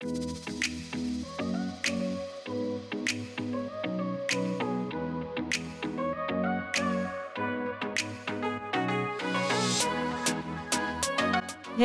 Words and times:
Hey 0.00 0.06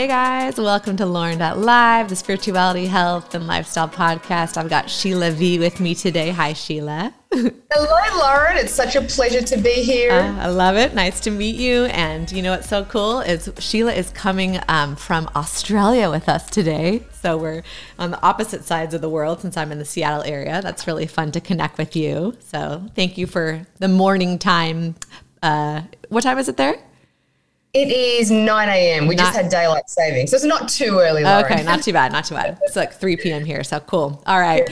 guys, 0.07 0.60
welcome 0.60 0.96
to 0.97 1.07
Lauren.live, 1.07 2.07
the 2.07 2.15
spirituality, 2.15 2.86
health, 2.86 3.34
and 3.34 3.47
lifestyle 3.47 3.90
podcast. 3.90 4.58
I've 4.58 4.70
got 4.70 4.92
Sheila 4.92 5.32
V 5.32 5.58
with 5.58 5.80
me 5.80 5.96
today. 5.96 6.30
Hi, 6.30 6.54
Sheila. 6.54 7.16
Hello, 7.34 8.20
Lauren. 8.20 8.58
It's 8.58 8.72
such 8.72 8.96
a 8.96 9.02
pleasure 9.02 9.42
to 9.42 9.58
be 9.58 9.82
here. 9.82 10.12
Uh, 10.12 10.38
I 10.40 10.50
love 10.50 10.78
it. 10.78 10.94
Nice 10.94 11.20
to 11.22 11.32
meet 11.32 11.56
you. 11.56 11.86
And 11.86 12.32
you 12.32 12.44
know 12.44 12.52
what's 12.52 12.70
so 12.70 12.86
cool 12.86 13.22
is 13.22 13.52
Sheila 13.58 13.94
is 13.94 14.12
coming 14.12 14.60
um, 14.68 14.96
from 14.96 15.32
Australia 15.36 16.12
with 16.12 16.30
us 16.30 16.48
today. 16.48 17.02
So 17.23 17.38
we're 17.38 17.63
on 17.98 18.12
the 18.12 18.21
opposite 18.21 18.66
sides 18.66 18.94
of 18.94 18.99
the 18.99 19.08
world 19.08 19.39
since 19.39 19.55
I'm 19.55 19.71
in 19.71 19.79
the 19.79 19.85
Seattle 19.85 20.23
area. 20.23 20.61
That's 20.61 20.85
really 20.85 21.07
fun 21.07 21.31
to 21.31 21.39
connect 21.39 21.77
with 21.77 21.95
you. 21.95 22.35
So 22.41 22.85
thank 22.95 23.17
you 23.17 23.27
for 23.27 23.65
the 23.79 23.88
morning 23.88 24.38
time. 24.38 24.95
Uh, 25.41 25.84
what 26.09 26.23
time 26.23 26.38
is 26.38 26.49
it 26.49 26.57
there? 26.57 26.75
It 27.73 27.88
is 27.88 28.29
9 28.29 28.70
a.m. 28.70 29.07
We 29.07 29.15
not, 29.15 29.27
just 29.27 29.38
had 29.38 29.49
daylight 29.49 29.89
saving. 29.89 30.27
So 30.27 30.35
it's 30.35 30.43
not 30.43 30.67
too 30.67 30.99
early, 30.99 31.23
Lauren. 31.23 31.45
Okay, 31.45 31.63
not 31.63 31.81
too 31.81 31.93
bad, 31.93 32.12
not 32.12 32.25
too 32.25 32.35
bad. 32.35 32.59
It's 32.63 32.75
like 32.75 32.91
3 32.93 33.15
p.m. 33.15 33.45
here, 33.45 33.63
so 33.63 33.79
cool. 33.79 34.21
All 34.27 34.40
right. 34.41 34.70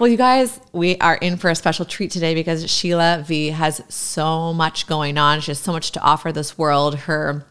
Well, 0.00 0.08
you 0.08 0.16
guys, 0.16 0.58
we 0.72 0.98
are 0.98 1.14
in 1.14 1.36
for 1.36 1.50
a 1.50 1.54
special 1.54 1.84
treat 1.84 2.10
today 2.10 2.34
because 2.34 2.68
Sheila 2.68 3.22
V 3.24 3.50
has 3.50 3.80
so 3.88 4.52
much 4.52 4.88
going 4.88 5.18
on. 5.18 5.40
She 5.40 5.52
has 5.52 5.60
so 5.60 5.70
much 5.70 5.92
to 5.92 6.00
offer 6.00 6.32
this 6.32 6.58
world. 6.58 6.96
Her 6.96 7.46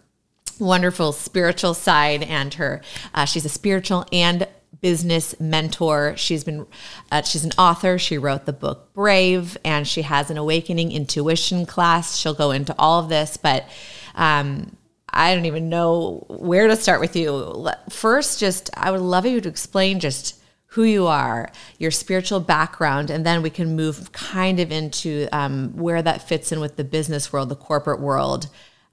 wonderful 0.61 1.11
spiritual 1.11 1.73
side 1.73 2.23
and 2.23 2.53
her, 2.53 2.81
uh, 3.13 3.25
she's 3.25 3.43
a 3.45 3.49
spiritual 3.49 4.05
and 4.13 4.47
business 4.79 5.39
mentor. 5.39 6.13
She's 6.17 6.43
been 6.43 6.65
uh, 7.11 7.21
she's 7.21 7.43
an 7.43 7.51
author. 7.57 7.97
She 7.97 8.17
wrote 8.17 8.45
the 8.45 8.53
book 8.53 8.93
Brave 8.93 9.57
and 9.63 9.87
she 9.87 10.01
has 10.03 10.29
an 10.29 10.37
awakening 10.37 10.91
intuition 10.91 11.65
class. 11.65 12.17
She'll 12.17 12.33
go 12.33 12.51
into 12.51 12.75
all 12.79 12.99
of 12.99 13.09
this, 13.09 13.37
but 13.37 13.67
um, 14.15 14.75
I 15.09 15.35
don't 15.35 15.45
even 15.45 15.69
know 15.69 16.25
where 16.29 16.67
to 16.67 16.75
start 16.75 17.01
with 17.01 17.15
you. 17.15 17.69
First, 17.89 18.39
just 18.39 18.69
I 18.75 18.91
would 18.91 19.01
love 19.01 19.25
you 19.25 19.41
to 19.41 19.49
explain 19.49 19.99
just 19.99 20.41
who 20.67 20.83
you 20.83 21.05
are, 21.05 21.51
your 21.79 21.91
spiritual 21.91 22.39
background, 22.39 23.09
and 23.09 23.25
then 23.25 23.41
we 23.41 23.49
can 23.49 23.75
move 23.75 24.13
kind 24.13 24.57
of 24.57 24.71
into 24.71 25.27
um, 25.33 25.75
where 25.75 26.01
that 26.01 26.29
fits 26.29 26.53
in 26.53 26.61
with 26.61 26.77
the 26.77 26.83
business 26.85 27.33
world, 27.33 27.49
the 27.49 27.55
corporate 27.57 27.99
world. 27.99 28.47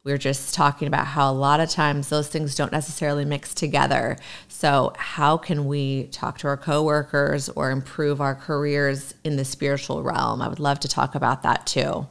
We 0.09 0.14
are 0.14 0.17
just 0.17 0.55
talking 0.55 0.89
about 0.89 1.06
how 1.06 1.31
a 1.31 1.34
lot 1.34 1.61
of 1.61 1.69
times 1.69 2.09
those 2.09 2.28
things 2.28 2.55
don't 2.55 2.73
necessarily 2.73 3.27
mix 3.27 3.53
together. 3.53 4.17
So, 4.48 4.95
how 4.97 5.37
can 5.37 5.67
we 5.67 6.05
talk 6.05 6.39
to 6.39 6.47
our 6.47 6.56
coworkers 6.56 7.50
or 7.50 7.70
improve 7.70 8.23
our 8.23 8.34
careers 8.34 9.12
in 9.23 9.37
the 9.37 9.45
spiritual 9.45 10.03
realm? 10.03 10.41
I 10.41 10.48
would 10.48 10.61
love 10.61 10.81
to 10.81 10.89
talk 10.89 11.15
about 11.15 11.42
that 11.42 11.67
too. 11.67 12.06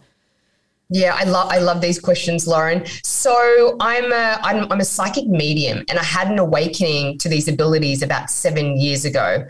Yeah, 0.92 1.16
I 1.18 1.24
love 1.24 1.52
I 1.52 1.58
love 1.58 1.82
these 1.82 2.00
questions, 2.00 2.46
Lauren. 2.46 2.86
So 3.04 3.78
I'm 3.80 4.12
a 4.12 4.38
I'm, 4.44 4.72
I'm 4.72 4.80
a 4.80 4.86
psychic 4.86 5.26
medium, 5.26 5.84
and 5.90 5.98
I 5.98 6.04
had 6.04 6.30
an 6.30 6.38
awakening 6.38 7.18
to 7.18 7.30
these 7.30 7.48
abilities 7.48 8.04
about 8.04 8.30
seven 8.30 8.78
years 8.78 9.06
ago, 9.06 9.44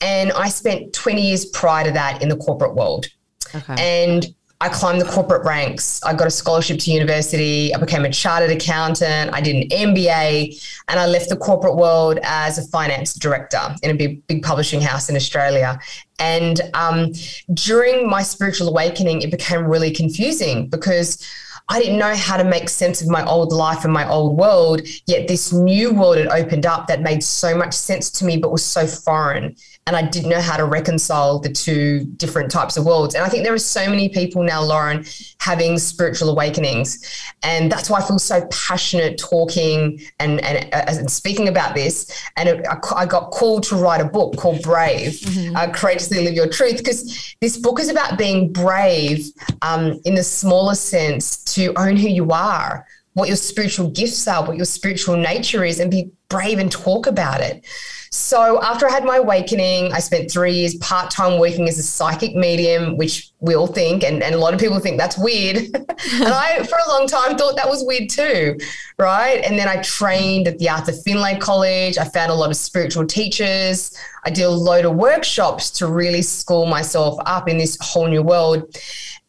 and 0.00 0.32
I 0.32 0.48
spent 0.48 0.94
20 0.94 1.20
years 1.20 1.44
prior 1.44 1.84
to 1.84 1.92
that 1.92 2.22
in 2.22 2.30
the 2.30 2.36
corporate 2.38 2.74
world. 2.74 3.08
Okay. 3.54 3.74
And 3.78 4.34
I 4.62 4.68
climbed 4.68 5.00
the 5.00 5.06
corporate 5.06 5.42
ranks. 5.44 6.02
I 6.02 6.12
got 6.12 6.26
a 6.26 6.30
scholarship 6.30 6.78
to 6.80 6.90
university. 6.90 7.74
I 7.74 7.78
became 7.78 8.04
a 8.04 8.10
chartered 8.10 8.50
accountant. 8.50 9.32
I 9.32 9.40
did 9.40 9.56
an 9.56 9.68
MBA 9.70 10.82
and 10.88 11.00
I 11.00 11.06
left 11.06 11.30
the 11.30 11.36
corporate 11.36 11.76
world 11.76 12.18
as 12.22 12.58
a 12.58 12.66
finance 12.68 13.14
director 13.14 13.74
in 13.82 13.90
a 13.90 13.94
big, 13.94 14.26
big 14.26 14.42
publishing 14.42 14.82
house 14.82 15.08
in 15.08 15.16
Australia. 15.16 15.80
And 16.18 16.60
um, 16.74 17.12
during 17.54 18.06
my 18.06 18.22
spiritual 18.22 18.68
awakening, 18.68 19.22
it 19.22 19.30
became 19.30 19.64
really 19.64 19.90
confusing 19.92 20.68
because 20.68 21.26
I 21.70 21.78
didn't 21.78 21.98
know 21.98 22.14
how 22.14 22.36
to 22.36 22.44
make 22.44 22.68
sense 22.68 23.00
of 23.00 23.08
my 23.08 23.24
old 23.24 23.52
life 23.52 23.84
and 23.84 23.92
my 23.92 24.06
old 24.10 24.36
world. 24.36 24.82
Yet 25.06 25.26
this 25.26 25.54
new 25.54 25.94
world 25.94 26.18
had 26.18 26.26
opened 26.26 26.66
up 26.66 26.86
that 26.88 27.00
made 27.00 27.22
so 27.22 27.56
much 27.56 27.72
sense 27.72 28.10
to 28.10 28.26
me, 28.26 28.36
but 28.36 28.52
was 28.52 28.64
so 28.64 28.86
foreign 28.86 29.56
and 29.86 29.96
I 29.96 30.02
didn't 30.02 30.30
know 30.30 30.40
how 30.40 30.56
to 30.56 30.64
reconcile 30.64 31.38
the 31.38 31.48
two 31.48 32.04
different 32.16 32.50
types 32.50 32.76
of 32.76 32.84
worlds. 32.84 33.14
And 33.14 33.24
I 33.24 33.28
think 33.28 33.44
there 33.44 33.54
are 33.54 33.58
so 33.58 33.88
many 33.88 34.08
people 34.08 34.42
now, 34.42 34.62
Lauren, 34.62 35.04
having 35.38 35.78
spiritual 35.78 36.28
awakenings, 36.28 36.98
and 37.42 37.72
that's 37.72 37.90
why 37.90 37.98
I 37.98 38.06
feel 38.06 38.18
so 38.18 38.46
passionate 38.52 39.18
talking 39.18 40.00
and 40.18 40.40
and, 40.42 40.72
uh, 40.72 40.84
and 40.86 41.10
speaking 41.10 41.48
about 41.48 41.74
this. 41.74 42.10
And 42.36 42.48
it, 42.48 42.66
I, 42.68 42.78
I, 42.94 43.06
got 43.06 43.30
called 43.30 43.64
to 43.64 43.76
write 43.76 44.00
a 44.00 44.04
book 44.04 44.36
called 44.36 44.62
Brave, 44.62 45.12
mm-hmm. 45.12 45.56
uh, 45.56 45.72
Courageously 45.72 46.24
Live 46.24 46.34
Your 46.34 46.48
Truth, 46.48 46.78
because 46.78 47.34
this 47.40 47.56
book 47.56 47.80
is 47.80 47.88
about 47.88 48.18
being 48.18 48.52
brave 48.52 49.26
um, 49.62 50.00
in 50.04 50.14
the 50.14 50.22
smallest 50.22 50.86
sense 50.86 51.42
to 51.54 51.72
own 51.76 51.96
who 51.96 52.08
you 52.08 52.30
are 52.30 52.86
what 53.14 53.26
your 53.26 53.36
spiritual 53.36 53.90
gifts 53.90 54.26
are, 54.28 54.46
what 54.46 54.56
your 54.56 54.64
spiritual 54.64 55.16
nature 55.16 55.64
is, 55.64 55.80
and 55.80 55.90
be 55.90 56.10
brave 56.28 56.58
and 56.58 56.70
talk 56.70 57.06
about 57.06 57.40
it. 57.40 57.64
So 58.12 58.60
after 58.60 58.88
I 58.88 58.90
had 58.90 59.04
my 59.04 59.18
awakening, 59.18 59.92
I 59.92 60.00
spent 60.00 60.32
three 60.32 60.52
years 60.52 60.74
part 60.78 61.12
time 61.12 61.38
working 61.38 61.68
as 61.68 61.78
a 61.78 61.82
psychic 61.84 62.34
medium, 62.34 62.96
which 62.96 63.30
we 63.38 63.54
all 63.54 63.68
think, 63.68 64.02
and, 64.02 64.20
and 64.20 64.34
a 64.34 64.38
lot 64.38 64.52
of 64.52 64.58
people 64.58 64.80
think 64.80 64.98
that's 64.98 65.16
weird. 65.16 65.58
and 65.74 66.24
I, 66.24 66.64
for 66.64 66.76
a 66.84 66.88
long 66.88 67.06
time, 67.06 67.38
thought 67.38 67.54
that 67.54 67.68
was 67.68 67.84
weird 67.84 68.10
too, 68.10 68.58
right? 68.98 69.40
And 69.44 69.56
then 69.56 69.68
I 69.68 69.80
trained 69.82 70.48
at 70.48 70.58
the 70.58 70.68
Arthur 70.68 70.90
Finlay 70.90 71.38
College. 71.38 71.98
I 71.98 72.04
found 72.04 72.32
a 72.32 72.34
lot 72.34 72.50
of 72.50 72.56
spiritual 72.56 73.06
teachers. 73.06 73.96
I 74.24 74.30
did 74.30 74.42
a 74.42 74.50
load 74.50 74.86
of 74.86 74.96
workshops 74.96 75.70
to 75.78 75.86
really 75.86 76.22
school 76.22 76.66
myself 76.66 77.16
up 77.26 77.48
in 77.48 77.58
this 77.58 77.78
whole 77.80 78.08
new 78.08 78.22
world. 78.22 78.76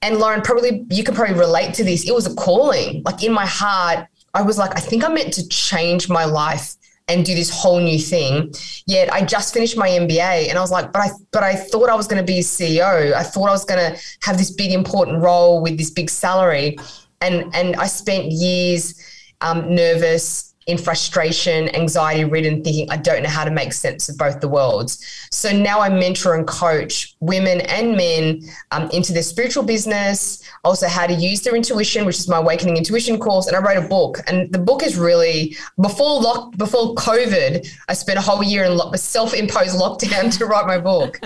And 0.02 0.18
Lauren, 0.18 0.42
probably 0.42 0.88
you 0.90 1.04
can 1.04 1.14
probably 1.14 1.36
relate 1.36 1.76
to 1.76 1.84
this. 1.84 2.10
It 2.10 2.16
was 2.16 2.26
a 2.26 2.34
calling. 2.34 3.04
Like 3.06 3.24
in 3.24 3.32
my 3.32 3.46
heart, 3.46 4.08
I 4.34 4.42
was 4.42 4.58
like, 4.58 4.76
I 4.76 4.80
think 4.80 5.04
I'm 5.04 5.14
meant 5.14 5.34
to 5.34 5.48
change 5.50 6.10
my 6.10 6.26
life 6.26 6.78
and 7.08 7.26
do 7.26 7.36
this 7.36 7.50
whole 7.50 7.80
new 7.80 8.00
thing. 8.00 8.54
Yet 8.86 9.12
I 9.12 9.24
just 9.24 9.54
finished 9.54 9.78
my 9.78 9.90
MBA 9.90 10.50
and 10.50 10.58
I 10.58 10.62
was 10.62 10.72
like, 10.72 10.92
but 10.92 11.02
I 11.02 11.10
but 11.32 11.44
I 11.44 11.56
thought 11.56 11.90
I 11.90 11.96
was 11.96 12.08
going 12.08 12.22
to 12.22 12.26
be 12.26 12.40
a 12.40 12.44
CEO. 12.44 13.14
I 13.14 13.24
thought 13.24 13.50
I 13.50 13.52
was 13.52 13.66
going 13.66 13.80
to 13.80 14.02
have 14.22 14.38
this 14.38 14.52
big 14.52 14.72
important 14.72 15.22
role 15.22 15.62
with 15.62 15.78
this 15.78 15.90
big 15.90 16.10
salary. 16.10 16.78
And 17.22 17.54
and 17.54 17.76
I 17.76 17.88
spent 17.88 18.26
years 18.32 19.00
um, 19.42 19.74
nervous, 19.74 20.51
in 20.68 20.78
frustration, 20.78 21.74
anxiety 21.76 22.24
ridden, 22.24 22.64
thinking, 22.64 22.90
I 22.92 22.98
don't 22.98 23.24
know 23.24 23.30
how 23.30 23.44
to 23.44 23.52
make 23.52 23.74
sense 23.74 24.10
of 24.10 24.18
both 24.18 24.42
the 24.42 24.48
worlds. 24.48 25.04
So 25.32 25.52
now 25.52 25.80
I 25.80 25.90
mentor 25.90 26.36
and 26.36 26.46
coach 26.46 27.16
women 27.20 27.62
and 27.62 27.98
men 27.98 28.42
um, 28.72 28.90
into 28.92 29.12
their 29.12 29.24
spiritual 29.24 29.64
business, 29.64 30.44
also 30.64 30.88
how 30.88 31.08
to 31.08 31.14
use 31.14 31.42
their 31.42 31.56
intuition, 31.56 32.06
which 32.06 32.20
is 32.20 32.28
my 32.28 32.38
Awakening 32.38 32.78
Intuition 32.78 33.18
course. 33.18 33.48
And 33.48 33.56
I 33.56 33.60
wrote 33.60 33.84
a 33.84 33.88
book. 33.88 34.20
And 34.28 34.52
the 34.52 34.60
book 34.60 34.84
is 34.84 34.98
really, 34.98 35.58
before 35.82 36.22
lock, 36.22 36.56
before 36.58 36.94
COVID, 36.94 37.68
I 37.90 37.94
spent 37.94 38.20
a 38.20 38.22
whole 38.22 38.44
year 38.44 38.64
in 38.66 38.78
lo- 38.78 38.92
self 38.94 39.34
imposed 39.34 39.80
lockdown 39.80 40.38
to 40.38 40.46
write 40.46 40.68
my 40.68 40.78
book. 40.78 41.20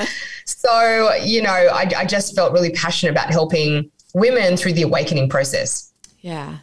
So, 0.45 1.13
you 1.15 1.41
know, 1.41 1.49
I, 1.49 1.91
I 1.97 2.05
just 2.05 2.35
felt 2.35 2.53
really 2.53 2.71
passionate 2.71 3.11
about 3.11 3.31
helping 3.31 3.91
women 4.13 4.55
through 4.55 4.73
the 4.73 4.83
awakening 4.83 5.27
process. 5.27 5.91
Yeah. 6.21 6.59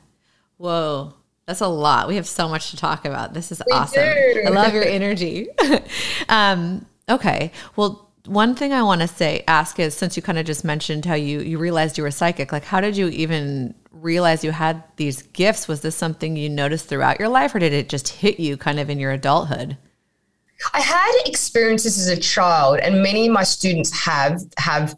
Whoa. 0.57 1.15
That's 1.47 1.61
a 1.61 1.69
lot. 1.69 2.09
We 2.09 2.17
have 2.17 2.27
so 2.27 2.49
much 2.49 2.71
to 2.71 2.77
talk 2.77 3.05
about. 3.05 3.35
This 3.35 3.51
is 3.51 3.61
we 3.67 3.73
awesome. 3.73 4.03
Do. 4.03 4.43
I 4.47 4.51
love 4.51 4.75
your 4.75 4.85
energy. 4.87 5.49
um, 6.29 6.87
okay. 7.09 7.51
Well, 7.77 8.09
one 8.27 8.55
thing 8.55 8.73
I 8.73 8.83
want 8.83 9.01
to 9.01 9.09
say, 9.09 9.43
ask 9.49 9.81
is 9.81 9.95
since 9.95 10.17
you 10.17 10.23
kind 10.23 10.39
of 10.39 10.47
just 10.47 10.65
mentioned 10.65 11.05
how 11.05 11.15
you 11.15 11.41
you 11.41 11.59
realized 11.59 11.99
you 11.99 12.05
were 12.05 12.11
psychic, 12.11 12.53
like 12.53 12.65
how 12.65 12.81
did 12.81 12.97
you 12.97 13.09
even 13.09 13.75
realize 13.91 14.45
you 14.45 14.53
had 14.53 14.85
these 14.97 15.23
gifts? 15.23 15.67
Was 15.67 15.81
this 15.81 15.97
something 15.97 16.37
you 16.37 16.49
noticed 16.49 16.87
throughout 16.87 17.19
your 17.19 17.29
life, 17.29 17.55
or 17.55 17.59
did 17.59 17.73
it 17.73 17.89
just 17.89 18.09
hit 18.09 18.39
you 18.39 18.57
kind 18.57 18.79
of 18.79 18.89
in 18.89 19.01
your 19.01 19.11
adulthood? 19.11 19.77
I 20.73 20.81
had 20.81 21.13
experiences 21.27 21.99
as 21.99 22.07
a 22.07 22.21
child, 22.21 22.79
and 22.79 23.03
many 23.03 23.27
of 23.27 23.33
my 23.33 23.43
students 23.43 23.93
have 24.05 24.41
have 24.59 24.95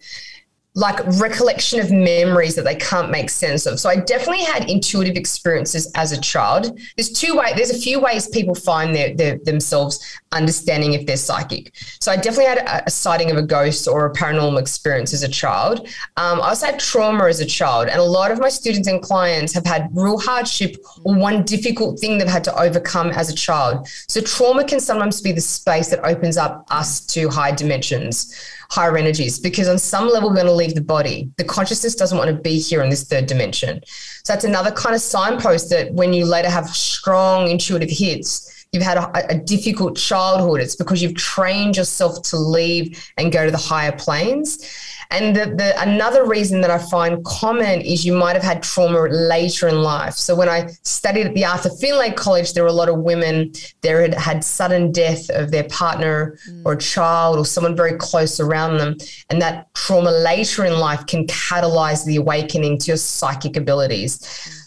like 0.76 0.98
recollection 1.20 1.78
of 1.78 1.92
memories 1.92 2.56
that 2.56 2.64
they 2.64 2.74
can't 2.74 3.08
make 3.08 3.30
sense 3.30 3.64
of. 3.64 3.78
So 3.78 3.88
I 3.88 3.96
definitely 3.96 4.42
had 4.42 4.68
intuitive 4.68 5.14
experiences 5.14 5.90
as 5.94 6.10
a 6.10 6.20
child. 6.20 6.80
There's 6.96 7.12
two 7.12 7.36
ways, 7.36 7.54
there's 7.54 7.70
a 7.70 7.78
few 7.78 8.00
ways 8.00 8.26
people 8.26 8.56
find 8.56 8.92
their, 8.92 9.14
their, 9.14 9.38
themselves 9.38 10.00
understanding 10.32 10.94
if 10.94 11.06
they're 11.06 11.16
psychic. 11.16 11.72
So 12.00 12.10
I 12.10 12.16
definitely 12.16 12.46
had 12.46 12.58
a, 12.58 12.86
a, 12.86 12.90
sighting 12.90 13.30
of 13.30 13.36
a 13.36 13.42
ghost 13.42 13.86
or 13.86 14.06
a 14.06 14.12
paranormal 14.12 14.60
experience 14.60 15.14
as 15.14 15.22
a 15.22 15.28
child. 15.28 15.86
Um, 16.16 16.40
I 16.40 16.48
also 16.48 16.66
had 16.66 16.80
trauma 16.80 17.26
as 17.26 17.38
a 17.38 17.46
child. 17.46 17.86
And 17.86 18.00
a 18.00 18.04
lot 18.04 18.32
of 18.32 18.40
my 18.40 18.48
students 18.48 18.88
and 18.88 19.00
clients 19.00 19.52
have 19.54 19.64
had 19.64 19.90
real 19.92 20.18
hardship 20.18 20.74
or 21.04 21.14
one 21.14 21.44
difficult 21.44 22.00
thing 22.00 22.18
they've 22.18 22.26
had 22.26 22.42
to 22.44 22.60
overcome 22.60 23.10
as 23.10 23.30
a 23.30 23.34
child. 23.34 23.86
So 24.08 24.20
trauma 24.20 24.64
can 24.64 24.80
sometimes 24.80 25.20
be 25.20 25.30
the 25.30 25.40
space 25.40 25.90
that 25.90 26.04
opens 26.04 26.36
up 26.36 26.66
us 26.70 27.06
to 27.06 27.28
high 27.28 27.52
dimensions 27.52 28.34
higher 28.70 28.96
energies 28.96 29.38
because 29.38 29.68
on 29.68 29.78
some 29.78 30.08
level 30.08 30.28
we're 30.28 30.36
going 30.36 30.46
to 30.46 30.52
leave 30.52 30.74
the 30.74 30.80
body. 30.80 31.30
The 31.36 31.44
consciousness 31.44 31.94
doesn't 31.94 32.16
want 32.16 32.30
to 32.30 32.36
be 32.36 32.58
here 32.58 32.82
in 32.82 32.90
this 32.90 33.04
third 33.04 33.26
dimension. 33.26 33.80
So 33.86 34.32
that's 34.32 34.44
another 34.44 34.70
kind 34.70 34.94
of 34.94 35.00
signpost 35.00 35.70
that 35.70 35.92
when 35.92 36.12
you 36.12 36.24
later 36.24 36.50
have 36.50 36.68
strong 36.68 37.48
intuitive 37.48 37.90
hits, 37.90 38.66
you've 38.74 38.82
had 38.82 38.96
a, 38.96 39.30
a, 39.30 39.38
difficult 39.38 39.96
childhood. 39.96 40.60
It's 40.60 40.74
because 40.74 41.00
you've 41.00 41.14
trained 41.14 41.76
yourself 41.76 42.22
to 42.22 42.36
leave 42.36 43.08
and 43.16 43.30
go 43.30 43.44
to 43.44 43.50
the 43.50 43.56
higher 43.56 43.92
planes. 43.92 44.68
And 45.14 45.36
the, 45.36 45.46
the, 45.46 45.80
another 45.80 46.26
reason 46.26 46.60
that 46.62 46.72
I 46.72 46.78
find 46.78 47.24
common 47.24 47.80
is 47.82 48.04
you 48.04 48.14
might 48.14 48.34
have 48.34 48.42
had 48.42 48.64
trauma 48.64 49.02
later 49.02 49.68
in 49.68 49.80
life. 49.80 50.14
So 50.14 50.34
when 50.34 50.48
I 50.48 50.70
studied 50.82 51.28
at 51.28 51.34
the 51.34 51.44
Arthur 51.44 51.70
Finlay 51.70 52.10
College, 52.10 52.52
there 52.52 52.64
were 52.64 52.68
a 52.68 52.72
lot 52.72 52.88
of 52.88 52.98
women 52.98 53.52
there 53.82 54.02
had 54.02 54.14
had 54.14 54.42
sudden 54.42 54.90
death 54.90 55.30
of 55.30 55.52
their 55.52 55.64
partner 55.64 56.36
mm. 56.50 56.62
or 56.64 56.72
a 56.72 56.78
child 56.78 57.38
or 57.38 57.46
someone 57.46 57.76
very 57.76 57.96
close 57.96 58.40
around 58.40 58.78
them, 58.78 58.96
and 59.30 59.40
that 59.40 59.72
trauma 59.74 60.10
later 60.10 60.64
in 60.64 60.80
life 60.80 61.06
can 61.06 61.28
catalyze 61.28 62.04
the 62.04 62.16
awakening 62.16 62.78
to 62.78 62.88
your 62.88 62.96
psychic 62.96 63.56
abilities. 63.56 64.20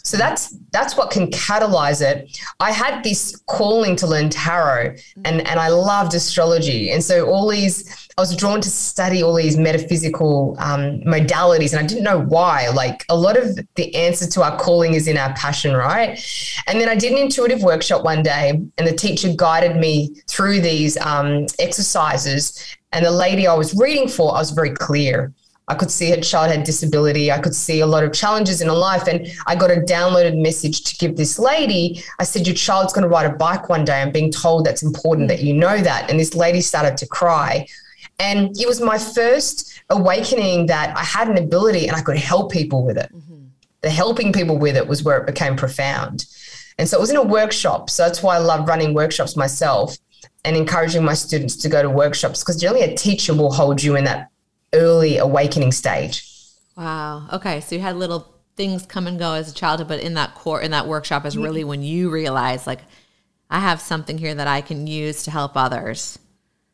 So 0.08 0.16
that's 0.16 0.56
that's 0.72 0.96
what 0.96 1.10
can 1.10 1.30
catalyze 1.30 2.00
it. 2.00 2.40
I 2.60 2.72
had 2.72 3.04
this 3.04 3.36
calling 3.46 3.94
to 3.96 4.06
learn 4.06 4.30
tarot 4.30 4.96
and 5.24 5.46
and 5.46 5.60
I 5.60 5.68
loved 5.68 6.14
astrology. 6.14 6.90
And 6.90 7.04
so 7.04 7.26
all 7.26 7.48
these 7.48 8.08
I 8.18 8.20
was 8.22 8.34
drawn 8.34 8.60
to 8.60 8.68
study 8.68 9.22
all 9.22 9.34
these 9.34 9.56
metaphysical 9.56 10.56
um, 10.58 11.00
modalities, 11.02 11.70
and 11.70 11.78
I 11.78 11.86
didn't 11.86 12.02
know 12.02 12.20
why. 12.20 12.68
Like 12.68 13.04
a 13.08 13.16
lot 13.16 13.36
of 13.36 13.56
the 13.76 13.94
answer 13.94 14.26
to 14.26 14.42
our 14.42 14.58
calling 14.58 14.94
is 14.94 15.06
in 15.06 15.16
our 15.16 15.32
passion, 15.34 15.76
right? 15.76 16.18
And 16.66 16.80
then 16.80 16.88
I 16.88 16.96
did 16.96 17.12
an 17.12 17.18
intuitive 17.18 17.62
workshop 17.62 18.02
one 18.02 18.24
day, 18.24 18.50
and 18.50 18.86
the 18.88 18.92
teacher 18.92 19.32
guided 19.36 19.76
me 19.76 20.16
through 20.26 20.62
these 20.62 20.96
um, 20.98 21.46
exercises. 21.60 22.76
And 22.90 23.04
the 23.04 23.10
lady 23.12 23.46
I 23.46 23.54
was 23.54 23.72
reading 23.74 24.08
for, 24.08 24.34
I 24.34 24.38
was 24.38 24.50
very 24.50 24.70
clear. 24.70 25.32
I 25.68 25.74
could 25.74 25.90
see 25.90 26.10
her 26.10 26.20
child 26.20 26.50
had 26.50 26.64
disability. 26.64 27.30
I 27.30 27.38
could 27.38 27.54
see 27.54 27.80
a 27.80 27.86
lot 27.86 28.02
of 28.02 28.12
challenges 28.12 28.60
in 28.60 28.68
her 28.68 28.74
life. 28.74 29.06
And 29.06 29.28
I 29.46 29.54
got 29.54 29.70
a 29.70 29.76
downloaded 29.76 30.40
message 30.40 30.82
to 30.84 30.96
give 30.96 31.16
this 31.16 31.38
lady. 31.38 32.02
I 32.18 32.24
said, 32.24 32.46
Your 32.46 32.56
child's 32.56 32.92
going 32.92 33.02
to 33.02 33.08
ride 33.08 33.26
a 33.26 33.34
bike 33.34 33.68
one 33.68 33.84
day. 33.84 34.00
I'm 34.00 34.10
being 34.10 34.32
told 34.32 34.64
that's 34.64 34.82
important 34.82 35.28
that 35.28 35.42
you 35.42 35.52
know 35.52 35.78
that. 35.78 36.10
And 36.10 36.18
this 36.18 36.34
lady 36.34 36.62
started 36.62 36.96
to 36.96 37.06
cry. 37.06 37.66
And 38.18 38.58
it 38.58 38.66
was 38.66 38.80
my 38.80 38.98
first 38.98 39.82
awakening 39.90 40.66
that 40.66 40.96
I 40.96 41.04
had 41.04 41.28
an 41.28 41.38
ability 41.38 41.86
and 41.86 41.96
I 41.96 42.00
could 42.00 42.16
help 42.16 42.50
people 42.50 42.84
with 42.84 42.96
it. 42.96 43.10
Mm-hmm. 43.14 43.44
The 43.82 43.90
helping 43.90 44.32
people 44.32 44.58
with 44.58 44.76
it 44.76 44.88
was 44.88 45.04
where 45.04 45.18
it 45.18 45.26
became 45.26 45.54
profound. 45.54 46.26
And 46.78 46.88
so 46.88 46.96
it 46.96 47.00
was 47.00 47.10
in 47.10 47.16
a 47.16 47.22
workshop. 47.22 47.90
So 47.90 48.04
that's 48.04 48.22
why 48.22 48.36
I 48.36 48.38
love 48.38 48.66
running 48.66 48.94
workshops 48.94 49.36
myself 49.36 49.96
and 50.44 50.56
encouraging 50.56 51.04
my 51.04 51.14
students 51.14 51.56
to 51.56 51.68
go 51.68 51.82
to 51.82 51.90
workshops 51.90 52.42
because 52.42 52.60
generally 52.60 52.82
a 52.84 52.96
teacher 52.96 53.34
will 53.34 53.52
hold 53.52 53.82
you 53.82 53.96
in 53.96 54.04
that 54.04 54.30
early 54.72 55.18
awakening 55.18 55.72
stage. 55.72 56.24
Wow. 56.76 57.28
Okay. 57.32 57.60
So 57.60 57.74
you 57.74 57.80
had 57.80 57.96
little 57.96 58.34
things 58.56 58.86
come 58.86 59.06
and 59.06 59.18
go 59.18 59.34
as 59.34 59.50
a 59.50 59.54
child, 59.54 59.86
but 59.88 60.00
in 60.00 60.14
that 60.14 60.34
core, 60.34 60.60
in 60.60 60.70
that 60.72 60.86
workshop 60.86 61.24
is 61.24 61.36
really 61.36 61.64
when 61.64 61.82
you 61.82 62.10
realize 62.10 62.66
like, 62.66 62.80
I 63.50 63.60
have 63.60 63.80
something 63.80 64.18
here 64.18 64.34
that 64.34 64.46
I 64.46 64.60
can 64.60 64.86
use 64.86 65.22
to 65.22 65.30
help 65.30 65.56
others. 65.56 66.18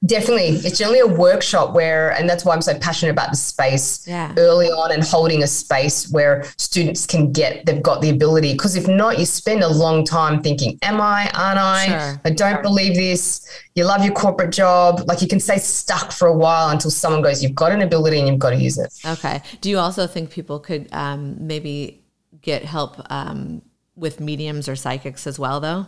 Definitely. 0.07 0.49
It's 0.67 0.79
generally 0.79 1.01
a 1.01 1.07
workshop 1.07 1.75
where, 1.75 2.11
and 2.13 2.29
that's 2.29 2.45
why 2.45 2.55
I'm 2.55 2.61
so 2.61 2.79
passionate 2.79 3.13
about 3.13 3.31
the 3.31 3.37
space 3.37 4.07
yeah. 4.07 4.35
early 4.37 4.67
on 4.67 4.93
and 4.93 5.03
holding 5.03 5.43
a 5.43 5.47
space 5.47 6.11
where 6.11 6.45
students 6.59 7.07
can 7.07 7.33
get, 7.33 7.65
they've 7.65 7.83
got 7.83 8.03
the 8.03 8.11
ability. 8.11 8.53
Because 8.53 8.77
if 8.77 8.87
not, 8.87 9.19
you 9.19 9.25
spend 9.25 9.63
a 9.63 9.69
long 9.69 10.05
time 10.05 10.43
thinking, 10.43 10.79
Am 10.83 11.01
I? 11.01 11.31
Aren't 11.35 11.59
I? 11.59 11.87
Sure. 11.87 12.21
I 12.25 12.31
don't 12.31 12.63
believe 12.63 12.95
this. 12.95 13.49
You 13.75 13.85
love 13.85 14.05
your 14.05 14.13
corporate 14.13 14.53
job. 14.53 15.03
Like 15.07 15.23
you 15.23 15.29
can 15.29 15.41
stay 15.41 15.59
stuck 15.59 16.13
for 16.13 16.29
a 16.29 16.37
while 16.37 16.69
until 16.69 16.91
someone 16.91 17.23
goes, 17.23 17.43
You've 17.43 17.55
got 17.55 17.73
an 17.73 17.81
ability 17.81 18.19
and 18.19 18.29
you've 18.29 18.39
got 18.39 18.51
to 18.51 18.57
use 18.57 18.77
it. 18.77 18.93
Okay. 19.07 19.41
Do 19.61 19.71
you 19.71 19.79
also 19.79 20.07
think 20.07 20.31
people 20.31 20.61
could 20.61 20.89
um, 20.93 21.37
maybe 21.47 22.03
get 22.43 22.65
help 22.65 23.01
um, 23.11 23.63
with 23.97 24.21
mediums 24.21 24.69
or 24.69 24.77
psychics 24.77 25.27
as 25.27 25.39
well, 25.39 25.61
though? 25.61 25.87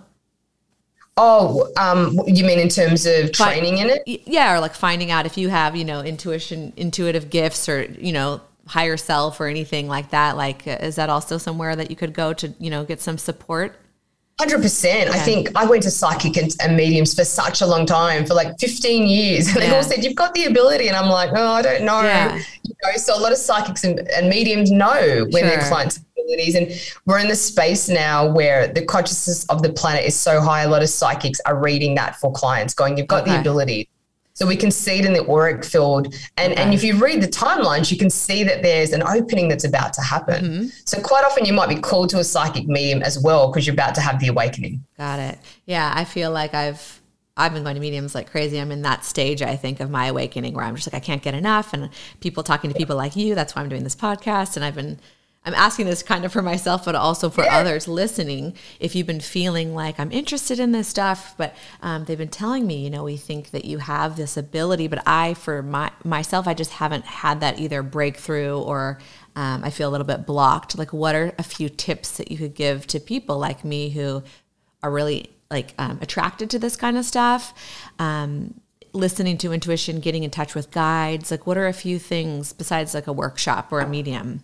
Oh, 1.19 1.73
um, 1.79 2.21
you 2.27 2.45
mean 2.45 2.59
in 2.59 2.69
terms 2.69 3.07
of 3.07 3.33
training 3.33 3.79
in 3.79 3.89
it? 3.89 4.03
Yeah, 4.27 4.55
or 4.55 4.61
like 4.61 4.75
finding 4.75 5.11
out 5.11 5.25
if 5.25 5.39
you 5.39 5.49
have, 5.49 5.75
you 5.75 5.85
know, 5.85 6.03
intuition, 6.03 6.75
intuitive 6.77 7.31
gifts, 7.31 7.71
or 7.71 7.85
you 7.85 8.13
know, 8.13 8.43
higher 8.67 8.99
self, 8.99 9.41
or 9.41 9.47
anything 9.47 9.89
like 9.89 10.11
that. 10.11 10.37
Like, 10.37 10.67
is 10.67 10.97
that 10.97 11.09
also 11.09 11.39
somewhere 11.39 11.75
that 11.75 11.89
you 11.89 11.97
could 11.97 12.13
go 12.13 12.35
to, 12.35 12.53
you 12.59 12.69
know, 12.69 12.85
get 12.85 13.01
some 13.01 13.17
support? 13.17 13.79
Hundred 14.39 14.61
percent. 14.61 15.09
I 15.09 15.19
think 15.19 15.49
I 15.57 15.65
went 15.65 15.83
to 15.85 15.91
psychic 15.91 16.37
and, 16.37 16.55
and, 16.61 16.77
mediums 16.77 17.15
for 17.15 17.25
such 17.25 17.62
a 17.62 17.67
long 17.67 17.87
time, 17.87 18.27
for 18.27 18.35
like 18.35 18.59
fifteen 18.59 19.07
years, 19.07 19.47
and 19.55 19.57
yeah. 19.57 19.71
they 19.71 19.77
all 19.77 19.83
said 19.83 20.05
you've 20.05 20.17
got 20.17 20.35
the 20.35 20.45
ability, 20.45 20.89
and 20.89 20.97
I'm 20.97 21.09
like, 21.09 21.31
oh, 21.35 21.53
I 21.53 21.62
don't 21.62 21.85
know. 21.85 22.03
Yeah. 22.03 22.37
You 22.62 22.75
know, 22.85 22.91
so 22.99 23.19
a 23.19 23.21
lot 23.21 23.33
of 23.33 23.39
psychics 23.39 23.85
and, 23.85 24.01
and 24.01 24.29
mediums 24.29 24.71
know 24.71 25.27
when 25.31 25.45
sure. 25.45 25.49
their 25.49 25.67
clients 25.67 26.01
And 26.56 26.73
we're 27.05 27.19
in 27.19 27.28
the 27.28 27.37
space 27.37 27.88
now 27.88 28.31
where 28.31 28.69
the 28.69 28.84
consciousness 28.84 29.44
of 29.46 29.62
the 29.62 29.73
planet 29.73 30.05
is 30.05 30.14
so 30.14 30.40
high. 30.40 30.62
A 30.62 30.69
lot 30.69 30.82
of 30.82 30.88
psychics 30.88 31.40
are 31.46 31.56
reading 31.56 31.94
that 31.96 32.17
for 32.17 32.32
clients, 32.32 32.75
going, 32.75 32.96
You've 32.96 33.06
got 33.06 33.23
okay. 33.23 33.32
the 33.32 33.40
ability. 33.40 33.88
So 34.34 34.46
we 34.46 34.56
can 34.56 34.70
see 34.70 34.99
it 34.99 35.06
in 35.06 35.14
the 35.14 35.26
auric 35.31 35.64
field. 35.64 36.14
And, 36.37 36.52
okay. 36.52 36.62
and 36.62 36.75
if 36.75 36.84
you 36.84 36.99
read 36.99 37.23
the 37.23 37.28
timelines, 37.28 37.90
you 37.90 37.96
can 37.96 38.11
see 38.11 38.44
that 38.44 38.62
there's 38.62 38.93
an 38.93 39.02
opening 39.02 39.49
that's 39.49 39.64
about 39.64 39.94
to 39.94 40.02
happen. 40.02 40.44
Mm-hmm. 40.44 40.67
So 40.84 41.00
quite 41.00 41.25
often 41.25 41.46
you 41.46 41.55
might 41.55 41.70
be 41.70 41.76
called 41.76 42.11
to 42.11 42.19
a 42.19 42.25
psychic 42.25 42.69
medium 42.69 43.02
as 43.02 43.19
well 43.19 43.50
because 43.50 43.67
you're 43.67 43.73
about 43.73 43.94
to 43.94 44.02
have 44.02 44.20
the 44.20 44.28
awakening. 44.28 44.84
Got 44.99 45.20
it. 45.20 45.38
Yeah. 45.64 45.90
I 45.94 46.05
feel 46.05 46.31
like 46.32 46.52
I've 46.52 47.00
I've 47.38 47.52
been 47.52 47.64
going 47.64 47.75
to 47.75 47.81
mediums 47.81 48.14
like 48.14 48.31
crazy. 48.31 48.58
I'm 48.61 48.73
in 48.73 48.82
that 48.82 49.05
stage, 49.05 49.43
I 49.43 49.56
think, 49.56 49.81
of 49.81 49.90
my 49.90 50.06
awakening 50.06 50.55
where 50.55 50.64
I'm 50.64 50.75
just 50.75 50.90
like, 50.90 51.02
I 51.02 51.05
can't 51.05 51.23
get 51.23 51.34
enough. 51.34 51.73
And 51.75 51.90
people 52.20 52.43
talking 52.43 52.70
to 52.70 52.76
people 52.76 52.96
like 52.96 53.14
you, 53.14 53.34
that's 53.34 53.55
why 53.55 53.62
I'm 53.62 53.69
doing 53.69 53.84
this 53.84 53.96
podcast. 53.96 54.56
And 54.56 54.64
I've 54.64 54.75
been 54.75 54.99
I'm 55.47 55.55
asking 55.55 55.87
this 55.87 56.03
kind 56.03 56.25
of 56.25 56.33
for 56.33 56.43
myself, 56.43 56.85
but 56.85 56.97
also 56.97 57.31
for 57.31 57.45
yeah. 57.45 57.57
others 57.57 57.87
listening. 57.87 58.55
If 58.81 58.97
you've 58.97 59.07
been 59.07 59.21
feeling 59.21 59.77
like 59.77 60.01
I'm 60.01 60.11
interested 60.11 60.59
in 60.59 60.73
this 60.73 60.89
stuff, 60.89 61.35
but 61.37 61.55
um, 61.83 62.05
they've 62.05 62.19
been 62.19 62.29
telling 62.29 62.67
me, 62.67 62.83
you 62.83 62.91
know, 62.91 63.05
we 63.05 63.17
think 63.17 63.53
that 63.53 63.65
you 63.65 63.79
have 63.79 64.17
this 64.17 64.37
ability, 64.37 64.89
but 64.89 65.05
I, 65.07 65.35
for 65.35 65.63
my 65.63 65.93
myself, 66.03 66.49
I 66.49 66.55
just 66.55 66.73
haven't 66.73 67.05
had 67.05 67.41
that 67.41 67.61
either 67.61 67.85
breakthrough 67.85 68.59
or 68.59 68.99
um, 69.37 69.63
I 69.63 69.71
feel 69.71 69.89
a 69.89 69.93
little 69.93 70.07
bit 70.07 70.27
blocked. 70.27 70.77
Like, 70.77 70.93
what 70.93 71.15
are 71.15 71.33
a 71.39 71.45
few 71.45 71.69
tips 71.69 72.17
that 72.17 72.33
you 72.33 72.39
could 72.39 72.55
give 72.55 72.89
to 72.89 72.99
people 72.99 73.39
like 73.39 73.65
me 73.65 73.91
who 73.91 74.25
are 74.83 74.91
really 74.91 75.31
like 75.49 75.75
um, 75.79 76.01
attracted 76.03 76.51
to 76.51 76.59
this 76.59 76.75
kind 76.75 76.99
of 76.99 77.05
stuff? 77.05 77.55
Um, 78.01 78.61
listening 78.93 79.39
to 79.39 79.53
intuition, 79.53 80.01
getting 80.01 80.25
in 80.25 80.31
touch 80.31 80.57
with 80.57 80.73
guides. 80.73 81.31
Like, 81.31 81.47
what 81.47 81.57
are 81.57 81.69
a 81.69 81.73
few 81.73 82.01
things 82.01 82.53
besides 82.53 82.95
like 82.95 83.07
a 83.07 83.13
workshop 83.13 83.71
or 83.71 83.79
a 83.79 83.89
medium? 83.89 84.43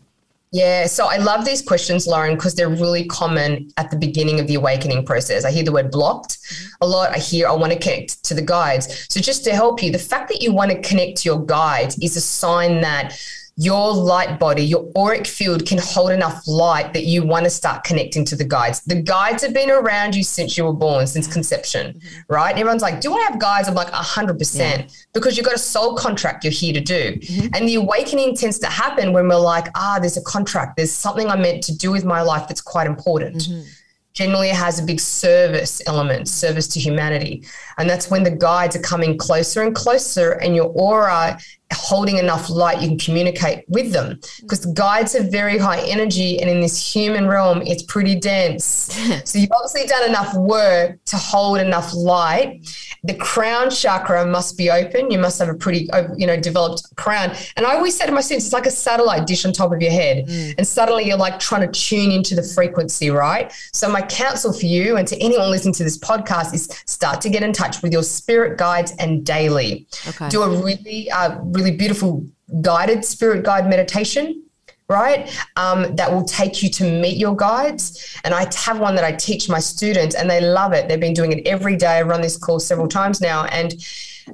Yeah, 0.55 0.87
so 0.87 1.07
I 1.07 1.17
love 1.17 1.47
these 1.47 1.63
questions, 1.63 2.07
Lauren, 2.07 2.35
because 2.35 2.55
they're 2.55 2.69
really 2.69 3.07
common 3.07 3.71
at 3.79 3.91
the 3.91 3.97
beginning 3.97 4.39
of 4.39 4.47
the 4.47 4.57
awakening 4.57 5.07
process. 5.07 5.47
I 5.47 5.51
hear 5.51 5.65
the 5.65 5.73
word 5.73 5.91
blocked 5.91 6.37
a 6.83 6.87
lot. 6.87 7.11
I 7.11 7.19
hear 7.19 7.49
I 7.49 7.53
want 7.53 7.73
to 7.73 7.79
connect 7.79 8.23
to 8.25 8.35
the 8.35 8.43
guides. 8.43 9.07
So, 9.09 9.19
just 9.19 9.45
to 9.45 9.55
help 9.55 9.83
you, 9.83 9.91
the 9.91 9.99
fact 9.99 10.29
that 10.29 10.43
you 10.43 10.53
want 10.53 10.71
to 10.71 10.81
connect 10.83 11.19
to 11.19 11.31
your 11.31 11.43
guides 11.43 11.99
is 12.03 12.19
a 12.19 12.21
sign 12.21 12.83
that 12.83 13.19
your 13.57 13.93
light 13.93 14.39
body, 14.39 14.65
your 14.65 14.91
auric 14.97 15.27
field 15.27 15.67
can 15.67 15.79
hold 15.79 16.11
enough 16.11 16.47
light 16.47 16.95
that 16.95 17.05
you 17.05 17.23
want 17.23 17.45
to 17.45 17.51
start 17.51 17.85
connecting 17.85 18.25
to 18.25 18.35
the 18.35 18.45
guides. 18.45 18.81
The 18.81 19.03
guides 19.03 19.43
have 19.43 19.53
been 19.53 19.71
around 19.71 20.15
you 20.15 20.25
since 20.25 20.57
you 20.57 20.65
were 20.65 20.73
born, 20.73 21.07
since 21.07 21.27
conception, 21.27 21.95
mm-hmm. 21.95 22.33
right? 22.33 22.51
And 22.51 22.59
everyone's 22.59 22.83
like, 22.83 23.01
Do 23.01 23.15
I 23.15 23.21
have 23.23 23.39
guides? 23.39 23.69
I'm 23.69 23.75
like, 23.75 23.93
100%, 23.93 24.59
yeah. 24.59 24.87
because 25.13 25.37
you've 25.37 25.47
got 25.47 25.55
a 25.55 25.59
soul 25.59 25.97
contract 25.97 26.45
you're 26.45 26.53
here 26.53 26.73
to 26.73 26.81
do. 26.81 27.13
Mm-hmm. 27.17 27.55
And 27.55 27.69
the 27.69 27.75
awakening 27.75 28.37
tends 28.37 28.59
to 28.61 28.67
happen 28.67 29.13
when 29.13 29.29
we're 29.29 29.37
like, 29.37 29.69
Ah, 29.75 29.99
there's 30.01 30.17
a 30.17 30.23
contract, 30.23 30.77
there's 30.77 30.93
something 30.93 31.29
I'm 31.29 31.43
meant 31.43 31.63
to 31.65 31.77
do 31.77 31.91
with 31.91 32.05
my 32.05 32.23
life 32.23 32.49
that's 32.49 32.63
quite 32.63 32.87
important. 32.87 33.37
Mm-hmm 33.37 33.63
generally 34.15 34.49
has 34.49 34.79
a 34.79 34.83
big 34.83 35.01
service 35.01 35.81
element, 35.87 36.29
service 36.29 36.69
to 36.69 36.81
humanity. 36.81 37.45
And 37.79 37.89
that's 37.89 38.11
when 38.11 38.23
the 38.23 38.31
guides 38.31 38.77
are 38.77 38.81
coming 38.81 39.17
closer 39.17 39.63
and 39.63 39.75
closer, 39.75 40.33
and 40.33 40.55
your 40.55 40.67
aura 40.75 41.39
holding 41.73 42.19
enough 42.19 42.51
light, 42.51 42.81
you 42.81 42.89
can 42.89 42.99
communicate 42.99 43.65
with 43.69 43.93
them 43.93 44.21
because 44.41 44.61
the 44.61 44.73
guides 44.73 45.13
have 45.15 45.31
very 45.31 45.59
high 45.59 45.81
energy. 45.81 46.41
And 46.41 46.51
in 46.51 46.61
this 46.61 46.95
human 46.95 47.27
realm, 47.27 47.63
it's 47.63 47.83
pretty 47.83 48.15
dense. 48.15 48.65
so 49.25 49.39
you've 49.39 49.53
obviously 49.53 49.87
done 49.87 50.09
enough 50.09 50.35
work 50.35 51.03
to 51.07 51.17
hold 51.17 51.59
enough 51.59 51.93
light. 51.95 52.67
The 53.05 53.15
crown 53.15 53.71
chakra 53.71 54.27
must 54.27 54.57
be 54.57 54.71
open. 54.71 55.11
You 55.11 55.19
must 55.19 55.39
have 55.39 55.49
a 55.49 55.55
pretty, 55.55 55.89
you 56.17 56.27
know, 56.27 56.39
developed 56.39 56.85
crown. 56.97 57.35
And 57.57 57.67
I 57.67 57.75
always 57.75 57.97
say 57.97 58.07
to 58.07 58.13
my 58.13 58.21
students, 58.21 58.47
it's 58.47 58.53
like 58.53 58.67
a 58.67 58.71
satellite 58.71 59.27
dish 59.27 59.45
on 59.45 59.53
top 59.53 59.73
of 59.73 59.81
your 59.81 59.93
head. 59.93 60.27
Mm. 60.27 60.55
And 60.59 60.67
suddenly 60.67 61.07
you're 61.07 61.17
like 61.17 61.39
trying 61.39 61.71
to 61.71 61.81
tune 61.81 62.11
into 62.11 62.35
the 62.35 62.43
frequency, 62.43 63.11
right? 63.11 63.53
So 63.73 63.89
my 63.89 64.03
counsel 64.03 64.53
for 64.53 64.67
you 64.67 64.97
and 64.97 65.07
to 65.09 65.17
anyone 65.19 65.51
listening 65.51 65.75
to 65.75 65.85
this 65.85 65.99
podcast 65.99 66.55
is 66.55 66.69
start 66.87 67.21
to 67.23 67.31
get 67.31 67.43
in 67.43 67.53
touch 67.53 67.83
with 67.83 67.93
your 67.93 68.03
spirit 68.03 68.59
guides 68.59 68.93
and 68.99 69.25
daily. 69.25 69.87
Okay. 70.09 70.29
Do 70.29 70.43
a 70.43 70.49
really, 70.49 71.11
uh, 71.11 71.39
really 71.43 71.62
really 71.63 71.77
beautiful 71.77 72.27
guided 72.61 73.05
spirit 73.05 73.45
guide 73.45 73.69
meditation 73.69 74.43
right? 74.89 75.35
Um, 75.57 75.97
that 75.97 76.13
will 76.13 76.25
take 76.25 76.63
you 76.63 76.69
to 76.69 76.85
meet 76.85 77.17
your 77.17 77.35
guides. 77.35 78.21
And 78.25 78.35
I 78.35 78.47
have 78.55 78.79
one 78.79 78.95
that 78.97 79.05
I 79.05 79.13
teach 79.13 79.49
my 79.49 79.59
students, 79.59 80.15
and 80.15 80.29
they 80.29 80.43
love 80.43 80.75
it. 80.75 80.87
They've 80.87 81.01
been 81.01 81.15
doing 81.15 81.33
it 81.33 81.47
every 81.47 81.77
day. 81.77 82.01
I've 82.01 82.09
run 82.09 82.21
this 82.21 82.37
course 82.37 82.67
several 82.67 82.89
times 82.89 83.19
now, 83.19 83.45
and 83.47 83.73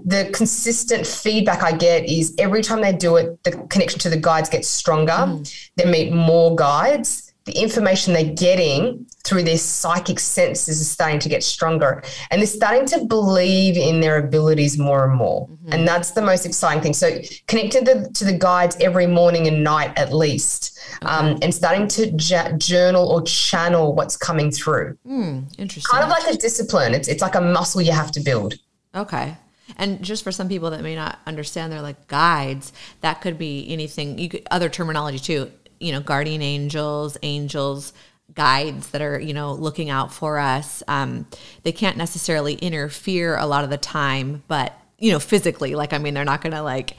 the 0.04 0.28
consistent 0.34 1.06
feedback 1.06 1.62
I 1.62 1.72
get 1.72 2.06
is 2.06 2.34
every 2.38 2.62
time 2.62 2.80
they 2.80 2.92
do 2.92 3.16
it, 3.16 3.40
the 3.44 3.52
connection 3.68 4.00
to 4.00 4.10
the 4.10 4.16
guides 4.16 4.48
gets 4.48 4.66
stronger. 4.66 5.12
Mm. 5.12 5.68
They 5.76 5.84
meet 5.84 6.12
more 6.12 6.56
guides 6.56 7.27
the 7.48 7.58
information 7.58 8.12
they're 8.12 8.34
getting 8.34 9.06
through 9.24 9.42
their 9.42 9.56
psychic 9.56 10.20
senses 10.20 10.80
is 10.80 10.90
starting 10.90 11.18
to 11.18 11.28
get 11.30 11.42
stronger 11.42 12.02
and 12.30 12.40
they're 12.40 12.46
starting 12.46 12.84
to 12.84 13.06
believe 13.06 13.76
in 13.76 14.00
their 14.00 14.18
abilities 14.18 14.78
more 14.78 15.08
and 15.08 15.16
more. 15.16 15.48
Mm-hmm. 15.48 15.72
And 15.72 15.88
that's 15.88 16.10
the 16.10 16.20
most 16.20 16.44
exciting 16.44 16.82
thing. 16.82 16.92
So 16.92 17.20
connecting 17.46 17.86
to, 17.86 18.10
to 18.10 18.24
the 18.24 18.34
guides 18.34 18.76
every 18.80 19.06
morning 19.06 19.46
and 19.48 19.64
night 19.64 19.96
at 19.96 20.12
least 20.12 20.78
um, 21.02 21.38
and 21.40 21.54
starting 21.54 21.88
to 21.88 22.10
j- 22.12 22.52
journal 22.58 23.08
or 23.08 23.22
channel 23.22 23.94
what's 23.94 24.16
coming 24.16 24.50
through. 24.50 24.98
Mm, 25.06 25.58
interesting. 25.58 25.90
Kind 25.90 26.04
of 26.04 26.10
like 26.10 26.26
a 26.34 26.36
discipline. 26.36 26.92
It's, 26.92 27.08
it's 27.08 27.22
like 27.22 27.34
a 27.34 27.40
muscle 27.40 27.80
you 27.80 27.92
have 27.92 28.12
to 28.12 28.20
build. 28.20 28.58
Okay. 28.94 29.36
And 29.76 30.02
just 30.02 30.22
for 30.22 30.32
some 30.32 30.48
people 30.48 30.70
that 30.70 30.82
may 30.82 30.94
not 30.94 31.18
understand, 31.26 31.72
they're 31.72 31.82
like 31.82 32.08
guides. 32.08 32.74
That 33.00 33.20
could 33.22 33.38
be 33.38 33.66
anything. 33.70 34.18
You 34.18 34.28
could, 34.28 34.46
other 34.50 34.68
terminology 34.68 35.18
too. 35.18 35.50
You 35.80 35.92
know, 35.92 36.00
guardian 36.00 36.42
angels, 36.42 37.16
angels, 37.22 37.92
guides 38.34 38.90
that 38.90 39.00
are 39.00 39.18
you 39.18 39.32
know 39.32 39.52
looking 39.52 39.90
out 39.90 40.12
for 40.12 40.38
us. 40.38 40.82
Um, 40.88 41.26
they 41.62 41.72
can't 41.72 41.96
necessarily 41.96 42.54
interfere 42.54 43.36
a 43.36 43.46
lot 43.46 43.64
of 43.64 43.70
the 43.70 43.78
time, 43.78 44.42
but 44.48 44.74
you 44.98 45.12
know, 45.12 45.18
physically. 45.18 45.74
Like, 45.74 45.92
I 45.92 45.98
mean, 45.98 46.14
they're 46.14 46.24
not 46.24 46.42
going 46.42 46.54
to 46.54 46.62
like 46.62 46.96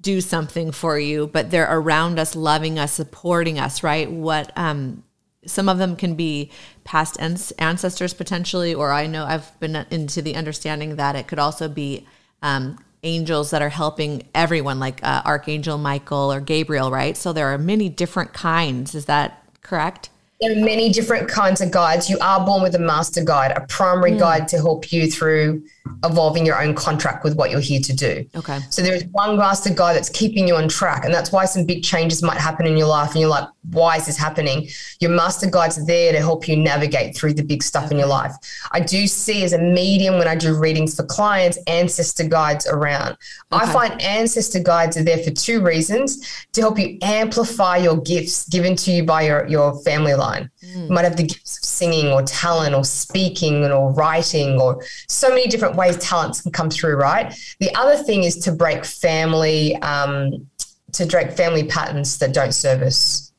do 0.00 0.20
something 0.20 0.72
for 0.72 0.98
you, 0.98 1.28
but 1.28 1.50
they're 1.50 1.70
around 1.70 2.18
us, 2.18 2.34
loving 2.34 2.78
us, 2.78 2.92
supporting 2.92 3.58
us. 3.58 3.82
Right? 3.82 4.10
What 4.10 4.52
um, 4.56 5.04
some 5.46 5.68
of 5.68 5.78
them 5.78 5.96
can 5.96 6.14
be 6.14 6.50
past 6.84 7.16
ancestors 7.20 8.14
potentially, 8.14 8.74
or 8.74 8.92
I 8.92 9.06
know 9.06 9.24
I've 9.24 9.58
been 9.60 9.76
into 9.90 10.22
the 10.22 10.34
understanding 10.36 10.96
that 10.96 11.16
it 11.16 11.28
could 11.28 11.38
also 11.38 11.68
be 11.68 12.06
um, 12.42 12.78
angels 13.06 13.50
that 13.50 13.62
are 13.62 13.70
helping 13.70 14.24
everyone, 14.34 14.78
like 14.78 15.02
uh, 15.02 15.22
Archangel 15.24 15.78
Michael 15.78 16.32
or 16.32 16.40
Gabriel, 16.40 16.90
right? 16.90 17.16
So 17.16 17.32
there 17.32 17.46
are 17.54 17.58
many 17.58 17.88
different 17.88 18.32
kinds. 18.34 18.94
Is 18.94 19.06
that 19.06 19.42
correct? 19.62 20.10
There 20.40 20.52
are 20.52 20.64
many 20.64 20.90
different 20.90 21.28
kinds 21.28 21.60
of 21.60 21.70
guides. 21.70 22.10
You 22.10 22.18
are 22.20 22.44
born 22.44 22.62
with 22.62 22.74
a 22.74 22.78
master 22.78 23.24
guide, 23.24 23.52
a 23.56 23.66
primary 23.68 24.12
mm. 24.12 24.18
guide 24.18 24.48
to 24.48 24.56
help 24.56 24.92
you 24.92 25.10
through 25.10 25.62
evolving 26.04 26.44
your 26.44 26.60
own 26.60 26.74
contract 26.74 27.24
with 27.24 27.36
what 27.36 27.50
you're 27.50 27.60
here 27.60 27.80
to 27.80 27.94
do. 27.94 28.26
Okay. 28.34 28.60
So 28.70 28.82
there's 28.82 29.04
one 29.06 29.36
master 29.36 29.72
guide 29.72 29.96
that's 29.96 30.08
keeping 30.08 30.46
you 30.46 30.56
on 30.56 30.68
track. 30.68 31.04
And 31.04 31.14
that's 31.14 31.32
why 31.32 31.44
some 31.44 31.64
big 31.64 31.82
changes 31.82 32.22
might 32.22 32.38
happen 32.38 32.66
in 32.66 32.76
your 32.76 32.86
life. 32.86 33.12
And 33.12 33.20
you're 33.20 33.30
like, 33.30 33.48
why 33.70 33.96
is 33.96 34.06
this 34.06 34.16
happening? 34.16 34.68
Your 35.00 35.10
master 35.10 35.48
guide's 35.50 35.84
there 35.86 36.12
to 36.12 36.18
help 36.18 36.48
you 36.48 36.56
navigate 36.56 37.16
through 37.16 37.34
the 37.34 37.42
big 37.42 37.62
stuff 37.62 37.86
okay. 37.86 37.94
in 37.94 37.98
your 37.98 38.08
life. 38.08 38.32
I 38.72 38.80
do 38.80 39.06
see 39.06 39.42
as 39.44 39.52
a 39.52 39.58
medium 39.58 40.18
when 40.18 40.28
I 40.28 40.34
do 40.34 40.56
readings 40.58 40.94
for 40.94 41.04
clients, 41.04 41.58
ancestor 41.66 42.28
guides 42.28 42.66
around. 42.66 43.16
Okay. 43.52 43.64
I 43.64 43.72
find 43.72 44.00
ancestor 44.00 44.60
guides 44.60 44.96
are 44.96 45.04
there 45.04 45.18
for 45.18 45.30
two 45.30 45.62
reasons 45.62 46.46
to 46.52 46.60
help 46.60 46.78
you 46.78 46.98
amplify 47.02 47.78
your 47.78 48.00
gifts 48.02 48.48
given 48.48 48.76
to 48.76 48.90
you 48.90 49.04
by 49.04 49.22
your, 49.22 49.46
your 49.46 49.80
family 49.82 50.14
line. 50.26 50.50
Mm. 50.64 50.88
You 50.88 50.92
might 50.94 51.04
have 51.04 51.16
the 51.16 51.28
gifts 51.32 51.58
of 51.58 51.64
singing 51.64 52.06
or 52.14 52.22
talent 52.22 52.74
or 52.74 52.84
speaking 52.84 53.64
or 53.64 53.92
writing 53.92 54.60
or 54.60 54.84
so 55.08 55.28
many 55.28 55.46
different 55.46 55.76
ways 55.76 55.96
talents 55.98 56.40
can 56.42 56.52
come 56.52 56.70
through, 56.70 56.96
right? 56.96 57.34
The 57.60 57.74
other 57.74 57.96
thing 57.96 58.24
is 58.24 58.36
to 58.44 58.52
break 58.52 58.84
family, 58.84 59.76
um, 59.76 60.46
to 60.92 61.06
break 61.06 61.32
family 61.32 61.64
patterns 61.64 62.18
that 62.18 62.32
don't 62.32 62.52
service. 62.52 63.32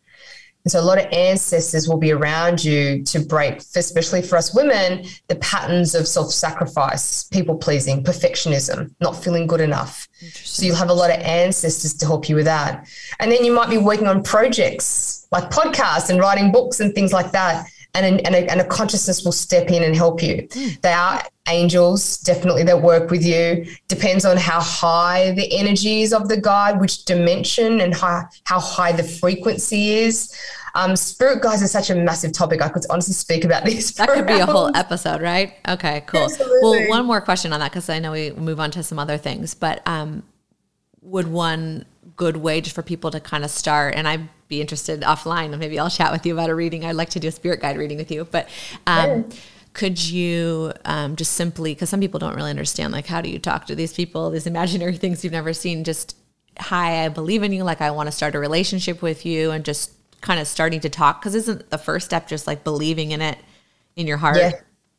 And 0.68 0.72
so 0.74 0.82
a 0.82 0.90
lot 0.92 1.00
of 1.00 1.06
ancestors 1.14 1.88
will 1.88 1.98
be 1.98 2.12
around 2.12 2.62
you 2.62 3.02
to 3.04 3.20
break, 3.22 3.62
especially 3.76 4.22
for 4.22 4.36
us 4.36 4.54
women, 4.54 5.06
the 5.30 5.38
patterns 5.38 5.96
of 5.96 6.06
self-sacrifice, 6.06 7.24
people 7.30 7.56
pleasing, 7.56 8.04
perfectionism, 8.04 8.94
not 9.00 9.16
feeling 9.24 9.48
good 9.48 9.62
enough. 9.62 10.10
So 10.34 10.66
you'll 10.66 10.76
have 10.76 10.90
a 10.90 10.94
lot 10.94 11.10
of 11.10 11.22
ancestors 11.22 11.94
to 11.94 12.06
help 12.06 12.28
you 12.28 12.36
with 12.36 12.46
that. 12.46 12.86
And 13.22 13.32
then 13.32 13.46
you 13.46 13.54
might 13.54 13.70
be 13.70 13.78
working 13.78 14.08
on 14.08 14.24
projects 14.24 15.17
like 15.32 15.50
podcasts 15.50 16.10
and 16.10 16.20
writing 16.20 16.52
books 16.52 16.80
and 16.80 16.94
things 16.94 17.14
like 17.14 17.32
that 17.32 17.68
and 17.98 18.20
a, 18.20 18.26
and 18.26 18.36
a, 18.36 18.52
and 18.52 18.62
a 18.62 18.66
consciousness 18.66 19.24
will 19.24 19.32
step 19.32 19.70
in 19.70 19.84
and 19.84 19.96
help 19.96 20.22
you. 20.22 20.48
Mm. 20.50 20.82
They 20.82 20.94
are 20.94 21.24
angels, 21.50 22.18
definitely, 22.18 22.64
that 22.64 22.82
work 22.82 23.10
with 23.10 23.26
you. 23.26 23.66
Depends 23.88 24.26
on 24.26 24.38
how 24.38 24.62
high 24.62 25.32
the 25.32 25.58
energy 25.58 26.02
is 26.02 26.14
of 26.14 26.28
the 26.28 26.40
guide, 26.40 26.80
which 26.80 27.06
dimension, 27.06 27.82
and 27.82 27.96
how, 27.96 28.24
how 28.44 28.60
high 28.60 28.92
the 28.92 29.04
frequency 29.04 29.94
is. 29.96 30.36
Um, 30.76 30.96
spirit 30.96 31.42
guides 31.42 31.64
is 31.64 31.72
such 31.72 31.90
a 31.90 31.96
massive 31.96 32.34
topic. 32.34 32.62
I 32.62 32.70
could 32.70 32.84
honestly 32.90 33.14
speak 33.14 33.44
about 33.44 33.66
this. 33.66 33.92
That 33.94 34.10
could 34.10 34.28
be 34.28 34.34
a 34.34 34.46
whole 34.46 34.76
episode, 34.76 35.22
right? 35.22 35.56
Okay, 35.68 36.04
cool. 36.06 36.24
Absolutely. 36.24 36.60
Well, 36.62 36.90
one 36.90 37.06
more 37.06 37.22
question 37.22 37.52
on 37.52 37.60
that 37.62 37.72
because 37.72 37.90
I 37.90 38.00
know 38.00 38.12
we 38.12 38.32
move 38.32 38.60
on 38.60 38.70
to 38.72 38.84
some 38.84 39.00
other 39.00 39.18
things, 39.18 39.56
but 39.56 39.82
um, 39.88 40.24
would 41.02 41.28
one 41.28 41.86
good 42.16 42.38
way 42.38 42.62
just 42.62 42.76
for 42.76 42.84
people 42.84 43.10
to 43.12 43.20
kind 43.20 43.44
of 43.44 43.50
start? 43.50 43.96
And 43.96 44.08
I 44.08 44.30
be 44.48 44.62
interested 44.62 45.02
offline. 45.02 45.58
Maybe 45.58 45.80
I'll 45.80 45.90
chat 45.90 46.12
with 46.12 46.26
you 46.26 46.34
about 46.34 46.50
a 46.50 46.56
reading. 46.56 46.86
I'd 46.86 46.96
like 46.96 47.10
to 47.12 47.20
do 47.20 47.28
a 47.28 47.32
spirit 47.32 47.62
guide 47.62 47.78
reading 47.78 47.98
with 47.98 48.12
you. 48.12 48.26
But 48.26 48.50
um, 48.86 49.30
could 49.74 50.04
you 50.04 50.74
um, 50.86 51.16
just 51.16 51.34
simply, 51.34 51.74
because 51.74 51.90
some 51.90 52.00
people 52.00 52.20
don't 52.20 52.36
really 52.36 52.50
understand, 52.50 52.94
like, 52.94 53.08
how 53.08 53.22
do 53.22 53.30
you 53.30 53.40
talk 53.40 53.66
to 53.68 53.76
these 53.76 53.94
people, 53.94 54.30
these 54.30 54.48
imaginary 54.48 54.98
things 54.98 55.24
you've 55.24 55.34
never 55.34 55.54
seen? 55.54 55.84
Just, 55.84 56.16
hi, 56.60 57.06
I 57.06 57.10
believe 57.10 57.44
in 57.44 57.52
you. 57.52 57.64
Like, 57.64 57.82
I 57.82 57.92
want 57.92 58.08
to 58.08 58.12
start 58.12 58.36
a 58.36 58.40
relationship 58.40 59.02
with 59.02 59.26
you 59.26 59.52
and 59.52 59.64
just 59.66 59.92
kind 60.22 60.40
of 60.40 60.48
starting 60.48 60.80
to 60.82 60.90
talk. 60.90 61.22
Because 61.22 61.36
isn't 61.36 61.70
the 61.70 61.78
first 61.78 62.06
step 62.06 62.28
just 62.28 62.48
like 62.48 62.64
believing 62.64 63.12
in 63.12 63.22
it 63.22 63.38
in 63.96 64.08
your 64.08 64.18
heart? 64.18 64.38
Yeah. 64.38 64.52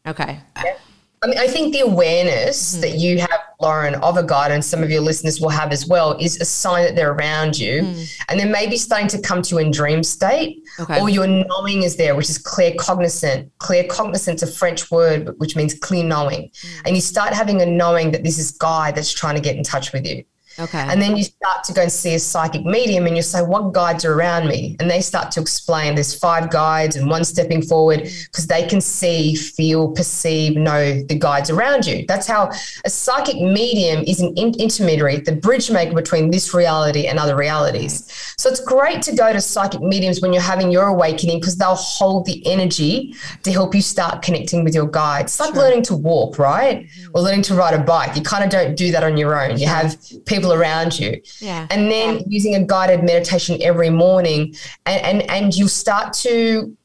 Okay. 0.07 0.41
Yeah. 0.57 0.77
I 1.23 1.27
mean, 1.27 1.39
I 1.39 1.47
think 1.47 1.73
the 1.73 1.81
awareness 1.81 2.73
mm-hmm. 2.73 2.81
that 2.83 2.95
you 2.99 3.19
have, 3.19 3.41
Lauren, 3.61 3.97
of 3.97 4.17
a 4.17 4.23
guide, 4.23 4.53
and 4.53 4.65
some 4.65 4.83
of 4.83 4.91
your 4.91 5.01
listeners 5.01 5.41
will 5.41 5.49
have 5.49 5.73
as 5.73 5.87
well, 5.87 6.17
is 6.19 6.41
a 6.41 6.45
sign 6.45 6.85
that 6.85 6.95
they're 6.95 7.13
around 7.13 7.59
you. 7.59 7.83
Mm. 7.83 8.23
And 8.29 8.41
then 8.41 8.53
maybe 8.53 8.77
starting 8.77 9.09
to 9.09 9.21
come 9.21 9.43
to 9.43 9.57
you 9.57 9.59
in 9.61 9.71
dream 9.71 10.03
state, 10.03 10.63
okay. 10.79 11.01
or 11.01 11.09
your 11.09 11.27
knowing 11.27 11.83
is 11.83 11.97
there, 11.97 12.15
which 12.15 12.31
is 12.31 12.39
claircognizant. 12.39 13.51
Clear 13.59 13.85
cognizant 13.85 14.43
is 14.43 14.49
a 14.49 14.53
French 14.53 14.91
word, 14.91 15.35
which 15.39 15.57
means 15.57 15.75
clear 15.75 16.05
knowing. 16.05 16.51
Mm. 16.51 16.83
And 16.87 16.97
you 16.97 17.03
start 17.03 17.35
having 17.35 17.61
a 17.63 17.67
knowing 17.67 18.13
that 18.13 18.23
this 18.23 18.39
is 18.39 18.53
guide 18.53 18.95
that's 18.95 19.13
trying 19.13 19.35
to 19.35 19.41
get 19.41 19.57
in 19.57 19.65
touch 19.65 19.93
with 19.93 20.07
you. 20.07 20.25
Okay. 20.61 20.79
And 20.89 21.01
then 21.01 21.17
you 21.17 21.23
start 21.23 21.63
to 21.65 21.73
go 21.73 21.83
and 21.83 21.93
see 21.93 22.15
a 22.15 22.19
psychic 22.19 22.65
medium 22.65 23.07
and 23.07 23.17
you 23.17 23.23
say, 23.23 23.43
What 23.43 23.73
guides 23.73 24.05
are 24.05 24.15
around 24.15 24.49
me? 24.49 24.77
And 24.81 24.91
they 24.91 25.01
start 25.01 25.31
to 25.33 25.41
explain 25.41 25.95
there's 25.95 26.19
five 26.19 26.51
guides 26.51 26.97
and 26.97 27.09
one 27.09 27.25
stepping 27.25 27.63
forward 27.63 28.03
because 28.03 28.47
they 28.47 28.67
can 28.67 28.81
see, 28.81 29.35
feel, 29.35 29.93
perceive, 29.93 30.57
know 30.57 31.03
the 31.03 31.19
guides 31.19 31.51
around 31.51 31.87
you. 31.87 32.05
That's 32.07 32.27
how 32.27 32.51
a 32.85 32.91
psychic 32.91 33.37
medium 33.37 34.03
is 34.05 34.21
an 34.21 34.35
in- 34.37 34.59
intermediary, 34.59 35.19
the 35.21 35.37
bridge 35.37 35.71
maker 35.71 35.95
between 35.95 36.31
this 36.31 36.53
reality 36.53 37.07
and 37.07 37.19
other 37.19 37.37
realities. 37.37 38.11
So 38.37 38.49
it's 38.49 38.61
great 38.61 39.03
to 39.03 39.15
go 39.15 39.33
to 39.33 39.41
psychic 39.41 39.81
mediums 39.81 40.21
when 40.21 40.33
you're 40.33 40.43
having 40.43 40.71
your 40.71 40.89
awakening 40.89 41.41
because 41.41 41.57
they'll 41.57 41.75
hold 41.75 42.27
the 42.27 42.45
energy 42.47 43.15
to 43.43 43.53
help 43.53 43.75
you 43.75 43.83
start 43.83 44.23
connecting 44.23 44.65
with 44.65 44.75
your 44.75 44.89
guides. 44.89 45.33
It's 45.33 45.41
like 45.41 45.55
sure. 45.55 45.63
learning 45.63 45.83
to 45.85 45.97
walk, 45.97 46.39
right? 46.39 46.85
Mm-hmm. 46.85 47.11
Or 47.15 47.23
learning 47.23 47.43
to 47.43 47.55
ride 47.55 47.75
a 47.75 47.83
bike. 47.83 48.17
You 48.17 48.23
kind 48.23 48.45
of 48.45 48.51
don't 48.51 48.77
do 48.77 48.91
that 48.93 49.05
on 49.05 49.17
your 49.17 49.41
own. 49.41 49.59
You 49.59 49.67
have 49.67 49.97
people 50.27 50.48
people 50.49 50.61
around 50.61 50.99
you. 50.99 51.21
Yeah. 51.41 51.67
And 51.71 51.91
then 51.91 52.19
yeah. 52.19 52.25
using 52.27 52.55
a 52.55 52.65
guided 52.65 53.03
meditation 53.03 53.59
every 53.63 53.91
morning 53.91 54.55
and, 54.87 55.03
and 55.03 55.31
and 55.31 55.55
you 55.55 55.69
start 55.69 56.13
to 56.25 56.77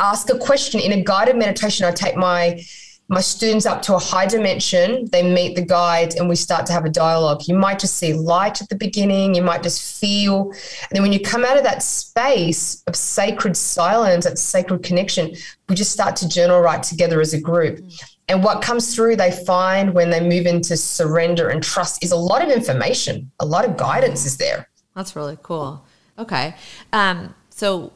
ask 0.00 0.30
a 0.30 0.38
question 0.38 0.80
in 0.80 0.92
a 0.92 1.02
guided 1.02 1.36
meditation. 1.36 1.86
I 1.86 1.92
take 1.92 2.16
my 2.16 2.60
my 3.10 3.22
students 3.22 3.64
up 3.64 3.80
to 3.80 3.94
a 3.94 3.98
high 3.98 4.26
dimension. 4.26 5.08
They 5.10 5.22
meet 5.22 5.56
the 5.56 5.64
guide 5.64 6.16
and 6.16 6.28
we 6.28 6.36
start 6.36 6.66
to 6.66 6.74
have 6.74 6.84
a 6.84 6.90
dialogue. 6.90 7.48
You 7.48 7.56
might 7.56 7.78
just 7.78 7.94
see 7.94 8.12
light 8.12 8.60
at 8.60 8.68
the 8.68 8.76
beginning. 8.76 9.34
You 9.34 9.40
might 9.40 9.62
just 9.62 9.98
feel. 9.98 10.50
And 10.50 10.90
then 10.92 11.02
when 11.02 11.14
you 11.14 11.20
come 11.20 11.42
out 11.42 11.56
of 11.56 11.64
that 11.64 11.82
space 11.82 12.82
of 12.86 12.94
sacred 12.94 13.56
silence, 13.56 14.26
that 14.26 14.38
sacred 14.38 14.82
connection, 14.82 15.34
we 15.70 15.74
just 15.74 15.90
start 15.90 16.16
to 16.16 16.28
journal 16.28 16.60
right 16.60 16.82
together 16.82 17.22
as 17.22 17.32
a 17.32 17.40
group. 17.40 17.78
Mm. 17.78 18.14
And 18.28 18.44
what 18.44 18.60
comes 18.60 18.94
through, 18.94 19.16
they 19.16 19.30
find 19.30 19.94
when 19.94 20.10
they 20.10 20.20
move 20.20 20.46
into 20.46 20.76
surrender 20.76 21.48
and 21.48 21.62
trust 21.62 22.04
is 22.04 22.12
a 22.12 22.16
lot 22.16 22.42
of 22.42 22.50
information, 22.50 23.30
a 23.40 23.46
lot 23.46 23.64
of 23.64 23.76
guidance 23.76 24.26
is 24.26 24.36
there. 24.36 24.68
That's 24.94 25.16
really 25.16 25.38
cool. 25.42 25.84
Okay. 26.18 26.54
Um, 26.92 27.34
so, 27.48 27.92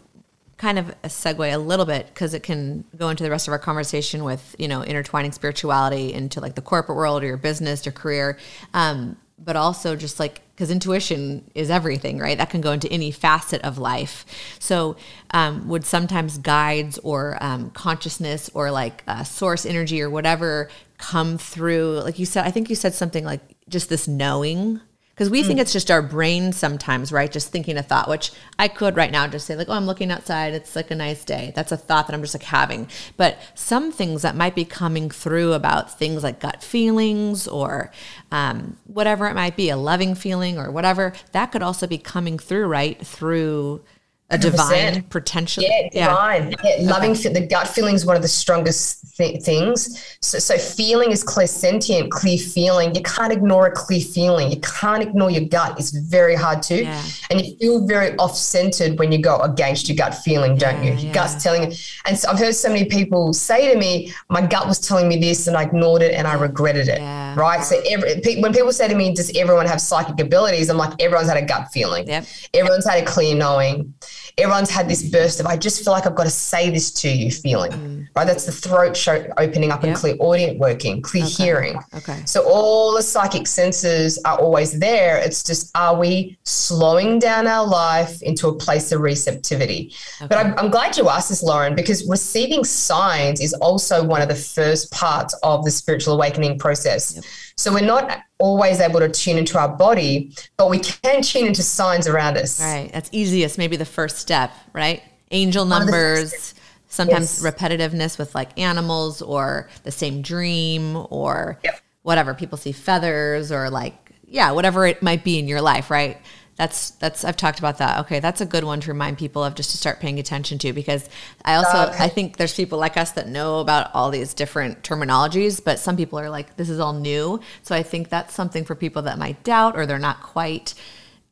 kind 0.56 0.78
of 0.78 0.90
a 1.02 1.08
segue 1.08 1.52
a 1.52 1.58
little 1.58 1.84
bit 1.84 2.06
because 2.06 2.34
it 2.34 2.44
can 2.44 2.84
go 2.96 3.08
into 3.08 3.24
the 3.24 3.30
rest 3.30 3.48
of 3.48 3.52
our 3.52 3.58
conversation 3.58 4.22
with, 4.22 4.54
you 4.60 4.68
know, 4.68 4.84
intertwining 4.84 5.32
spirituality 5.32 6.12
into 6.12 6.40
like 6.40 6.54
the 6.54 6.62
corporate 6.62 6.96
world 6.96 7.24
or 7.24 7.26
your 7.26 7.36
business, 7.36 7.84
your 7.84 7.92
career. 7.92 8.38
Um, 8.72 9.16
but 9.44 9.56
also 9.56 9.96
just 9.96 10.20
like 10.20 10.40
because 10.62 10.70
intuition 10.70 11.50
is 11.56 11.70
everything 11.70 12.20
right? 12.20 12.38
That 12.38 12.50
can 12.50 12.60
go 12.60 12.70
into 12.70 12.86
any 12.86 13.10
facet 13.10 13.60
of 13.62 13.78
life. 13.78 14.24
So 14.60 14.94
um, 15.32 15.66
would 15.66 15.84
sometimes 15.84 16.38
guides 16.38 16.98
or 16.98 17.36
um, 17.40 17.70
consciousness 17.70 18.48
or 18.54 18.70
like 18.70 19.02
uh, 19.08 19.24
source 19.24 19.66
energy 19.66 20.00
or 20.00 20.08
whatever 20.08 20.70
come 20.98 21.36
through 21.36 22.00
like 22.04 22.20
you 22.20 22.24
said 22.24 22.46
i 22.46 22.50
think 22.52 22.70
you 22.70 22.76
said 22.76 22.94
something 22.94 23.24
like 23.24 23.40
just 23.68 23.88
this 23.88 24.06
knowing 24.06 24.80
because 25.22 25.30
we 25.30 25.44
mm. 25.44 25.46
think 25.46 25.60
it's 25.60 25.72
just 25.72 25.88
our 25.88 26.02
brain 26.02 26.52
sometimes, 26.52 27.12
right? 27.12 27.30
Just 27.30 27.52
thinking 27.52 27.76
a 27.76 27.82
thought, 27.84 28.08
which 28.08 28.32
I 28.58 28.66
could 28.66 28.96
right 28.96 29.12
now 29.12 29.28
just 29.28 29.46
say, 29.46 29.54
like, 29.54 29.68
oh, 29.68 29.74
I'm 29.74 29.86
looking 29.86 30.10
outside. 30.10 30.52
It's 30.52 30.74
like 30.74 30.90
a 30.90 30.96
nice 30.96 31.24
day. 31.24 31.52
That's 31.54 31.70
a 31.70 31.76
thought 31.76 32.08
that 32.08 32.14
I'm 32.14 32.22
just 32.22 32.34
like 32.34 32.42
having. 32.42 32.88
But 33.16 33.38
some 33.54 33.92
things 33.92 34.22
that 34.22 34.34
might 34.34 34.56
be 34.56 34.64
coming 34.64 35.10
through 35.10 35.52
about 35.52 35.96
things 35.96 36.24
like 36.24 36.40
gut 36.40 36.60
feelings 36.60 37.46
or 37.46 37.92
um, 38.32 38.78
whatever 38.88 39.28
it 39.28 39.34
might 39.34 39.54
be, 39.54 39.68
a 39.68 39.76
loving 39.76 40.16
feeling 40.16 40.58
or 40.58 40.72
whatever, 40.72 41.12
that 41.30 41.52
could 41.52 41.62
also 41.62 41.86
be 41.86 41.98
coming 41.98 42.36
through, 42.36 42.66
right? 42.66 43.06
Through 43.06 43.84
a 44.32 44.38
divine 44.38 45.02
potential. 45.04 45.62
Yeah, 45.62 45.88
divine. 45.90 46.54
Yeah, 46.64 46.76
yeah 46.78 46.90
loving 46.90 47.12
okay. 47.12 47.32
the 47.32 47.46
gut 47.46 47.68
feeling 47.68 47.94
is 47.94 48.06
one 48.06 48.16
of 48.16 48.22
the 48.22 48.28
strongest 48.28 49.16
th- 49.16 49.42
things. 49.42 50.16
So, 50.20 50.38
so 50.38 50.56
feeling 50.56 51.10
is 51.10 51.22
clairsentient, 51.22 52.10
clear 52.10 52.38
feeling. 52.38 52.94
You 52.94 53.02
can't 53.02 53.32
ignore 53.32 53.66
a 53.66 53.72
clear 53.72 54.00
feeling. 54.00 54.50
You 54.50 54.60
can't 54.60 55.02
ignore 55.02 55.30
your 55.30 55.44
gut. 55.44 55.78
It's 55.78 55.90
very 55.90 56.34
hard 56.34 56.62
to. 56.64 56.82
Yeah. 56.82 57.02
And 57.30 57.40
you 57.40 57.56
feel 57.56 57.86
very 57.86 58.16
off 58.16 58.36
centered 58.36 58.98
when 58.98 59.12
you 59.12 59.18
go 59.18 59.38
against 59.40 59.88
your 59.88 59.96
gut 59.96 60.14
feeling, 60.14 60.56
don't 60.56 60.82
you? 60.82 60.94
Your 60.94 61.12
gut's 61.12 61.42
telling 61.42 61.70
you. 61.70 61.76
And 62.06 62.16
so 62.18 62.30
I've 62.30 62.38
heard 62.38 62.54
so 62.54 62.68
many 62.68 62.86
people 62.86 63.32
say 63.32 63.72
to 63.72 63.78
me, 63.78 64.12
my 64.30 64.44
gut 64.44 64.66
was 64.66 64.80
telling 64.80 65.08
me 65.08 65.18
this 65.18 65.46
and 65.46 65.56
I 65.56 65.64
ignored 65.64 66.02
it 66.02 66.14
and 66.14 66.26
I 66.26 66.34
regretted 66.34 66.88
it. 66.88 67.00
Right. 67.36 67.62
So 67.62 67.80
every, 67.88 68.40
when 68.40 68.52
people 68.52 68.72
say 68.72 68.88
to 68.88 68.94
me, 68.94 69.14
does 69.14 69.30
everyone 69.36 69.66
have 69.66 69.80
psychic 69.80 70.18
abilities? 70.20 70.70
I'm 70.70 70.78
like, 70.78 71.00
everyone's 71.00 71.28
had 71.28 71.36
a 71.36 71.46
gut 71.46 71.68
feeling. 71.72 72.08
Yep. 72.08 72.26
Everyone's 72.54 72.86
had 72.86 73.02
a 73.02 73.06
clear 73.06 73.34
knowing 73.34 73.92
everyone's 74.38 74.70
had 74.70 74.88
this 74.88 75.02
burst 75.02 75.40
of 75.40 75.46
I 75.46 75.56
just 75.56 75.84
feel 75.84 75.92
like 75.92 76.06
I've 76.06 76.14
got 76.14 76.24
to 76.24 76.30
say 76.30 76.70
this 76.70 76.90
to 76.92 77.08
you 77.08 77.30
feeling. 77.30 77.72
Mm. 77.72 78.08
Right? 78.14 78.26
That's 78.26 78.46
the 78.46 78.52
throat 78.52 78.96
show 78.96 79.26
opening 79.38 79.70
up 79.70 79.82
yep. 79.82 79.88
and 79.88 79.96
clairaudience 79.96 80.58
working, 80.58 81.02
clear 81.02 81.24
okay. 81.24 81.32
hearing. 81.32 81.78
Okay. 81.94 82.22
So 82.24 82.42
all 82.42 82.94
the 82.94 83.02
psychic 83.02 83.46
senses 83.46 84.18
are 84.24 84.38
always 84.38 84.78
there. 84.78 85.18
It's 85.18 85.42
just 85.42 85.70
are 85.76 85.96
we 85.96 86.38
slowing 86.44 87.18
down 87.18 87.46
our 87.46 87.66
life 87.66 88.22
into 88.22 88.48
a 88.48 88.54
place 88.54 88.92
of 88.92 89.00
receptivity? 89.00 89.92
Okay. 90.20 90.28
But 90.28 90.38
I'm, 90.38 90.58
I'm 90.58 90.70
glad 90.70 90.96
you 90.96 91.08
asked 91.08 91.28
this, 91.28 91.42
Lauren, 91.42 91.74
because 91.74 92.08
receiving 92.08 92.64
signs 92.64 93.40
is 93.40 93.52
also 93.54 94.04
one 94.04 94.22
of 94.22 94.28
the 94.28 94.34
first 94.34 94.90
parts 94.92 95.34
of 95.42 95.64
the 95.64 95.70
spiritual 95.70 96.14
awakening 96.14 96.58
process. 96.58 97.14
Yep. 97.16 97.24
So 97.56 97.72
we're 97.72 97.84
not 97.84 98.20
always 98.38 98.80
able 98.80 99.00
to 99.00 99.08
tune 99.08 99.38
into 99.38 99.58
our 99.58 99.68
body, 99.68 100.34
but 100.56 100.70
we 100.70 100.78
can 100.78 101.22
tune 101.22 101.46
into 101.46 101.62
signs 101.62 102.08
around 102.08 102.36
us. 102.36 102.60
Right. 102.60 102.90
That's 102.92 103.08
easiest, 103.12 103.58
maybe 103.58 103.76
the 103.76 103.84
first 103.84 104.18
step, 104.18 104.52
right? 104.72 105.02
Angel 105.30 105.64
numbers, 105.64 106.54
sometimes 106.88 107.42
yes. 107.42 107.54
repetitiveness 107.54 108.18
with 108.18 108.34
like 108.34 108.58
animals 108.58 109.22
or 109.22 109.68
the 109.84 109.92
same 109.92 110.22
dream 110.22 111.06
or 111.10 111.58
yep. 111.64 111.80
whatever. 112.02 112.34
People 112.34 112.58
see 112.58 112.72
feathers 112.72 113.52
or 113.52 113.70
like, 113.70 113.94
yeah, 114.26 114.50
whatever 114.50 114.86
it 114.86 115.02
might 115.02 115.24
be 115.24 115.38
in 115.38 115.46
your 115.46 115.60
life, 115.60 115.90
right? 115.90 116.18
That's 116.56 116.90
that's 116.90 117.24
I've 117.24 117.36
talked 117.36 117.58
about 117.58 117.78
that. 117.78 118.00
Okay, 118.00 118.20
that's 118.20 118.40
a 118.40 118.46
good 118.46 118.64
one 118.64 118.80
to 118.80 118.92
remind 118.92 119.18
people 119.18 119.42
of 119.42 119.54
just 119.54 119.70
to 119.70 119.78
start 119.78 120.00
paying 120.00 120.18
attention 120.18 120.58
to 120.58 120.72
because 120.72 121.08
I 121.44 121.54
also 121.54 121.90
okay. 121.90 122.04
I 122.04 122.08
think 122.08 122.36
there's 122.36 122.54
people 122.54 122.78
like 122.78 122.96
us 122.96 123.12
that 123.12 123.28
know 123.28 123.60
about 123.60 123.90
all 123.94 124.10
these 124.10 124.34
different 124.34 124.82
terminologies, 124.82 125.62
but 125.64 125.78
some 125.78 125.96
people 125.96 126.18
are 126.18 126.28
like 126.28 126.56
this 126.56 126.68
is 126.68 126.78
all 126.78 126.92
new. 126.92 127.40
So 127.62 127.74
I 127.74 127.82
think 127.82 128.10
that's 128.10 128.34
something 128.34 128.64
for 128.64 128.74
people 128.74 129.02
that 129.02 129.18
might 129.18 129.42
doubt 129.44 129.76
or 129.76 129.86
they're 129.86 129.98
not 129.98 130.22
quite 130.22 130.74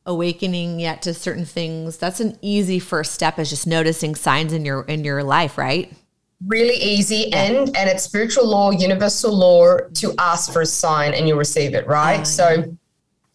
awakening 0.07 0.81
yet 0.81 1.03
to 1.03 1.13
certain 1.13 1.45
things. 1.45 1.99
That's 1.99 2.21
an 2.21 2.39
easy 2.41 2.79
first 2.79 3.13
step 3.13 3.39
is 3.39 3.51
just 3.51 3.67
noticing 3.67 4.15
signs 4.15 4.55
in 4.55 4.65
your 4.65 4.83
in 4.83 5.05
your 5.05 5.23
life, 5.23 5.59
right? 5.59 5.93
Really 6.47 6.83
easy 6.83 7.31
and 7.35 7.77
and 7.77 7.91
it's 7.91 8.05
spiritual 8.05 8.49
law, 8.49 8.71
universal 8.71 9.37
law 9.37 9.77
to 9.95 10.15
ask 10.19 10.51
for 10.51 10.63
a 10.63 10.67
sign 10.67 11.13
and 11.13 11.29
you 11.29 11.37
receive 11.37 11.75
it, 11.75 11.87
right? 11.87 12.21
Uh, 12.21 12.25
so 12.25 12.77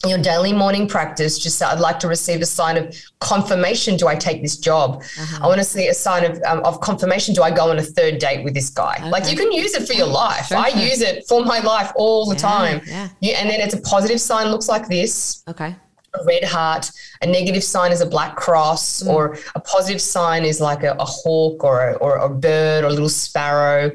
your 0.06 0.18
daily 0.18 0.54
morning 0.54 0.88
practice 0.88 1.40
just 1.40 1.62
i'd 1.64 1.80
like 1.80 2.00
to 2.00 2.08
receive 2.08 2.42
a 2.42 2.46
sign 2.46 2.78
of 2.78 2.96
confirmation 3.20 3.96
do 3.96 4.08
i 4.08 4.16
take 4.16 4.42
this 4.42 4.58
job 4.58 5.02
uh-huh. 5.02 5.44
i 5.44 5.48
want 5.48 5.58
to 5.58 5.64
see 5.64 5.88
a 5.88 5.94
sign 5.94 6.24
of, 6.24 6.40
um, 6.44 6.60
of 6.64 6.80
confirmation 6.82 7.34
do 7.34 7.42
i 7.42 7.50
go 7.50 7.70
on 7.70 7.80
a 7.80 7.82
third 7.82 8.20
date 8.20 8.44
with 8.44 8.54
this 8.54 8.70
guy 8.70 8.96
okay. 8.98 9.10
like 9.10 9.30
you 9.30 9.38
can 9.38 9.52
use 9.52 9.74
it 9.74 9.88
for 9.88 9.94
your 9.94 10.08
life 10.08 10.48
sure, 10.48 10.58
i 10.58 10.70
sure. 10.70 10.82
use 10.82 11.02
it 11.02 11.26
for 11.28 11.44
my 11.44 11.60
life 11.60 11.92
all 11.96 12.26
the 12.26 12.36
yeah, 12.36 12.42
time 12.42 12.82
yeah. 12.86 13.10
You, 13.22 13.32
and 13.32 13.50
then 13.50 13.62
it's 13.62 13.74
a 13.74 13.82
positive 13.82 14.20
sign 14.20 14.50
looks 14.50 14.68
like 14.68 14.88
this 14.88 15.44
okay 15.48 15.76
a 16.20 16.24
red 16.24 16.44
heart. 16.44 16.92
A 17.22 17.28
negative 17.28 17.64
sign 17.64 17.92
is 17.92 18.02
a 18.02 18.06
black 18.06 18.36
cross, 18.36 19.04
mm. 19.04 19.08
or 19.14 19.38
a 19.56 19.60
positive 19.60 20.02
sign 20.02 20.44
is 20.44 20.60
like 20.60 20.84
a, 20.84 20.96
a 21.00 21.06
hawk 21.06 21.64
or 21.64 21.90
a, 21.90 21.94
or 21.96 22.18
a 22.18 22.30
bird 22.30 22.84
or 22.84 22.88
a 22.88 22.92
little 22.92 23.10
sparrow. 23.10 23.92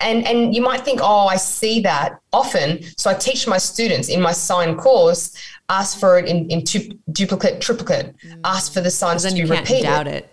And, 0.00 0.26
and 0.26 0.54
you 0.54 0.62
might 0.62 0.84
think, 0.84 1.00
oh, 1.02 1.26
I 1.26 1.36
see 1.36 1.80
that 1.80 2.18
often. 2.32 2.82
So 2.96 3.10
I 3.10 3.14
teach 3.14 3.46
my 3.46 3.58
students 3.58 4.08
in 4.08 4.20
my 4.20 4.32
sign 4.32 4.76
course, 4.76 5.36
ask 5.68 5.98
for 5.98 6.18
it 6.18 6.26
in, 6.26 6.48
in 6.50 6.64
tu- 6.64 6.98
duplicate, 7.12 7.60
triplicate, 7.60 8.14
mm. 8.18 8.40
ask 8.44 8.72
for 8.72 8.80
the 8.80 8.90
signs 8.90 9.24
to 9.24 9.32
be 9.32 9.44
repeated. 9.44 9.82
doubt 9.82 10.06
it. 10.06 10.30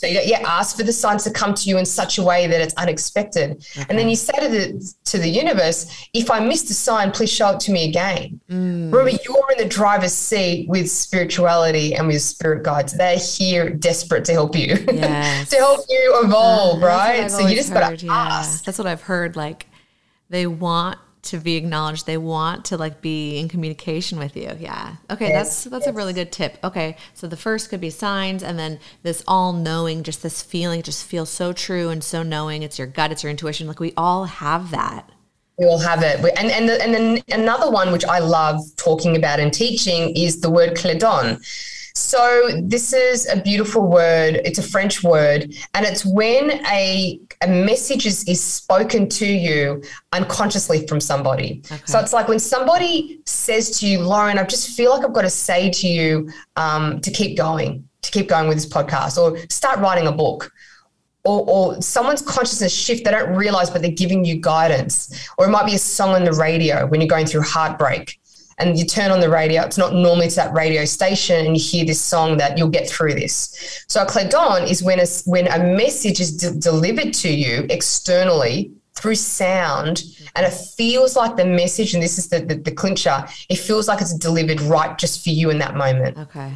So 0.00 0.06
yeah, 0.06 0.40
ask 0.46 0.78
for 0.78 0.82
the 0.82 0.94
signs 0.94 1.24
to 1.24 1.30
come 1.30 1.52
to 1.52 1.68
you 1.68 1.76
in 1.76 1.84
such 1.84 2.16
a 2.16 2.22
way 2.22 2.46
that 2.46 2.58
it's 2.58 2.72
unexpected. 2.74 3.62
Okay. 3.76 3.84
And 3.90 3.98
then 3.98 4.08
you 4.08 4.16
say 4.16 4.32
to 4.40 4.48
the 4.48 4.94
to 5.04 5.18
the 5.18 5.28
universe, 5.28 6.08
if 6.14 6.30
I 6.30 6.40
missed 6.40 6.70
a 6.70 6.74
sign, 6.74 7.10
please 7.10 7.30
show 7.30 7.50
it 7.50 7.60
to 7.60 7.70
me 7.70 7.86
again. 7.86 8.40
Mm. 8.48 8.90
Remember, 8.90 9.10
you're 9.10 9.52
in 9.52 9.58
the 9.58 9.68
driver's 9.68 10.14
seat 10.14 10.70
with 10.70 10.90
spirituality 10.90 11.94
and 11.94 12.06
with 12.06 12.22
spirit 12.22 12.62
guides. 12.62 12.94
They're 12.94 13.18
here 13.18 13.68
desperate 13.68 14.24
to 14.24 14.32
help 14.32 14.56
you. 14.56 14.76
Yes. 15.00 15.48
to 15.50 15.56
help 15.56 15.80
you 15.88 16.20
evolve, 16.24 16.82
uh, 16.82 16.86
right? 16.86 17.30
So 17.30 17.46
you 17.46 17.56
just 17.56 17.72
got 17.72 17.98
to 17.98 18.06
yeah. 18.06 18.12
ask. 18.12 18.64
That's 18.64 18.76
what 18.76 18.86
I've 18.86 19.02
heard. 19.02 19.34
Like 19.34 19.66
they 20.28 20.46
want 20.46 20.98
to 21.22 21.38
be 21.38 21.56
acknowledged. 21.56 22.06
They 22.06 22.16
want 22.16 22.64
to 22.66 22.76
like 22.76 23.00
be 23.00 23.38
in 23.38 23.48
communication 23.48 24.18
with 24.18 24.36
you. 24.36 24.50
Yeah. 24.58 24.96
Okay, 25.10 25.28
yes, 25.28 25.64
that's 25.64 25.64
that's 25.64 25.86
yes. 25.86 25.94
a 25.94 25.96
really 25.96 26.12
good 26.12 26.32
tip. 26.32 26.58
Okay. 26.64 26.96
So 27.14 27.26
the 27.26 27.36
first 27.36 27.70
could 27.70 27.80
be 27.80 27.90
signs 27.90 28.42
and 28.42 28.58
then 28.58 28.80
this 29.02 29.22
all 29.26 29.52
knowing, 29.52 30.02
just 30.02 30.22
this 30.22 30.42
feeling 30.42 30.82
just 30.82 31.04
feels 31.04 31.30
so 31.30 31.52
true 31.52 31.88
and 31.88 32.02
so 32.02 32.22
knowing. 32.22 32.62
It's 32.62 32.78
your 32.78 32.86
gut, 32.86 33.12
it's 33.12 33.22
your 33.22 33.30
intuition. 33.30 33.66
Like 33.66 33.80
we 33.80 33.92
all 33.96 34.24
have 34.24 34.70
that. 34.70 35.10
We 35.58 35.66
all 35.66 35.78
have 35.78 36.02
it. 36.02 36.18
And 36.38 36.50
and 36.50 36.68
the, 36.68 36.82
and 36.82 36.94
then 36.94 37.22
another 37.28 37.70
one 37.70 37.92
which 37.92 38.04
I 38.04 38.20
love 38.20 38.60
talking 38.76 39.16
about 39.16 39.40
and 39.40 39.52
teaching 39.52 40.16
is 40.16 40.40
the 40.40 40.50
word 40.50 40.76
cledon. 40.76 41.40
So 41.94 42.60
this 42.62 42.92
is 42.92 43.28
a 43.28 43.40
beautiful 43.40 43.86
word. 43.86 44.40
It's 44.44 44.58
a 44.58 44.62
French 44.62 45.02
word, 45.02 45.52
and 45.74 45.86
it's 45.86 46.04
when 46.04 46.64
a 46.66 47.20
a 47.42 47.48
message 47.48 48.04
is, 48.06 48.26
is 48.28 48.42
spoken 48.42 49.08
to 49.08 49.26
you 49.26 49.82
unconsciously 50.12 50.86
from 50.86 51.00
somebody. 51.00 51.62
Okay. 51.72 51.80
So 51.86 51.98
it's 51.98 52.12
like 52.12 52.28
when 52.28 52.38
somebody 52.38 53.20
says 53.24 53.78
to 53.80 53.86
you, 53.86 54.00
Lauren, 54.00 54.38
I 54.38 54.44
just 54.44 54.76
feel 54.76 54.90
like 54.90 55.04
I've 55.04 55.14
got 55.14 55.22
to 55.22 55.30
say 55.30 55.70
to 55.70 55.88
you 55.88 56.30
um, 56.56 57.00
to 57.00 57.10
keep 57.10 57.38
going, 57.38 57.88
to 58.02 58.10
keep 58.10 58.28
going 58.28 58.46
with 58.46 58.58
this 58.58 58.66
podcast, 58.66 59.16
or 59.16 59.38
start 59.48 59.78
writing 59.78 60.06
a 60.06 60.12
book. 60.12 60.52
Or, 61.22 61.44
or, 61.46 61.82
someone's 61.82 62.22
consciousness 62.22 62.74
shift, 62.74 63.04
they 63.04 63.10
don't 63.10 63.36
realize, 63.36 63.68
but 63.68 63.82
they're 63.82 63.90
giving 63.90 64.24
you 64.24 64.40
guidance. 64.40 65.28
Or 65.36 65.44
it 65.44 65.50
might 65.50 65.66
be 65.66 65.74
a 65.74 65.78
song 65.78 66.14
on 66.14 66.24
the 66.24 66.32
radio 66.32 66.86
when 66.86 67.02
you're 67.02 67.08
going 67.08 67.26
through 67.26 67.42
heartbreak 67.42 68.18
and 68.60 68.78
you 68.78 68.84
turn 68.84 69.10
on 69.10 69.20
the 69.20 69.28
radio, 69.30 69.62
it's 69.62 69.78
not 69.78 69.92
normally 69.92 70.28
to 70.28 70.36
that 70.36 70.52
radio 70.52 70.84
station, 70.84 71.46
and 71.46 71.56
you 71.56 71.62
hear 71.62 71.84
this 71.84 72.00
song 72.00 72.36
that 72.36 72.56
you'll 72.56 72.68
get 72.68 72.88
through 72.88 73.14
this. 73.14 73.84
So 73.88 74.02
a 74.02 74.06
cledon 74.06 74.68
is 74.68 74.82
when 74.82 75.00
a, 75.00 75.06
when 75.24 75.48
a 75.48 75.58
message 75.76 76.20
is 76.20 76.36
de- 76.36 76.58
delivered 76.58 77.12
to 77.14 77.30
you 77.30 77.66
externally 77.70 78.72
through 78.94 79.14
sound, 79.14 80.02
and 80.36 80.44
it 80.46 80.52
feels 80.76 81.16
like 81.16 81.36
the 81.36 81.44
message, 81.44 81.94
and 81.94 82.02
this 82.02 82.18
is 82.18 82.28
the, 82.28 82.40
the, 82.40 82.56
the 82.56 82.72
clincher, 82.72 83.24
it 83.48 83.56
feels 83.56 83.88
like 83.88 84.00
it's 84.00 84.14
delivered 84.14 84.60
right 84.62 84.98
just 84.98 85.24
for 85.24 85.30
you 85.30 85.50
in 85.50 85.58
that 85.58 85.74
moment. 85.74 86.18
Okay. 86.18 86.52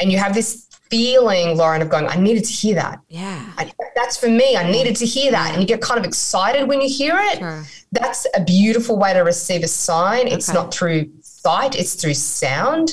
And 0.00 0.12
you 0.12 0.18
have 0.18 0.34
this 0.34 0.66
feeling, 0.90 1.56
Lauren, 1.56 1.82
of 1.82 1.90
going, 1.90 2.06
I 2.06 2.16
needed 2.16 2.44
to 2.44 2.52
hear 2.52 2.74
that. 2.76 3.00
Yeah. 3.08 3.44
I, 3.58 3.70
that's 3.94 4.16
for 4.16 4.28
me. 4.28 4.56
I 4.56 4.70
needed 4.70 4.96
to 4.96 5.06
hear 5.06 5.30
that. 5.32 5.52
And 5.52 5.60
you 5.60 5.66
get 5.66 5.80
kind 5.80 5.98
of 5.98 6.06
excited 6.06 6.66
when 6.66 6.80
you 6.80 6.88
hear 6.88 7.16
it. 7.18 7.38
Sure. 7.38 7.62
That's 7.92 8.26
a 8.34 8.42
beautiful 8.42 8.98
way 8.98 9.12
to 9.12 9.20
receive 9.20 9.62
a 9.62 9.68
sign. 9.68 10.26
Okay. 10.26 10.34
It's 10.34 10.52
not 10.52 10.72
through 10.72 11.10
sight, 11.42 11.78
it's 11.78 11.94
through 11.94 12.14
sound. 12.14 12.90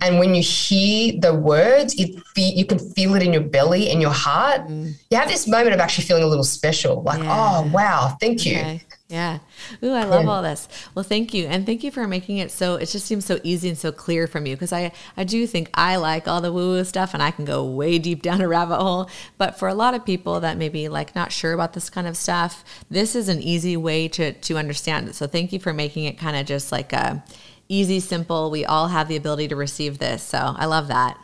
And 0.00 0.18
when 0.18 0.34
you 0.34 0.42
hear 0.42 1.14
the 1.20 1.34
words, 1.34 1.94
it 1.94 2.20
fe- 2.34 2.52
you 2.54 2.66
can 2.66 2.78
feel 2.78 3.14
it 3.14 3.22
in 3.22 3.32
your 3.32 3.42
belly 3.42 3.90
and 3.90 4.02
your 4.02 4.10
heart. 4.10 4.66
Mm. 4.66 4.94
You 5.10 5.16
have 5.16 5.28
this 5.28 5.46
moment 5.46 5.72
of 5.72 5.80
actually 5.80 6.04
feeling 6.04 6.24
a 6.24 6.26
little 6.26 6.44
special, 6.44 7.02
like, 7.02 7.22
yeah. 7.22 7.60
oh, 7.62 7.70
wow, 7.72 8.16
thank 8.20 8.40
okay. 8.40 8.74
you. 8.74 8.80
Yeah. 9.08 9.38
Ooh, 9.82 9.92
I 9.92 10.04
love 10.04 10.24
yeah. 10.24 10.30
all 10.30 10.42
this. 10.42 10.66
Well, 10.94 11.04
thank 11.04 11.34
you. 11.34 11.46
And 11.46 11.64
thank 11.66 11.84
you 11.84 11.92
for 11.92 12.08
making 12.08 12.38
it 12.38 12.50
so 12.50 12.76
it 12.76 12.86
just 12.86 13.06
seems 13.06 13.24
so 13.24 13.38
easy 13.44 13.68
and 13.68 13.78
so 13.78 13.92
clear 13.92 14.26
from 14.26 14.46
you 14.46 14.56
because 14.56 14.72
I 14.72 14.92
I 15.16 15.24
do 15.24 15.46
think 15.46 15.68
I 15.74 15.96
like 15.96 16.26
all 16.26 16.40
the 16.40 16.52
woo-woo 16.52 16.82
stuff 16.84 17.14
and 17.14 17.22
I 17.22 17.30
can 17.30 17.44
go 17.44 17.64
way 17.64 17.98
deep 17.98 18.22
down 18.22 18.40
a 18.40 18.48
rabbit 18.48 18.78
hole, 18.78 19.08
but 19.38 19.58
for 19.58 19.68
a 19.68 19.74
lot 19.74 19.94
of 19.94 20.04
people 20.04 20.40
that 20.40 20.56
maybe 20.56 20.88
like 20.88 21.14
not 21.14 21.30
sure 21.32 21.52
about 21.52 21.74
this 21.74 21.90
kind 21.90 22.08
of 22.08 22.16
stuff, 22.16 22.64
this 22.90 23.14
is 23.14 23.28
an 23.28 23.40
easy 23.40 23.76
way 23.76 24.08
to 24.08 24.32
to 24.32 24.56
understand 24.56 25.08
it. 25.08 25.14
So 25.14 25.26
thank 25.26 25.52
you 25.52 25.60
for 25.60 25.72
making 25.72 26.06
it 26.06 26.18
kind 26.18 26.36
of 26.36 26.46
just 26.46 26.72
like 26.72 26.92
a 26.92 27.22
easy, 27.68 28.00
simple. 28.00 28.50
We 28.50 28.64
all 28.64 28.88
have 28.88 29.08
the 29.08 29.16
ability 29.16 29.48
to 29.48 29.56
receive 29.56 29.98
this. 29.98 30.22
So 30.22 30.38
I 30.38 30.66
love 30.66 30.88
that. 30.88 31.18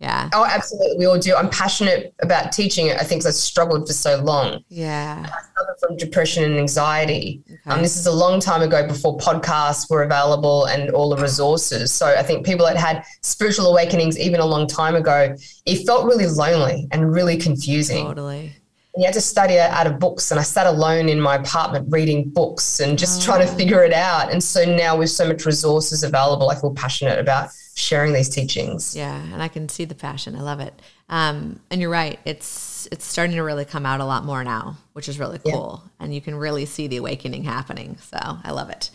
Yeah. 0.00 0.30
Oh, 0.32 0.46
absolutely. 0.46 0.96
We 0.96 1.04
all 1.04 1.18
do. 1.18 1.36
I'm 1.36 1.50
passionate 1.50 2.14
about 2.22 2.52
teaching 2.52 2.86
it. 2.86 2.96
I 2.98 3.04
think 3.04 3.26
I've 3.26 3.34
struggled 3.34 3.86
for 3.86 3.92
so 3.92 4.16
long. 4.22 4.64
Yeah. 4.70 5.26
I 5.26 5.28
suffer 5.28 5.76
from 5.78 5.96
depression 5.98 6.42
and 6.42 6.58
anxiety. 6.58 7.42
Okay. 7.46 7.58
Um, 7.66 7.82
this 7.82 7.98
is 7.98 8.06
a 8.06 8.12
long 8.12 8.40
time 8.40 8.62
ago 8.62 8.86
before 8.88 9.18
podcasts 9.18 9.90
were 9.90 10.02
available 10.02 10.64
and 10.64 10.88
all 10.90 11.10
the 11.10 11.20
resources. 11.20 11.92
So 11.92 12.06
I 12.06 12.22
think 12.22 12.46
people 12.46 12.64
that 12.64 12.78
had 12.78 13.04
spiritual 13.20 13.66
awakenings 13.66 14.18
even 14.18 14.40
a 14.40 14.46
long 14.46 14.66
time 14.66 14.94
ago, 14.94 15.36
it 15.66 15.84
felt 15.84 16.06
really 16.06 16.26
lonely 16.26 16.88
and 16.92 17.12
really 17.12 17.36
confusing. 17.36 18.06
Totally. 18.06 18.54
You 18.96 19.04
had 19.04 19.14
to 19.14 19.20
study 19.20 19.58
out 19.58 19.86
of 19.86 19.98
books. 19.98 20.30
And 20.30 20.40
I 20.40 20.42
sat 20.42 20.66
alone 20.66 21.08
in 21.08 21.20
my 21.20 21.36
apartment 21.36 21.86
reading 21.90 22.28
books 22.28 22.80
and 22.80 22.98
just 22.98 23.22
oh. 23.22 23.24
trying 23.24 23.46
to 23.46 23.54
figure 23.54 23.84
it 23.84 23.92
out. 23.92 24.32
And 24.32 24.42
so 24.42 24.64
now 24.64 24.96
with 24.96 25.10
so 25.10 25.28
much 25.28 25.46
resources 25.46 26.02
available, 26.02 26.50
I 26.50 26.60
feel 26.60 26.74
passionate 26.74 27.18
about 27.18 27.50
sharing 27.74 28.12
these 28.12 28.28
teachings. 28.28 28.96
Yeah, 28.96 29.16
and 29.32 29.42
I 29.42 29.48
can 29.48 29.68
see 29.68 29.84
the 29.84 29.94
passion. 29.94 30.34
I 30.34 30.42
love 30.42 30.60
it. 30.60 30.74
Um, 31.08 31.60
and 31.70 31.80
you're 31.80 31.90
right. 31.90 32.18
It's 32.24 32.88
it's 32.90 33.04
starting 33.04 33.36
to 33.36 33.42
really 33.42 33.64
come 33.64 33.84
out 33.84 34.00
a 34.00 34.04
lot 34.04 34.24
more 34.24 34.42
now, 34.42 34.76
which 34.92 35.08
is 35.08 35.18
really 35.18 35.38
cool. 35.38 35.82
Yeah. 35.82 36.04
And 36.04 36.14
you 36.14 36.20
can 36.20 36.34
really 36.34 36.66
see 36.66 36.86
the 36.86 36.96
awakening 36.96 37.44
happening. 37.44 37.96
So 37.98 38.18
I 38.20 38.52
love 38.52 38.70
it. 38.70 38.90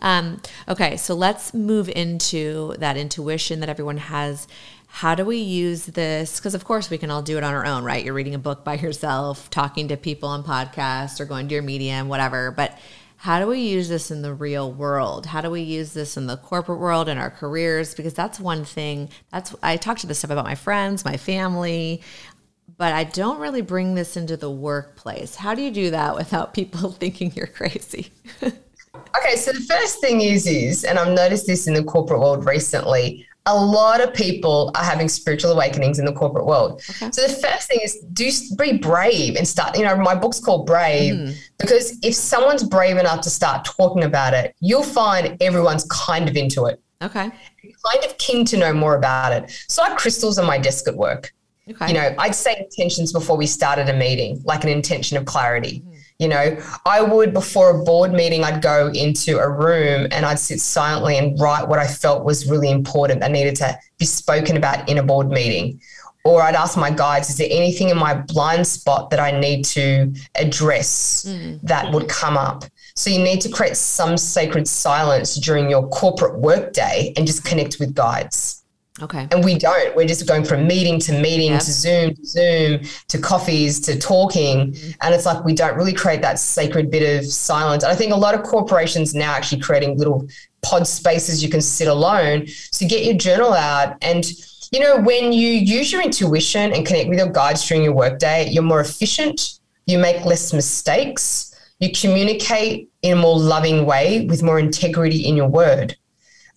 Um, 0.00 0.40
okay, 0.68 0.96
so 0.96 1.14
let's 1.14 1.52
move 1.52 1.88
into 1.88 2.74
that 2.78 2.96
intuition 2.96 3.60
that 3.60 3.68
everyone 3.68 3.98
has 3.98 4.46
how 4.98 5.14
do 5.14 5.24
we 5.24 5.36
use 5.36 5.86
this? 5.86 6.40
Because, 6.40 6.56
of 6.56 6.64
course, 6.64 6.90
we 6.90 6.98
can 6.98 7.08
all 7.08 7.22
do 7.22 7.38
it 7.38 7.44
on 7.44 7.54
our 7.54 7.64
own, 7.64 7.84
right? 7.84 8.04
You're 8.04 8.14
reading 8.14 8.34
a 8.34 8.38
book 8.38 8.64
by 8.64 8.74
yourself, 8.74 9.48
talking 9.48 9.86
to 9.86 9.96
people 9.96 10.28
on 10.28 10.42
podcasts, 10.42 11.20
or 11.20 11.24
going 11.24 11.46
to 11.46 11.54
your 11.54 11.62
medium, 11.62 12.08
whatever. 12.08 12.50
But 12.50 12.76
how 13.16 13.38
do 13.38 13.46
we 13.46 13.60
use 13.60 13.88
this 13.88 14.10
in 14.10 14.22
the 14.22 14.34
real 14.34 14.72
world? 14.72 15.24
How 15.24 15.40
do 15.40 15.52
we 15.52 15.60
use 15.60 15.92
this 15.92 16.16
in 16.16 16.26
the 16.26 16.36
corporate 16.36 16.80
world 16.80 17.08
in 17.08 17.16
our 17.16 17.30
careers? 17.30 17.94
Because 17.94 18.12
that's 18.12 18.40
one 18.40 18.64
thing. 18.64 19.08
That's 19.30 19.54
I 19.62 19.76
talk 19.76 19.98
to 19.98 20.08
this 20.08 20.18
stuff 20.18 20.32
about 20.32 20.44
my 20.44 20.56
friends, 20.56 21.04
my 21.04 21.16
family, 21.16 22.02
but 22.76 22.92
I 22.92 23.04
don't 23.04 23.38
really 23.38 23.62
bring 23.62 23.94
this 23.94 24.16
into 24.16 24.36
the 24.36 24.50
workplace. 24.50 25.36
How 25.36 25.54
do 25.54 25.62
you 25.62 25.70
do 25.70 25.90
that 25.90 26.16
without 26.16 26.54
people 26.54 26.90
thinking 26.98 27.30
you're 27.36 27.46
crazy? 27.46 28.10
okay, 28.42 29.36
so 29.36 29.52
the 29.52 29.60
first 29.60 30.00
thing 30.00 30.22
is 30.22 30.48
is, 30.48 30.82
and 30.82 30.98
I've 30.98 31.14
noticed 31.14 31.46
this 31.46 31.68
in 31.68 31.74
the 31.74 31.84
corporate 31.84 32.18
world 32.18 32.44
recently 32.44 33.27
a 33.48 33.56
lot 33.56 34.02
of 34.02 34.12
people 34.12 34.70
are 34.74 34.84
having 34.84 35.08
spiritual 35.08 35.50
awakenings 35.50 35.98
in 35.98 36.04
the 36.04 36.12
corporate 36.12 36.44
world. 36.44 36.82
Okay. 36.90 37.10
So 37.10 37.26
the 37.26 37.32
first 37.32 37.66
thing 37.66 37.80
is 37.82 37.98
do 38.12 38.30
be 38.58 38.76
brave 38.76 39.36
and 39.36 39.48
start. 39.48 39.76
You 39.76 39.84
know, 39.84 39.96
my 39.96 40.14
book's 40.14 40.38
called 40.38 40.66
Brave 40.66 41.14
mm. 41.14 41.34
because 41.58 41.98
if 42.02 42.14
someone's 42.14 42.62
brave 42.62 42.98
enough 42.98 43.22
to 43.22 43.30
start 43.30 43.64
talking 43.64 44.04
about 44.04 44.34
it, 44.34 44.54
you'll 44.60 44.82
find 44.82 45.40
everyone's 45.40 45.84
kind 45.84 46.28
of 46.28 46.36
into 46.36 46.66
it. 46.66 46.80
Okay. 47.00 47.30
Kind 47.30 48.04
of 48.04 48.18
keen 48.18 48.44
to 48.46 48.58
know 48.58 48.74
more 48.74 48.96
about 48.96 49.32
it. 49.32 49.50
So 49.66 49.82
I 49.82 49.88
have 49.88 49.98
crystals 49.98 50.38
on 50.38 50.46
my 50.46 50.58
desk 50.58 50.86
at 50.86 50.94
work. 50.94 51.32
Okay. 51.70 51.88
You 51.88 51.94
know, 51.94 52.14
I'd 52.18 52.34
say 52.34 52.54
intentions 52.58 53.12
before 53.12 53.36
we 53.38 53.46
started 53.46 53.88
a 53.88 53.94
meeting, 53.94 54.42
like 54.44 54.62
an 54.62 54.70
intention 54.70 55.16
of 55.16 55.24
clarity. 55.24 55.80
Mm. 55.80 55.97
You 56.18 56.26
know, 56.26 56.60
I 56.84 57.00
would 57.00 57.32
before 57.32 57.70
a 57.70 57.84
board 57.84 58.12
meeting, 58.12 58.42
I'd 58.42 58.60
go 58.60 58.88
into 58.88 59.38
a 59.38 59.48
room 59.48 60.08
and 60.10 60.26
I'd 60.26 60.40
sit 60.40 60.60
silently 60.60 61.16
and 61.16 61.38
write 61.38 61.68
what 61.68 61.78
I 61.78 61.86
felt 61.86 62.24
was 62.24 62.50
really 62.50 62.70
important 62.70 63.20
that 63.20 63.30
needed 63.30 63.54
to 63.56 63.78
be 63.98 64.04
spoken 64.04 64.56
about 64.56 64.88
in 64.88 64.98
a 64.98 65.02
board 65.02 65.28
meeting. 65.28 65.80
Or 66.24 66.42
I'd 66.42 66.56
ask 66.56 66.76
my 66.76 66.90
guides, 66.90 67.30
is 67.30 67.36
there 67.36 67.48
anything 67.48 67.90
in 67.90 67.96
my 67.96 68.14
blind 68.14 68.66
spot 68.66 69.10
that 69.10 69.20
I 69.20 69.30
need 69.30 69.64
to 69.66 70.12
address 70.34 71.24
mm. 71.28 71.60
that 71.62 71.94
would 71.94 72.08
come 72.08 72.36
up? 72.36 72.64
So 72.96 73.10
you 73.10 73.20
need 73.20 73.40
to 73.42 73.48
create 73.48 73.76
some 73.76 74.16
sacred 74.16 74.66
silence 74.66 75.36
during 75.36 75.70
your 75.70 75.86
corporate 75.88 76.40
workday 76.40 77.12
and 77.16 77.28
just 77.28 77.44
connect 77.44 77.78
with 77.78 77.94
guides. 77.94 78.57
Okay. 79.02 79.28
And 79.30 79.44
we 79.44 79.58
don't. 79.58 79.94
We're 79.94 80.06
just 80.06 80.26
going 80.26 80.44
from 80.44 80.66
meeting 80.66 80.98
to 81.00 81.12
meeting 81.12 81.52
yep. 81.52 81.60
to 81.60 81.70
Zoom 81.70 82.14
to 82.14 82.24
Zoom 82.24 82.80
to 83.08 83.18
coffees 83.18 83.80
to 83.80 83.98
talking. 83.98 84.72
Mm-hmm. 84.72 84.90
And 85.02 85.14
it's 85.14 85.26
like 85.26 85.44
we 85.44 85.54
don't 85.54 85.76
really 85.76 85.92
create 85.92 86.22
that 86.22 86.38
sacred 86.38 86.90
bit 86.90 87.18
of 87.18 87.26
silence. 87.26 87.84
And 87.84 87.92
I 87.92 87.96
think 87.96 88.12
a 88.12 88.16
lot 88.16 88.34
of 88.34 88.42
corporations 88.42 89.14
now 89.14 89.32
actually 89.32 89.60
creating 89.60 89.98
little 89.98 90.26
pod 90.62 90.86
spaces 90.86 91.42
you 91.42 91.48
can 91.48 91.60
sit 91.60 91.88
alone. 91.88 92.46
So 92.46 92.86
get 92.88 93.04
your 93.04 93.14
journal 93.14 93.52
out. 93.52 93.96
And, 94.02 94.26
you 94.72 94.80
know, 94.80 95.00
when 95.00 95.32
you 95.32 95.48
use 95.48 95.92
your 95.92 96.02
intuition 96.02 96.72
and 96.72 96.86
connect 96.86 97.08
with 97.08 97.18
your 97.18 97.30
guides 97.30 97.66
during 97.66 97.84
your 97.84 97.94
workday, 97.94 98.48
you're 98.50 98.62
more 98.62 98.80
efficient, 98.80 99.60
you 99.86 99.98
make 99.98 100.24
less 100.24 100.52
mistakes, 100.52 101.54
you 101.78 101.92
communicate 101.92 102.90
in 103.02 103.18
a 103.18 103.20
more 103.20 103.38
loving 103.38 103.86
way 103.86 104.26
with 104.26 104.42
more 104.42 104.58
integrity 104.58 105.26
in 105.26 105.36
your 105.36 105.48
word. 105.48 105.96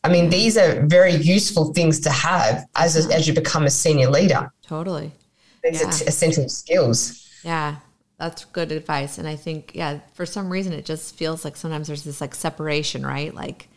I 0.04 0.10
mean, 0.10 0.30
these 0.30 0.58
are 0.58 0.86
very 0.88 1.14
useful 1.14 1.74
things 1.74 2.00
to 2.02 2.10
have 2.10 2.66
as, 2.76 3.06
a, 3.06 3.14
as 3.14 3.28
you 3.28 3.34
become 3.34 3.66
a 3.66 3.70
senior 3.70 4.10
leader. 4.10 4.52
Totally. 4.64 5.12
These 5.64 5.82
yeah. 5.82 5.88
are 5.88 5.92
t- 5.92 6.06
essential 6.06 6.50
skills. 6.50 7.30
Yeah, 7.44 7.76
that's 8.18 8.46
good 8.46 8.72
advice. 8.72 9.20
And 9.20 9.28
I 9.28 9.36
think, 9.36 9.72
yeah, 9.76 10.00
for 10.14 10.26
some 10.26 10.50
reason, 10.50 10.74
it 10.74 10.86
just 10.86 11.16
feels 11.16 11.46
like 11.46 11.56
sometimes 11.56 11.88
there's 11.88 12.04
this 12.04 12.20
like 12.20 12.34
separation, 12.34 13.06
right? 13.06 13.34
Like 13.34 13.68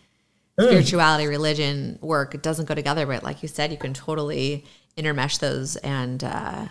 mm. 0.59 0.65
spirituality, 0.65 1.27
religion, 1.27 1.99
work, 2.01 2.35
it 2.35 2.43
doesn't 2.43 2.67
go 2.67 2.75
together. 2.75 3.05
But 3.05 3.23
like 3.23 3.43
you 3.43 3.49
said, 3.49 3.71
you 3.71 3.79
can 3.79 3.93
totally 3.93 4.65
intermesh 4.97 5.41
those. 5.41 5.77
And 5.77 6.25
uh, 6.25 6.67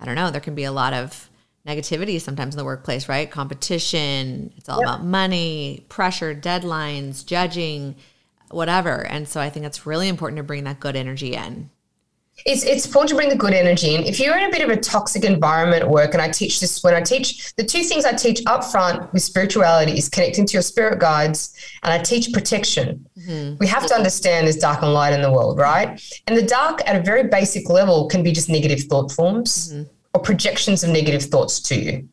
I 0.00 0.04
don't 0.06 0.14
know, 0.14 0.30
there 0.30 0.40
can 0.40 0.54
be 0.54 0.64
a 0.64 0.72
lot 0.72 0.94
of 0.94 1.28
negativity 1.68 2.18
sometimes 2.18 2.54
in 2.54 2.58
the 2.58 2.64
workplace, 2.64 3.10
right? 3.10 3.30
Competition, 3.30 4.54
it's 4.56 4.70
all 4.70 4.80
yep. 4.80 4.88
about 4.88 5.04
money, 5.04 5.84
pressure, 5.90 6.34
deadlines, 6.34 7.26
judging 7.26 7.96
whatever. 8.50 9.06
And 9.06 9.28
so 9.28 9.40
I 9.40 9.50
think 9.50 9.66
it's 9.66 9.86
really 9.86 10.08
important 10.08 10.38
to 10.38 10.42
bring 10.42 10.64
that 10.64 10.80
good 10.80 10.96
energy 10.96 11.34
in. 11.34 11.70
It's, 12.44 12.64
it's 12.64 12.84
important 12.84 13.08
to 13.08 13.14
bring 13.14 13.30
the 13.30 13.36
good 13.36 13.54
energy 13.54 13.94
in. 13.94 14.04
If 14.04 14.20
you're 14.20 14.36
in 14.36 14.44
a 14.44 14.50
bit 14.50 14.60
of 14.60 14.68
a 14.68 14.76
toxic 14.76 15.24
environment 15.24 15.82
at 15.82 15.88
work, 15.88 16.12
and 16.12 16.20
I 16.20 16.28
teach 16.28 16.60
this 16.60 16.82
when 16.84 16.92
I 16.92 17.00
teach, 17.00 17.54
the 17.56 17.64
two 17.64 17.82
things 17.82 18.04
I 18.04 18.12
teach 18.12 18.42
up 18.44 18.62
front 18.62 19.10
with 19.14 19.22
spirituality 19.22 19.92
is 19.92 20.10
connecting 20.10 20.44
to 20.46 20.52
your 20.52 20.62
spirit 20.62 20.98
guides, 20.98 21.56
and 21.82 21.94
I 21.94 21.98
teach 21.98 22.30
protection. 22.34 23.08
Mm-hmm. 23.18 23.56
We 23.58 23.66
have 23.68 23.86
to 23.86 23.94
understand 23.94 24.46
there's 24.46 24.56
dark 24.56 24.82
and 24.82 24.92
light 24.92 25.14
in 25.14 25.22
the 25.22 25.32
world, 25.32 25.58
right? 25.58 25.98
And 26.26 26.36
the 26.36 26.42
dark 26.42 26.82
at 26.86 26.94
a 26.94 27.02
very 27.02 27.24
basic 27.24 27.70
level 27.70 28.06
can 28.06 28.22
be 28.22 28.32
just 28.32 28.50
negative 28.50 28.80
thought 28.82 29.10
forms 29.10 29.72
mm-hmm. 29.72 29.90
or 30.12 30.20
projections 30.20 30.84
of 30.84 30.90
negative 30.90 31.22
thoughts 31.22 31.58
to 31.60 31.74
you. 31.74 32.08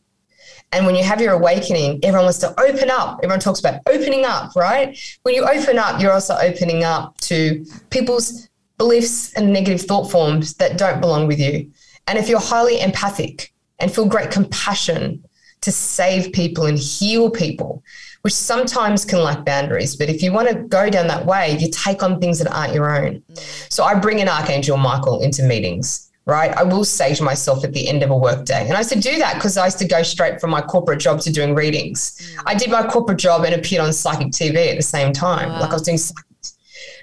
And 0.74 0.88
when 0.88 0.96
you 0.96 1.04
have 1.04 1.22
your 1.22 1.34
awakening, 1.34 2.00
everyone 2.04 2.26
wants 2.26 2.40
to 2.40 2.60
open 2.60 2.90
up. 2.90 3.20
Everyone 3.22 3.40
talks 3.40 3.60
about 3.60 3.82
opening 3.88 4.26
up, 4.26 4.56
right? 4.56 4.98
When 5.22 5.36
you 5.36 5.48
open 5.48 5.78
up, 5.78 6.02
you're 6.02 6.12
also 6.12 6.36
opening 6.36 6.84
up 6.84 7.16
to 7.22 7.64
people's 7.92 8.50
beliefs 8.80 9.34
and 9.34 9.54
negative 9.54 9.82
thought 9.82 10.10
forms 10.10 10.56
that 10.56 10.80
don't 10.80 11.00
belong 11.00 11.28
with 11.28 11.40
you. 11.40 11.72
And 12.08 12.18
if 12.18 12.28
you're 12.28 12.40
highly 12.40 12.82
empathic 12.82 13.54
and 13.78 13.94
feel 13.94 14.06
great 14.06 14.32
compassion 14.32 15.24
to 15.62 15.72
save 15.72 16.34
people 16.34 16.66
and 16.66 16.78
heal 16.78 17.30
people, 17.30 17.84
which 18.24 18.34
sometimes 18.34 19.06
can 19.06 19.20
lack 19.20 19.46
boundaries, 19.46 19.96
but 19.96 20.10
if 20.10 20.24
you 20.24 20.34
want 20.34 20.50
to 20.50 20.56
go 20.56 20.90
down 20.90 21.08
that 21.08 21.26
way, 21.26 21.56
you 21.60 21.70
take 21.70 22.02
on 22.02 22.20
things 22.20 22.40
that 22.40 22.52
aren't 22.52 22.74
your 22.74 22.94
own. 22.98 23.22
So 23.70 23.84
I 23.84 23.94
bring 23.94 24.20
in 24.20 24.28
Archangel 24.28 24.78
Michael 24.78 25.22
into 25.22 25.44
meetings 25.44 26.03
right? 26.26 26.52
I 26.52 26.64
will 26.64 26.86
say 26.86 27.14
to 27.16 27.24
myself 27.24 27.64
at 27.64 27.74
the 27.74 27.88
end 27.88 28.04
of 28.04 28.10
a 28.10 28.18
workday. 28.18 28.66
And 28.66 28.74
I 28.74 28.80
used 28.80 28.92
to 28.94 29.00
do 29.00 29.18
that 29.20 29.36
because 29.36 29.58
I 29.58 29.66
used 29.66 29.80
to 29.80 29.88
go 29.88 30.04
straight 30.04 30.40
from 30.40 30.52
my 30.52 30.62
corporate 30.62 31.00
job 31.00 31.20
to 31.22 31.32
doing 31.32 31.54
readings. 31.54 32.18
Mm. 32.18 32.44
I 32.46 32.56
did 32.56 32.72
my 32.72 32.88
corporate 32.88 33.20
job 33.20 33.44
and 33.44 33.54
appeared 33.54 33.84
on 33.84 33.92
psychic 33.92 34.30
TV 34.30 34.70
at 34.70 34.78
the 34.78 34.84
same 34.84 35.12
time. 35.12 35.50
Wow. 35.50 35.62
Like 35.62 35.72
I 35.72 35.74
was 35.74 35.82
doing 35.82 36.00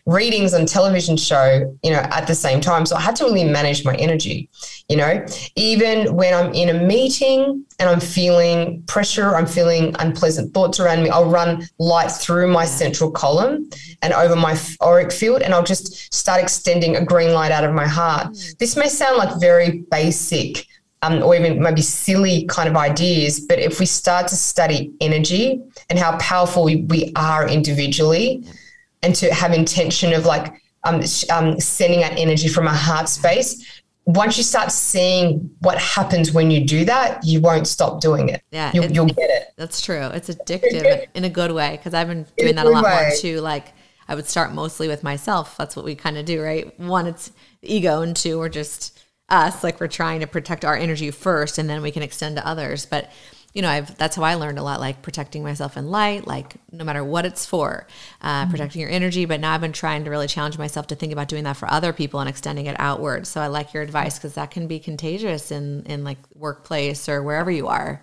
readings 0.06 0.54
on 0.54 0.66
television 0.66 1.16
show, 1.16 1.76
you 1.82 1.90
know, 1.90 1.98
at 2.10 2.26
the 2.26 2.34
same 2.34 2.60
time. 2.60 2.86
So 2.86 2.96
I 2.96 3.00
had 3.00 3.16
to 3.16 3.24
really 3.24 3.44
manage 3.44 3.84
my 3.84 3.94
energy, 3.96 4.48
you 4.88 4.96
know, 4.96 5.24
even 5.56 6.14
when 6.14 6.34
I'm 6.34 6.52
in 6.54 6.68
a 6.68 6.74
meeting 6.74 7.64
and 7.78 7.88
I'm 7.88 8.00
feeling 8.00 8.82
pressure, 8.82 9.36
I'm 9.36 9.46
feeling 9.46 9.94
unpleasant 9.98 10.52
thoughts 10.52 10.80
around 10.80 11.02
me, 11.02 11.10
I'll 11.10 11.30
run 11.30 11.66
light 11.78 12.10
through 12.10 12.48
my 12.48 12.64
central 12.64 13.10
column 13.10 13.70
and 14.02 14.12
over 14.12 14.36
my 14.36 14.58
auric 14.80 15.12
field, 15.12 15.42
and 15.42 15.54
I'll 15.54 15.62
just 15.62 16.12
start 16.12 16.42
extending 16.42 16.96
a 16.96 17.04
green 17.04 17.32
light 17.32 17.52
out 17.52 17.64
of 17.64 17.72
my 17.72 17.86
heart. 17.86 18.28
Mm. 18.28 18.58
This 18.58 18.76
may 18.76 18.88
sound 18.88 19.16
like 19.16 19.40
very 19.40 19.84
basic. 19.90 20.66
Um, 21.02 21.22
or 21.22 21.34
even 21.34 21.62
maybe 21.62 21.80
silly 21.80 22.44
kind 22.44 22.68
of 22.68 22.76
ideas. 22.76 23.40
But 23.40 23.58
if 23.58 23.80
we 23.80 23.86
start 23.86 24.28
to 24.28 24.36
study 24.36 24.92
energy 25.00 25.58
and 25.88 25.98
how 25.98 26.18
powerful 26.18 26.62
we, 26.62 26.76
we 26.76 27.10
are 27.16 27.48
individually, 27.48 28.44
and 29.02 29.14
to 29.16 29.32
have 29.32 29.52
intention 29.52 30.12
of 30.12 30.26
like 30.26 30.62
um, 30.84 31.02
um, 31.32 31.60
sending 31.60 32.02
out 32.02 32.12
energy 32.18 32.48
from 32.48 32.66
a 32.66 32.74
heart 32.74 33.08
space, 33.08 33.82
once 34.06 34.36
you 34.36 34.42
start 34.42 34.72
seeing 34.72 35.50
what 35.60 35.78
happens 35.78 36.32
when 36.32 36.50
you 36.50 36.64
do 36.64 36.84
that, 36.84 37.24
you 37.24 37.40
won't 37.40 37.66
stop 37.66 38.00
doing 38.00 38.28
it. 38.28 38.42
Yeah, 38.50 38.70
you'll, 38.74 38.84
it, 38.84 38.94
you'll 38.94 39.06
get 39.06 39.30
it. 39.30 39.48
That's 39.56 39.80
true. 39.80 40.06
It's 40.06 40.28
addictive 40.28 41.06
in 41.14 41.24
a 41.24 41.30
good 41.30 41.52
way 41.52 41.76
because 41.76 41.94
I've 41.94 42.08
been 42.08 42.26
doing 42.36 42.56
that 42.56 42.66
a 42.66 42.70
lot 42.70 42.84
way. 42.84 42.90
more 42.90 43.10
too. 43.16 43.40
Like 43.40 43.72
I 44.08 44.14
would 44.14 44.26
start 44.26 44.52
mostly 44.52 44.88
with 44.88 45.02
myself. 45.02 45.56
That's 45.56 45.76
what 45.76 45.84
we 45.84 45.94
kind 45.94 46.18
of 46.18 46.24
do, 46.24 46.42
right? 46.42 46.78
One, 46.80 47.06
it's 47.06 47.30
ego, 47.62 48.02
and 48.02 48.16
two, 48.16 48.38
we're 48.38 48.48
just 48.48 48.98
us. 49.28 49.62
Like 49.62 49.80
we're 49.80 49.88
trying 49.88 50.20
to 50.20 50.26
protect 50.26 50.64
our 50.64 50.76
energy 50.76 51.10
first, 51.10 51.58
and 51.58 51.68
then 51.68 51.82
we 51.82 51.90
can 51.90 52.02
extend 52.02 52.36
to 52.36 52.46
others. 52.46 52.86
But 52.86 53.10
you 53.52 53.62
know, 53.62 53.68
I've 53.68 53.96
that's 53.96 54.16
how 54.16 54.22
I 54.22 54.34
learned 54.34 54.58
a 54.58 54.62
lot, 54.62 54.80
like 54.80 55.02
protecting 55.02 55.42
myself 55.42 55.76
in 55.76 55.90
light, 55.90 56.26
like 56.26 56.54
no 56.70 56.84
matter 56.84 57.02
what 57.02 57.26
it's 57.26 57.44
for, 57.44 57.86
uh, 58.22 58.42
mm-hmm. 58.42 58.50
protecting 58.50 58.80
your 58.80 58.90
energy. 58.90 59.24
But 59.24 59.40
now 59.40 59.54
I've 59.54 59.60
been 59.60 59.72
trying 59.72 60.04
to 60.04 60.10
really 60.10 60.28
challenge 60.28 60.56
myself 60.56 60.86
to 60.88 60.94
think 60.94 61.12
about 61.12 61.28
doing 61.28 61.44
that 61.44 61.56
for 61.56 61.70
other 61.70 61.92
people 61.92 62.20
and 62.20 62.28
extending 62.28 62.66
it 62.66 62.76
outward. 62.78 63.26
So 63.26 63.40
I 63.40 63.48
like 63.48 63.74
your 63.74 63.82
advice 63.82 64.18
because 64.18 64.34
that 64.34 64.50
can 64.50 64.66
be 64.66 64.78
contagious 64.78 65.50
in 65.50 65.82
in 65.86 66.04
like 66.04 66.18
workplace 66.34 67.08
or 67.08 67.22
wherever 67.22 67.50
you 67.50 67.66
are. 67.66 68.02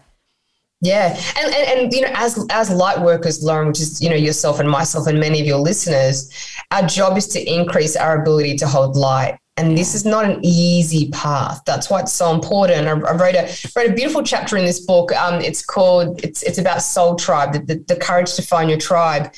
Yeah, 0.82 1.20
and, 1.38 1.56
and 1.56 1.80
and 1.80 1.94
you 1.94 2.02
know, 2.02 2.12
as 2.14 2.46
as 2.52 2.70
light 2.70 3.02
workers, 3.02 3.42
Lauren, 3.42 3.70
which 3.70 3.80
is 3.80 4.02
you 4.02 4.10
know 4.10 4.16
yourself 4.16 4.60
and 4.60 4.70
myself 4.70 5.08
and 5.08 5.20
many 5.20 5.40
of 5.40 5.48
your 5.48 5.60
listeners, 5.60 6.30
our 6.72 6.86
job 6.86 7.18
is 7.18 7.28
to 7.30 7.42
increase 7.42 7.96
our 7.96 8.22
ability 8.22 8.58
to 8.58 8.68
hold 8.68 8.96
light 8.98 9.40
And 9.58 9.78
this 9.78 9.96
is 9.96 10.06
not 10.06 10.26
an 10.26 10.40
easy 10.44 11.10
path. 11.10 11.62
That's 11.66 11.90
why 11.90 12.02
it's 12.02 12.14
so 12.14 12.32
important. 12.34 12.88
I, 12.88 12.92
I 12.92 13.14
wrote 13.16 13.36
a 13.36 13.54
wrote 13.76 13.90
a 13.90 13.94
beautiful 13.94 14.24
chapter 14.24 14.56
in 14.56 14.66
this 14.66 14.80
book. 14.80 15.12
Um, 15.16 15.42
it's 15.42 15.66
called 15.66 16.24
it's 16.24 16.44
it's 16.44 16.60
about 16.60 16.82
soul 16.82 17.16
tribe, 17.16 17.54
the, 17.54 17.60
the, 17.60 17.84
the 17.88 17.96
courage 17.96 18.36
to 18.36 18.42
find 18.42 18.70
your 18.70 18.80
tribe 18.80 19.34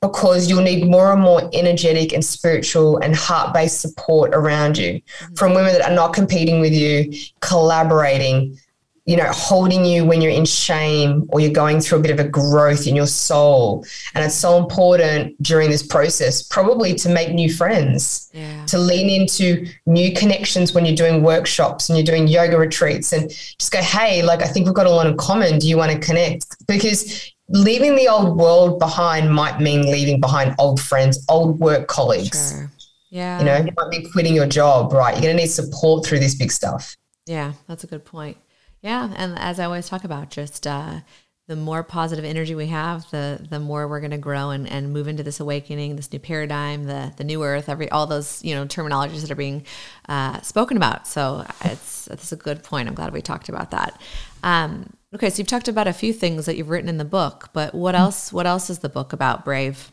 because 0.00 0.48
you'll 0.48 0.62
need 0.62 0.88
more 0.88 1.12
and 1.12 1.22
more 1.22 1.50
energetic 1.52 2.12
and 2.12 2.24
spiritual 2.24 2.98
and 2.98 3.16
heart 3.16 3.54
based 3.54 3.80
support 3.80 4.34
around 4.34 4.76
you 4.78 5.00
mm-hmm. 5.00 5.34
from 5.34 5.54
women 5.54 5.72
that 5.72 5.82
are 5.82 5.94
not 5.94 6.12
competing 6.12 6.60
with 6.60 6.72
you, 6.72 7.12
collaborating, 7.40 8.58
you 9.06 9.16
know, 9.16 9.28
holding 9.30 9.84
you 9.84 10.04
when 10.04 10.20
you're 10.20 10.32
in 10.32 10.44
shame 10.44 11.24
or 11.28 11.38
you're 11.38 11.52
going 11.52 11.80
through 11.80 11.98
a 11.98 12.02
bit 12.02 12.10
of 12.10 12.18
a 12.18 12.28
growth 12.28 12.88
in 12.88 12.96
your 12.96 13.06
soul. 13.06 13.86
And 14.14 14.24
it's 14.24 14.34
so 14.34 14.58
important 14.58 15.40
during 15.40 15.70
this 15.70 15.84
process, 15.84 16.42
probably 16.42 16.92
to 16.96 17.08
make 17.08 17.32
new 17.32 17.52
friends, 17.52 18.28
yeah. 18.34 18.66
to 18.66 18.78
lean 18.78 19.08
into 19.08 19.66
new 19.86 20.12
connections 20.12 20.72
when 20.72 20.84
you're 20.84 20.96
doing 20.96 21.22
workshops 21.22 21.88
and 21.88 21.96
you're 21.96 22.04
doing 22.04 22.26
yoga 22.26 22.58
retreats 22.58 23.12
and 23.12 23.30
just 23.30 23.70
go, 23.70 23.80
hey, 23.80 24.22
like, 24.22 24.42
I 24.42 24.48
think 24.48 24.66
we've 24.66 24.74
got 24.74 24.86
a 24.86 24.90
lot 24.90 25.06
in 25.06 25.16
common. 25.16 25.60
Do 25.60 25.68
you 25.68 25.76
want 25.76 25.92
to 25.92 26.00
connect? 26.00 26.66
Because 26.66 27.32
leaving 27.48 27.94
the 27.94 28.08
old 28.08 28.36
world 28.36 28.80
behind 28.80 29.32
might 29.32 29.60
mean 29.60 29.82
leaving 29.88 30.20
behind 30.20 30.56
old 30.58 30.80
friends, 30.80 31.24
old 31.28 31.60
work 31.60 31.86
colleagues. 31.86 32.50
Sure. 32.50 32.72
Yeah. 33.10 33.38
You 33.38 33.44
know, 33.44 33.56
you 33.58 33.72
might 33.76 33.90
be 33.92 34.10
quitting 34.10 34.34
your 34.34 34.48
job, 34.48 34.92
right? 34.92 35.14
You're 35.14 35.22
going 35.22 35.36
to 35.36 35.42
need 35.42 35.50
support 35.50 36.04
through 36.04 36.18
this 36.18 36.34
big 36.34 36.50
stuff. 36.50 36.96
Yeah, 37.24 37.52
that's 37.68 37.84
a 37.84 37.86
good 37.86 38.04
point. 38.04 38.36
Yeah, 38.82 39.12
and 39.16 39.38
as 39.38 39.58
I 39.58 39.64
always 39.64 39.88
talk 39.88 40.04
about, 40.04 40.30
just 40.30 40.66
uh, 40.66 41.00
the 41.48 41.56
more 41.56 41.82
positive 41.84 42.24
energy 42.24 42.54
we 42.54 42.66
have, 42.66 43.08
the 43.10 43.44
the 43.48 43.60
more 43.60 43.86
we're 43.86 44.00
going 44.00 44.10
to 44.10 44.18
grow 44.18 44.50
and, 44.50 44.68
and 44.68 44.92
move 44.92 45.06
into 45.08 45.22
this 45.22 45.38
awakening, 45.40 45.96
this 45.96 46.12
new 46.12 46.18
paradigm, 46.18 46.84
the 46.84 47.12
the 47.16 47.24
new 47.24 47.42
earth, 47.44 47.68
every 47.68 47.88
all 47.90 48.06
those 48.06 48.44
you 48.44 48.54
know 48.54 48.66
terminologies 48.66 49.20
that 49.22 49.30
are 49.30 49.36
being 49.36 49.64
uh, 50.08 50.40
spoken 50.40 50.76
about. 50.76 51.06
So 51.06 51.46
it's 51.64 52.08
it's 52.08 52.32
a 52.32 52.36
good 52.36 52.62
point. 52.62 52.88
I'm 52.88 52.94
glad 52.94 53.12
we 53.12 53.22
talked 53.22 53.48
about 53.48 53.70
that. 53.70 54.00
Um, 54.42 54.92
okay, 55.14 55.30
so 55.30 55.38
you've 55.38 55.46
talked 55.46 55.68
about 55.68 55.86
a 55.86 55.92
few 55.92 56.12
things 56.12 56.46
that 56.46 56.56
you've 56.56 56.70
written 56.70 56.88
in 56.88 56.98
the 56.98 57.04
book, 57.04 57.50
but 57.52 57.74
what 57.74 57.94
else? 57.94 58.32
What 58.32 58.46
else 58.46 58.68
is 58.68 58.80
the 58.80 58.88
book 58.88 59.12
about? 59.12 59.44
Brave. 59.44 59.92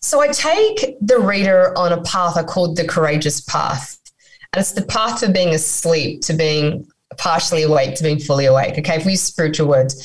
So 0.00 0.20
I 0.20 0.28
take 0.28 0.96
the 1.00 1.18
reader 1.18 1.76
on 1.78 1.92
a 1.92 2.02
path 2.02 2.36
I 2.36 2.42
called 2.42 2.76
the 2.76 2.86
courageous 2.86 3.40
path. 3.40 3.98
And 4.52 4.60
it's 4.60 4.72
the 4.72 4.82
path 4.82 5.22
of 5.22 5.32
being 5.32 5.54
asleep 5.54 6.20
to 6.22 6.34
being 6.34 6.86
partially 7.16 7.62
awake 7.62 7.94
to 7.96 8.02
being 8.02 8.18
fully 8.18 8.46
awake. 8.46 8.78
Okay, 8.78 8.96
if 8.96 9.04
we 9.04 9.12
use 9.12 9.22
spiritual 9.22 9.68
words, 9.68 10.02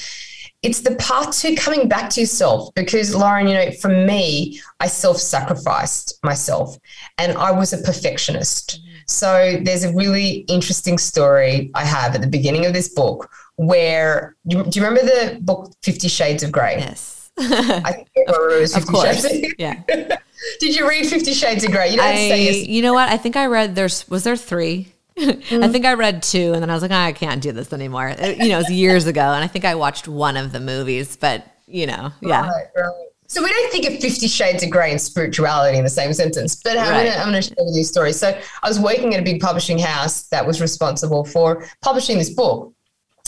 it's 0.61 0.81
the 0.81 0.95
path 0.95 1.39
to 1.39 1.55
coming 1.55 1.87
back 1.87 2.09
to 2.11 2.21
yourself 2.21 2.73
because 2.75 3.15
Lauren, 3.15 3.47
you 3.47 3.53
know, 3.53 3.71
for 3.71 3.87
me, 3.87 4.59
I 4.79 4.87
self-sacrificed 4.87 6.19
myself 6.23 6.77
and 7.17 7.37
I 7.37 7.51
was 7.51 7.71
a 7.71 7.77
perfectionist. 7.77 8.81
So 9.07 9.57
there's 9.63 9.85
a 9.85 9.93
really 9.93 10.45
interesting 10.49 10.97
story 10.97 11.71
I 11.75 11.85
have 11.85 12.13
at 12.13 12.21
the 12.21 12.27
beginning 12.27 12.65
of 12.65 12.73
this 12.73 12.89
book 12.89 13.29
where 13.59 14.37
do 14.47 14.57
you, 14.57 14.63
do 14.63 14.79
you 14.79 14.85
remember 14.85 15.05
the 15.05 15.37
book 15.41 15.73
Fifty 15.83 16.07
Shades 16.07 16.43
of 16.43 16.51
Grey? 16.51 16.77
Yes. 16.77 17.29
I 17.39 17.91
think 17.91 18.07
it 18.15 18.59
was 18.61 18.73
Fifty 18.73 18.87
of 18.87 18.93
course. 18.95 19.27
Shades. 19.27 19.53
Yeah. 19.57 19.83
Did 20.59 20.77
you 20.77 20.87
read 20.87 21.05
Fifty 21.07 21.33
Shades 21.33 21.65
of 21.65 21.71
Grey? 21.71 21.89
You 21.91 21.97
don't 21.97 22.05
I, 22.05 22.15
say 22.15 22.43
yes. 22.45 22.67
You 22.67 22.81
know 22.81 22.93
what? 22.93 23.09
I 23.09 23.17
think 23.17 23.35
I 23.35 23.47
read 23.47 23.75
there's 23.75 24.07
was 24.07 24.23
there 24.23 24.37
three? 24.37 24.93
Mm-hmm. 25.19 25.63
I 25.63 25.67
think 25.67 25.85
I 25.85 25.93
read 25.93 26.23
two, 26.23 26.53
and 26.53 26.61
then 26.61 26.69
I 26.69 26.73
was 26.73 26.81
like, 26.81 26.91
oh, 26.91 26.95
I 26.95 27.11
can't 27.11 27.41
do 27.41 27.51
this 27.51 27.73
anymore. 27.73 28.07
It, 28.09 28.37
you 28.37 28.49
know, 28.49 28.55
it 28.55 28.63
was 28.63 28.71
years 28.71 29.05
ago, 29.05 29.21
and 29.21 29.43
I 29.43 29.47
think 29.47 29.65
I 29.65 29.75
watched 29.75 30.07
one 30.07 30.37
of 30.37 30.51
the 30.51 30.59
movies, 30.59 31.17
but 31.17 31.45
you 31.67 31.85
know, 31.85 32.11
yeah. 32.21 32.47
Right, 32.49 32.65
right. 32.75 33.05
So 33.27 33.43
we 33.43 33.49
don't 33.49 33.71
think 33.71 33.85
of 33.85 33.99
Fifty 33.99 34.27
Shades 34.27 34.63
of 34.63 34.71
Grey 34.71 34.89
and 34.89 34.99
spirituality 34.99 35.77
in 35.77 35.83
the 35.83 35.89
same 35.89 36.13
sentence, 36.13 36.55
but 36.55 36.79
I'm 36.79 36.89
right. 36.89 37.15
going 37.15 37.33
to 37.33 37.41
share 37.43 37.57
with 37.59 37.75
you 37.75 37.81
a 37.81 37.85
story. 37.85 38.11
So 38.11 38.29
I 38.63 38.67
was 38.67 38.79
working 38.79 39.13
at 39.13 39.19
a 39.19 39.23
big 39.23 39.39
publishing 39.39 39.77
house 39.77 40.23
that 40.29 40.47
was 40.47 40.61
responsible 40.61 41.25
for 41.25 41.63
publishing 41.81 42.17
this 42.17 42.31
book, 42.31 42.73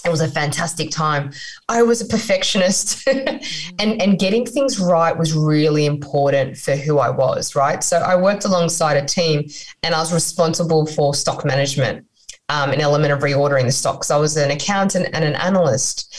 it 0.05 0.09
was 0.09 0.21
a 0.21 0.27
fantastic 0.27 0.89
time. 0.89 1.31
I 1.69 1.83
was 1.83 2.01
a 2.01 2.05
perfectionist 2.05 3.07
and, 3.07 4.01
and 4.01 4.19
getting 4.19 4.45
things 4.45 4.79
right 4.79 5.15
was 5.15 5.33
really 5.33 5.85
important 5.85 6.57
for 6.57 6.75
who 6.75 6.97
I 6.97 7.09
was, 7.09 7.55
right? 7.55 7.83
So 7.83 7.97
I 7.97 8.15
worked 8.15 8.45
alongside 8.45 8.97
a 8.97 9.05
team 9.05 9.47
and 9.83 9.93
I 9.93 9.99
was 9.99 10.13
responsible 10.13 10.87
for 10.87 11.13
stock 11.13 11.45
management, 11.45 12.05
um, 12.49 12.71
an 12.71 12.81
element 12.81 13.13
of 13.13 13.19
reordering 13.19 13.65
the 13.65 13.71
stocks. 13.71 14.09
I 14.09 14.17
was 14.17 14.37
an 14.37 14.51
accountant 14.51 15.09
and 15.13 15.23
an 15.23 15.35
analyst. 15.35 16.15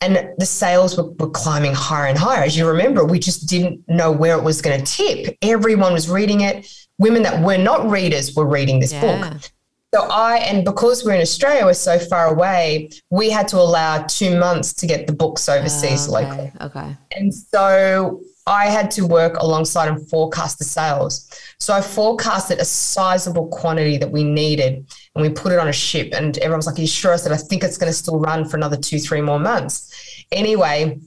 And 0.00 0.30
the 0.36 0.46
sales 0.46 0.98
were, 0.98 1.10
were 1.12 1.30
climbing 1.30 1.72
higher 1.74 2.06
and 2.06 2.18
higher. 2.18 2.42
As 2.42 2.56
you 2.56 2.68
remember, 2.68 3.06
we 3.06 3.18
just 3.18 3.48
didn't 3.48 3.82
know 3.88 4.12
where 4.12 4.36
it 4.36 4.44
was 4.44 4.60
going 4.60 4.84
to 4.84 4.84
tip. 4.84 5.36
Everyone 5.40 5.94
was 5.94 6.10
reading 6.10 6.42
it. 6.42 6.70
Women 6.98 7.22
that 7.22 7.42
were 7.42 7.56
not 7.56 7.88
readers 7.88 8.34
were 8.34 8.46
reading 8.46 8.80
this 8.80 8.92
yeah. 8.92 9.30
book. 9.30 9.50
So 9.94 10.08
I, 10.10 10.38
and 10.38 10.64
because 10.64 11.04
we're 11.04 11.14
in 11.14 11.20
Australia, 11.20 11.66
we're 11.66 11.74
so 11.74 12.00
far 12.00 12.26
away, 12.26 12.90
we 13.10 13.30
had 13.30 13.46
to 13.48 13.58
allow 13.58 14.02
two 14.02 14.36
months 14.36 14.72
to 14.74 14.88
get 14.88 15.06
the 15.06 15.12
books 15.12 15.48
overseas 15.48 16.08
oh, 16.08 16.16
okay, 16.16 16.26
locally. 16.26 16.52
Okay. 16.62 16.96
And 17.12 17.32
so 17.32 18.20
I 18.44 18.66
had 18.66 18.90
to 18.90 19.06
work 19.06 19.36
alongside 19.36 19.86
and 19.86 20.10
forecast 20.10 20.58
the 20.58 20.64
sales. 20.64 21.30
So 21.60 21.72
I 21.72 21.80
forecasted 21.80 22.58
a 22.58 22.64
sizable 22.64 23.46
quantity 23.46 23.96
that 23.98 24.10
we 24.10 24.24
needed 24.24 24.84
and 25.14 25.22
we 25.22 25.28
put 25.28 25.52
it 25.52 25.60
on 25.60 25.68
a 25.68 25.72
ship. 25.72 26.12
And 26.12 26.36
everyone 26.38 26.58
was 26.58 26.66
like, 26.66 26.78
Are 26.78 26.80
you 26.80 26.88
sure? 26.88 27.12
I 27.12 27.16
said, 27.16 27.30
I 27.30 27.36
think 27.36 27.62
it's 27.62 27.78
going 27.78 27.92
to 27.92 27.96
still 27.96 28.18
run 28.18 28.48
for 28.48 28.56
another 28.56 28.76
two, 28.76 28.98
three 28.98 29.20
more 29.20 29.38
months. 29.38 29.94
Anyway, 30.32 30.98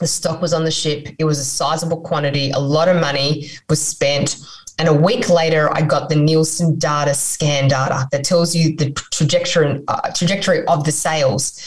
the 0.00 0.06
stock 0.06 0.40
was 0.40 0.54
on 0.54 0.64
the 0.64 0.70
ship. 0.70 1.06
It 1.18 1.24
was 1.24 1.38
a 1.38 1.44
sizable 1.44 2.00
quantity. 2.00 2.50
A 2.50 2.58
lot 2.58 2.88
of 2.88 2.98
money 2.98 3.50
was 3.68 3.86
spent 3.86 4.36
and 4.78 4.88
a 4.88 4.94
week 4.94 5.28
later, 5.28 5.72
I 5.72 5.82
got 5.82 6.08
the 6.08 6.16
Nielsen 6.16 6.78
data 6.78 7.14
scan 7.14 7.68
data 7.68 8.08
that 8.10 8.24
tells 8.24 8.54
you 8.54 8.76
the 8.76 8.92
trajectory, 9.12 9.82
uh, 9.88 10.10
trajectory 10.12 10.64
of 10.66 10.84
the 10.84 10.92
sales. 10.92 11.60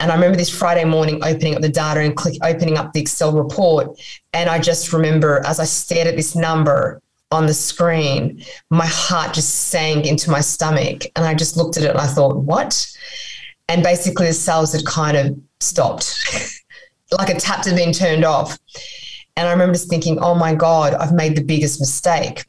And 0.00 0.10
I 0.10 0.14
remember 0.14 0.36
this 0.36 0.50
Friday 0.50 0.84
morning 0.84 1.22
opening 1.24 1.56
up 1.56 1.62
the 1.62 1.68
data 1.68 2.00
and 2.00 2.16
click 2.16 2.34
opening 2.42 2.78
up 2.78 2.92
the 2.92 3.00
Excel 3.00 3.32
report. 3.32 4.00
And 4.32 4.48
I 4.48 4.58
just 4.60 4.92
remember 4.92 5.42
as 5.44 5.60
I 5.60 5.64
stared 5.64 6.06
at 6.06 6.16
this 6.16 6.34
number 6.36 7.02
on 7.30 7.46
the 7.46 7.54
screen, 7.54 8.42
my 8.70 8.86
heart 8.86 9.34
just 9.34 9.68
sank 9.68 10.06
into 10.06 10.30
my 10.30 10.40
stomach. 10.40 11.04
And 11.16 11.24
I 11.24 11.34
just 11.34 11.56
looked 11.56 11.76
at 11.76 11.82
it 11.82 11.90
and 11.90 11.98
I 11.98 12.06
thought, 12.06 12.36
what? 12.36 12.86
And 13.68 13.82
basically 13.82 14.26
the 14.26 14.32
sales 14.32 14.72
had 14.72 14.86
kind 14.86 15.16
of 15.16 15.38
stopped, 15.60 16.14
like 17.18 17.28
a 17.28 17.38
tap 17.38 17.64
had 17.66 17.76
been 17.76 17.92
turned 17.92 18.24
off. 18.24 18.58
And 19.38 19.46
I 19.46 19.52
remember 19.52 19.74
just 19.74 19.88
thinking, 19.88 20.18
oh 20.18 20.34
my 20.34 20.52
God, 20.52 20.94
I've 20.94 21.12
made 21.12 21.36
the 21.36 21.44
biggest 21.44 21.78
mistake. 21.78 22.44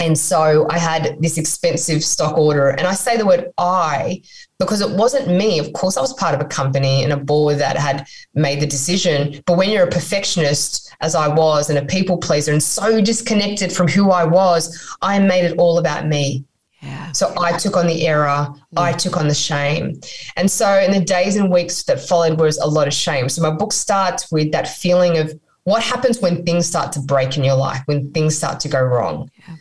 And 0.00 0.16
so 0.16 0.66
I 0.70 0.78
had 0.78 1.18
this 1.20 1.36
expensive 1.36 2.02
stock 2.02 2.38
order. 2.38 2.70
And 2.70 2.86
I 2.86 2.94
say 2.94 3.18
the 3.18 3.26
word 3.26 3.52
I 3.58 4.22
because 4.58 4.80
it 4.80 4.90
wasn't 4.90 5.28
me. 5.28 5.58
Of 5.58 5.74
course, 5.74 5.98
I 5.98 6.00
was 6.00 6.14
part 6.14 6.34
of 6.34 6.40
a 6.40 6.46
company 6.46 7.04
and 7.04 7.12
a 7.12 7.18
board 7.18 7.58
that 7.58 7.76
had 7.76 8.06
made 8.32 8.60
the 8.60 8.66
decision. 8.66 9.42
But 9.44 9.58
when 9.58 9.68
you're 9.68 9.88
a 9.88 9.90
perfectionist, 9.90 10.90
as 11.02 11.14
I 11.14 11.28
was, 11.28 11.68
and 11.68 11.78
a 11.78 11.84
people 11.84 12.16
pleaser, 12.16 12.50
and 12.50 12.62
so 12.62 12.98
disconnected 13.02 13.70
from 13.70 13.86
who 13.86 14.10
I 14.10 14.24
was, 14.24 14.96
I 15.02 15.18
made 15.18 15.44
it 15.44 15.58
all 15.58 15.76
about 15.76 16.06
me. 16.06 16.46
Yeah. 16.80 17.12
So 17.12 17.34
I 17.38 17.58
took 17.58 17.76
on 17.76 17.86
the 17.86 18.06
error, 18.06 18.48
I 18.76 18.92
took 18.92 19.18
on 19.18 19.28
the 19.28 19.34
shame. 19.34 20.00
And 20.36 20.50
so 20.50 20.78
in 20.78 20.92
the 20.92 21.00
days 21.00 21.36
and 21.36 21.50
weeks 21.50 21.82
that 21.84 22.00
followed 22.00 22.38
was 22.40 22.56
a 22.56 22.66
lot 22.66 22.86
of 22.86 22.94
shame. 22.94 23.28
So 23.28 23.42
my 23.42 23.50
book 23.50 23.74
starts 23.74 24.32
with 24.32 24.52
that 24.52 24.66
feeling 24.66 25.18
of 25.18 25.38
what 25.66 25.82
happens 25.82 26.20
when 26.20 26.44
things 26.44 26.64
start 26.64 26.92
to 26.92 27.00
break 27.00 27.36
in 27.36 27.42
your 27.42 27.56
life, 27.56 27.82
when 27.86 28.12
things 28.12 28.36
start 28.36 28.60
to 28.60 28.68
go 28.68 28.80
wrong. 28.80 29.28
Yeah. 29.36 29.56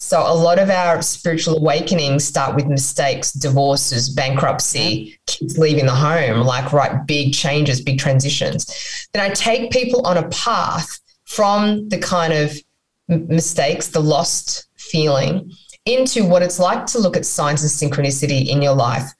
So 0.00 0.20
a 0.20 0.34
lot 0.34 0.58
of 0.58 0.68
our 0.68 1.00
spiritual 1.00 1.58
awakenings 1.58 2.24
start 2.24 2.56
with 2.56 2.66
mistakes, 2.66 3.32
divorces, 3.32 4.08
bankruptcy, 4.08 5.16
kids 5.26 5.56
leaving 5.56 5.86
the 5.86 5.94
home, 5.94 6.40
like 6.40 6.72
right 6.72 7.06
big 7.06 7.34
changes, 7.34 7.80
big 7.80 8.00
transitions. 8.00 9.08
Then 9.12 9.30
I 9.30 9.32
take 9.32 9.70
people 9.70 10.04
on 10.04 10.16
a 10.16 10.28
path 10.28 10.98
from 11.24 11.88
the 11.88 11.98
kind 11.98 12.32
of 12.32 12.58
mistakes, 13.06 13.88
the 13.88 14.00
lost 14.00 14.66
feeling 14.76 15.52
into 15.88 16.24
what 16.24 16.42
it's 16.42 16.58
like 16.58 16.84
to 16.84 16.98
look 16.98 17.16
at 17.16 17.24
signs 17.24 17.62
and 17.62 17.92
synchronicity 17.92 18.48
in 18.48 18.60
your 18.60 18.74
life, 18.74 19.10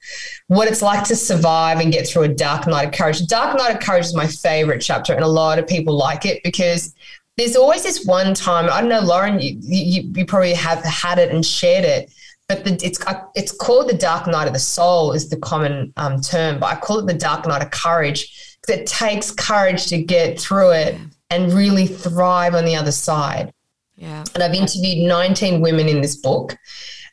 what 0.47 0.67
it's 0.67 0.83
like 0.83 1.03
to 1.05 1.15
survive 1.15 1.79
and 1.79 1.91
get 1.91 2.07
through 2.07 2.23
a 2.23 2.27
dark 2.27 2.67
night 2.67 2.87
of 2.87 2.93
courage. 2.93 3.25
Dark 3.25 3.57
Night 3.57 3.75
of 3.75 3.81
Courage 3.81 4.05
is 4.05 4.15
my 4.15 4.27
favorite 4.27 4.79
chapter, 4.79 5.13
and 5.13 5.23
a 5.23 5.27
lot 5.27 5.57
of 5.57 5.67
people 5.67 5.97
like 5.97 6.25
it 6.25 6.41
because 6.43 6.93
there's 7.37 7.55
always 7.55 7.83
this 7.83 8.05
one 8.05 8.33
time. 8.33 8.69
I 8.69 8.81
don't 8.81 8.89
know, 8.89 8.99
Lauren, 8.99 9.39
you, 9.39 9.57
you, 9.61 10.11
you 10.15 10.25
probably 10.25 10.53
have 10.53 10.83
had 10.83 11.17
it 11.17 11.33
and 11.33 11.43
shared 11.43 11.85
it, 11.85 12.11
but 12.47 12.63
the, 12.63 12.73
it's 12.83 12.99
it's 13.35 13.51
called 13.51 13.89
the 13.89 13.97
Dark 13.97 14.27
Night 14.27 14.47
of 14.47 14.53
the 14.53 14.59
Soul 14.59 15.13
is 15.13 15.29
the 15.29 15.37
common 15.37 15.91
um, 15.97 16.21
term, 16.21 16.59
but 16.59 16.67
I 16.67 16.79
call 16.79 16.99
it 16.99 17.07
the 17.07 17.13
Dark 17.13 17.47
Night 17.47 17.63
of 17.63 17.71
Courage 17.71 18.57
because 18.61 18.81
it 18.81 18.87
takes 18.87 19.31
courage 19.31 19.87
to 19.87 20.01
get 20.03 20.39
through 20.39 20.71
it 20.71 20.97
and 21.31 21.53
really 21.53 21.87
thrive 21.87 22.53
on 22.53 22.65
the 22.65 22.75
other 22.75 22.91
side. 22.91 23.53
Yeah. 23.99 24.23
And 24.33 24.41
I've 24.41 24.53
interviewed 24.53 25.07
19 25.07 25.59
women 25.59 25.89
in 25.89 26.01
this 26.01 26.15
book, 26.15 26.57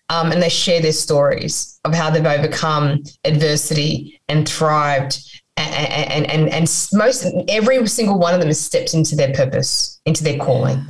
um, 0.08 0.30
and 0.30 0.40
they 0.40 0.48
share 0.48 0.80
their 0.80 0.92
stories 0.92 1.80
of 1.84 1.92
how 1.92 2.10
they've 2.10 2.24
overcome 2.24 3.02
adversity 3.24 4.20
and 4.28 4.48
thrived. 4.48 5.18
And, 5.56 5.74
and, 5.74 6.30
and, 6.30 6.48
and 6.50 6.88
most 6.92 7.26
every 7.48 7.84
single 7.88 8.18
one 8.18 8.34
of 8.34 8.40
them 8.40 8.48
has 8.48 8.60
stepped 8.60 8.94
into 8.94 9.16
their 9.16 9.32
purpose, 9.32 10.00
into 10.06 10.22
their 10.22 10.38
calling. 10.38 10.84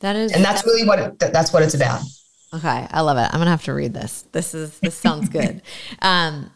That 0.00 0.16
is, 0.16 0.32
and 0.32 0.44
that's 0.44 0.66
really 0.66 0.86
what 0.86 0.98
it, 0.98 1.18
that's 1.18 1.52
what 1.52 1.62
it's 1.62 1.74
about. 1.74 2.02
Okay, 2.52 2.86
I 2.90 3.00
love 3.00 3.16
it. 3.16 3.28
I'm 3.32 3.38
gonna 3.40 3.50
have 3.50 3.64
to 3.64 3.72
read 3.72 3.94
this. 3.94 4.26
This 4.32 4.52
is 4.52 4.78
this 4.80 4.96
sounds 4.96 5.28
good. 5.28 5.62
um, 6.02 6.50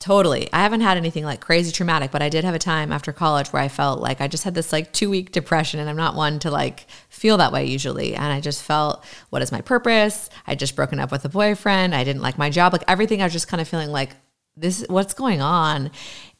totally. 0.00 0.52
I 0.52 0.62
haven't 0.62 0.80
had 0.80 0.96
anything 0.96 1.24
like 1.24 1.40
crazy 1.40 1.70
traumatic, 1.70 2.10
but 2.10 2.22
I 2.22 2.28
did 2.28 2.42
have 2.42 2.54
a 2.54 2.58
time 2.58 2.90
after 2.90 3.12
college 3.12 3.52
where 3.52 3.62
I 3.62 3.68
felt 3.68 4.00
like 4.00 4.20
I 4.20 4.26
just 4.26 4.42
had 4.42 4.54
this 4.54 4.72
like 4.72 4.92
two 4.92 5.08
week 5.08 5.30
depression, 5.30 5.78
and 5.78 5.88
I'm 5.88 5.96
not 5.96 6.16
one 6.16 6.40
to 6.40 6.50
like 6.50 6.86
feel 7.08 7.36
that 7.36 7.52
way 7.52 7.66
usually. 7.66 8.14
And 8.14 8.32
I 8.32 8.40
just 8.40 8.64
felt, 8.64 9.04
what 9.28 9.42
is 9.42 9.52
my 9.52 9.60
purpose? 9.60 10.28
I 10.46 10.56
just 10.56 10.74
broken 10.74 10.98
up 10.98 11.12
with 11.12 11.24
a 11.24 11.28
boyfriend. 11.28 11.94
I 11.94 12.02
didn't 12.02 12.22
like 12.22 12.38
my 12.38 12.50
job. 12.50 12.72
Like 12.72 12.84
everything, 12.88 13.22
I 13.22 13.26
was 13.26 13.32
just 13.32 13.48
kind 13.48 13.60
of 13.60 13.68
feeling 13.68 13.90
like 13.90 14.16
this. 14.56 14.84
What's 14.88 15.14
going 15.14 15.40
on? 15.40 15.90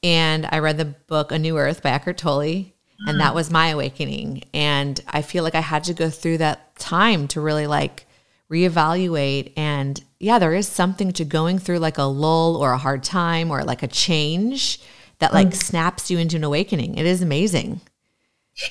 And 0.03 0.49
I 0.51 0.59
read 0.59 0.79
the 0.79 0.87
book 0.87 1.31
A 1.31 1.39
New 1.39 1.57
Earth 1.57 1.83
by 1.83 1.91
Eckhart 1.91 2.19
Tolle. 2.19 2.73
And 3.07 3.19
that 3.21 3.33
mm. 3.33 3.35
was 3.35 3.51
my 3.51 3.69
awakening. 3.69 4.45
And 4.53 5.01
I 5.09 5.23
feel 5.23 5.43
like 5.43 5.55
I 5.55 5.61
had 5.61 5.85
to 5.85 5.95
go 5.95 6.11
through 6.11 6.37
that 6.39 6.77
time 6.77 7.29
to 7.29 7.41
really 7.41 7.67
like 7.67 8.07
reevaluate 8.51 9.53
and 9.57 10.03
yeah 10.19 10.39
there 10.39 10.55
is 10.55 10.67
something 10.67 11.13
to 11.13 11.25
going 11.25 11.59
through 11.59 11.79
like 11.79 11.99
a 11.99 12.03
lull 12.03 12.57
or 12.57 12.73
a 12.73 12.79
hard 12.79 13.03
time 13.03 13.51
or 13.51 13.63
like 13.63 13.83
a 13.83 13.87
change 13.87 14.81
that 15.21 15.33
like 15.33 15.49
mm. 15.49 15.55
snaps 15.55 16.11
you 16.11 16.19
into 16.19 16.37
an 16.37 16.45
awakening 16.45 16.97
it 16.97 17.07
is 17.07 17.23
amazing 17.23 17.81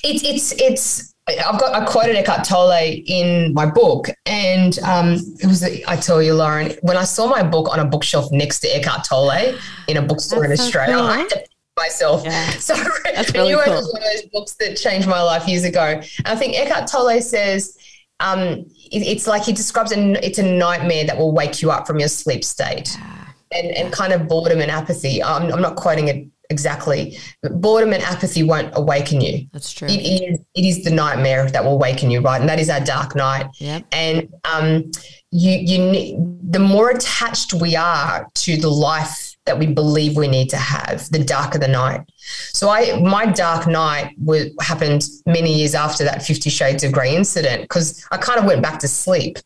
it's 0.04 0.22
it's 0.22 0.52
it's 0.60 1.14
I've 1.28 1.60
got 1.60 1.74
I 1.74 1.84
quoted 1.84 2.16
Eckhart 2.16 2.44
Tolle 2.44 3.02
in 3.06 3.54
my 3.54 3.64
book, 3.64 4.08
and 4.26 4.76
um, 4.80 5.12
it 5.38 5.46
was 5.46 5.62
I 5.62 5.96
tell 5.96 6.20
you, 6.20 6.34
Lauren, 6.34 6.72
when 6.82 6.96
I 6.96 7.04
saw 7.04 7.28
my 7.28 7.44
book 7.44 7.68
on 7.72 7.78
a 7.78 7.84
bookshelf 7.84 8.32
next 8.32 8.60
to 8.60 8.68
Eckhart 8.68 9.04
Tolle 9.04 9.56
in 9.86 9.96
a 9.96 10.02
bookstore 10.02 10.48
That's 10.48 10.60
in 10.60 10.66
Australia, 10.66 10.94
cool. 10.96 11.04
I 11.04 11.18
had 11.18 11.28
to 11.28 11.44
myself. 11.76 12.24
Yeah. 12.24 12.50
So 12.60 12.74
That's 13.04 13.32
really 13.32 13.54
cool. 13.54 13.74
was 13.74 13.92
one 13.92 14.02
of 14.02 14.08
those 14.12 14.26
books 14.32 14.54
that 14.60 14.76
changed 14.76 15.08
my 15.08 15.22
life 15.22 15.48
years 15.48 15.64
ago. 15.64 16.00
And 16.18 16.26
I 16.26 16.36
think 16.36 16.54
Eckhart 16.56 16.88
Tolle 16.88 17.20
says 17.20 17.78
um, 18.20 18.42
it, 18.92 19.02
it's 19.02 19.26
like 19.26 19.42
he 19.42 19.52
describes 19.52 19.92
it, 19.92 19.98
it's 20.22 20.38
a 20.38 20.42
nightmare 20.42 21.04
that 21.04 21.16
will 21.18 21.32
wake 21.32 21.62
you 21.62 21.70
up 21.70 21.86
from 21.86 21.98
your 21.98 22.08
sleep 22.08 22.44
state. 22.44 22.96
Yeah. 22.98 23.16
And, 23.52 23.76
and 23.76 23.92
kind 23.92 24.12
of 24.12 24.28
boredom 24.28 24.60
and 24.60 24.70
apathy. 24.70 25.20
I'm, 25.20 25.52
I'm 25.52 25.60
not 25.60 25.74
quoting 25.74 26.06
it 26.06 26.28
exactly. 26.50 27.18
But 27.42 27.60
boredom 27.60 27.92
and 27.92 28.02
apathy 28.02 28.44
won't 28.44 28.70
awaken 28.74 29.20
you. 29.20 29.48
That's 29.52 29.72
true. 29.72 29.88
It 29.88 30.00
is, 30.00 30.38
it 30.54 30.64
is 30.64 30.84
the 30.84 30.90
nightmare 30.90 31.50
that 31.50 31.64
will 31.64 31.72
awaken 31.72 32.12
you, 32.12 32.20
right? 32.20 32.40
And 32.40 32.48
that 32.48 32.60
is 32.60 32.70
our 32.70 32.78
dark 32.78 33.16
night. 33.16 33.46
Yep. 33.58 33.86
And 33.90 34.28
um, 34.44 34.90
you, 35.32 35.52
you, 35.52 36.38
the 36.48 36.60
more 36.60 36.90
attached 36.90 37.54
we 37.54 37.74
are 37.74 38.28
to 38.34 38.56
the 38.56 38.70
life 38.70 39.29
that 39.46 39.58
we 39.58 39.66
believe 39.66 40.16
we 40.16 40.28
need 40.28 40.48
to 40.50 40.56
have, 40.56 41.10
the 41.10 41.18
darker 41.18 41.58
the 41.58 41.68
night. 41.68 42.02
So 42.52 42.68
I 42.68 43.00
my 43.00 43.26
dark 43.26 43.66
night 43.66 44.14
was, 44.22 44.48
happened 44.60 45.04
many 45.26 45.52
years 45.52 45.74
after 45.74 46.04
that 46.04 46.22
50 46.22 46.50
Shades 46.50 46.84
of 46.84 46.92
Grey 46.92 47.16
incident 47.16 47.62
because 47.62 48.06
I 48.10 48.18
kind 48.18 48.38
of 48.38 48.44
went 48.44 48.62
back 48.62 48.78
to 48.80 48.88
sleep. 48.88 49.38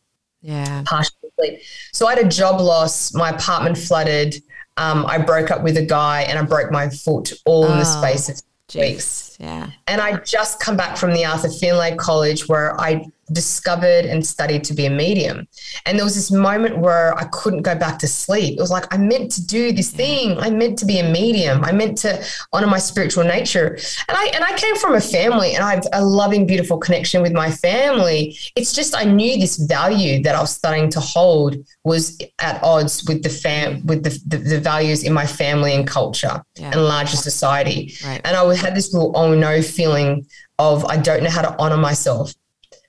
Yeah. 0.42 0.82
Partially 0.84 1.30
sleep. 1.38 1.60
So 1.92 2.06
I 2.06 2.16
had 2.16 2.26
a 2.26 2.28
job 2.28 2.60
loss, 2.60 3.14
my 3.14 3.30
apartment 3.30 3.78
flooded. 3.78 4.42
Um, 4.76 5.06
I 5.06 5.18
broke 5.18 5.50
up 5.50 5.62
with 5.62 5.76
a 5.76 5.86
guy 5.86 6.22
and 6.22 6.38
I 6.38 6.42
broke 6.42 6.72
my 6.72 6.88
foot 6.90 7.32
all 7.46 7.64
oh, 7.64 7.72
in 7.72 7.78
the 7.78 7.86
oh, 7.86 8.00
space 8.02 8.28
of 8.28 8.42
geez. 8.68 8.80
weeks. 8.80 9.36
Yeah. 9.38 9.70
And 9.86 10.00
I 10.00 10.18
just 10.18 10.60
come 10.60 10.76
back 10.76 10.96
from 10.96 11.12
the 11.12 11.24
Arthur 11.24 11.48
Findlay 11.48 11.96
College 11.96 12.48
where 12.48 12.78
I 12.80 13.06
discovered 13.32 14.04
and 14.04 14.26
studied 14.26 14.64
to 14.64 14.74
be 14.74 14.86
a 14.86 14.90
medium. 14.90 15.46
And 15.86 15.98
there 15.98 16.04
was 16.04 16.14
this 16.14 16.30
moment 16.30 16.78
where 16.78 17.16
I 17.18 17.24
couldn't 17.32 17.62
go 17.62 17.74
back 17.74 17.98
to 18.00 18.08
sleep. 18.08 18.58
It 18.58 18.60
was 18.60 18.70
like 18.70 18.92
I 18.92 18.96
meant 18.96 19.30
to 19.32 19.46
do 19.46 19.72
this 19.72 19.90
thing. 19.90 20.38
I 20.38 20.50
meant 20.50 20.78
to 20.78 20.86
be 20.86 20.98
a 20.98 21.08
medium. 21.08 21.64
I 21.64 21.72
meant 21.72 21.98
to 21.98 22.24
honor 22.52 22.66
my 22.66 22.78
spiritual 22.78 23.24
nature. 23.24 23.78
And 24.08 24.16
I 24.16 24.26
and 24.34 24.44
I 24.44 24.56
came 24.56 24.76
from 24.76 24.94
a 24.94 25.00
family 25.00 25.54
and 25.54 25.64
I 25.64 25.74
have 25.74 25.86
a 25.92 26.04
loving, 26.04 26.46
beautiful 26.46 26.78
connection 26.78 27.22
with 27.22 27.32
my 27.32 27.50
family. 27.50 28.36
It's 28.56 28.72
just 28.72 28.96
I 28.96 29.04
knew 29.04 29.38
this 29.38 29.56
value 29.56 30.22
that 30.22 30.34
I 30.34 30.40
was 30.40 30.54
starting 30.54 30.90
to 30.90 31.00
hold 31.00 31.56
was 31.84 32.20
at 32.40 32.62
odds 32.62 33.04
with 33.06 33.22
the 33.22 33.28
fam 33.28 33.84
with 33.86 34.02
the, 34.04 34.18
the, 34.26 34.36
the 34.36 34.60
values 34.60 35.02
in 35.02 35.12
my 35.12 35.26
family 35.26 35.74
and 35.74 35.86
culture 35.86 36.42
yeah. 36.56 36.70
and 36.72 36.84
larger 36.84 37.16
society. 37.16 37.94
Right. 38.04 38.20
And 38.24 38.36
I 38.36 38.54
had 38.54 38.74
this 38.74 38.92
little 38.92 39.12
oh 39.14 39.34
no 39.34 39.62
feeling 39.62 40.26
of 40.58 40.84
I 40.84 40.96
don't 40.96 41.22
know 41.22 41.30
how 41.30 41.42
to 41.42 41.56
honor 41.58 41.76
myself. 41.76 42.32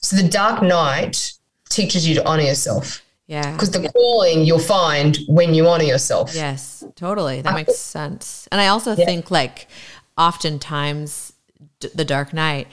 So 0.05 0.15
the 0.17 0.29
dark 0.29 0.61
night 0.61 1.33
teaches 1.69 2.07
you 2.07 2.13
to 2.13 2.27
honor 2.27 2.43
yourself. 2.43 3.01
Yeah. 3.25 3.53
Because 3.53 3.71
the 3.71 3.89
calling 3.89 4.45
you'll 4.45 4.59
find 4.59 5.17
when 5.27 5.55
you 5.55 5.67
honor 5.67 5.83
yourself. 5.83 6.35
Yes, 6.35 6.83
totally. 6.95 7.41
That 7.41 7.55
makes 7.55 7.75
sense. 7.75 8.47
And 8.51 8.61
I 8.61 8.67
also 8.67 8.95
yeah. 8.95 9.03
think 9.03 9.31
like 9.31 9.67
oftentimes 10.15 11.33
the 11.79 12.05
dark 12.05 12.33
night 12.33 12.67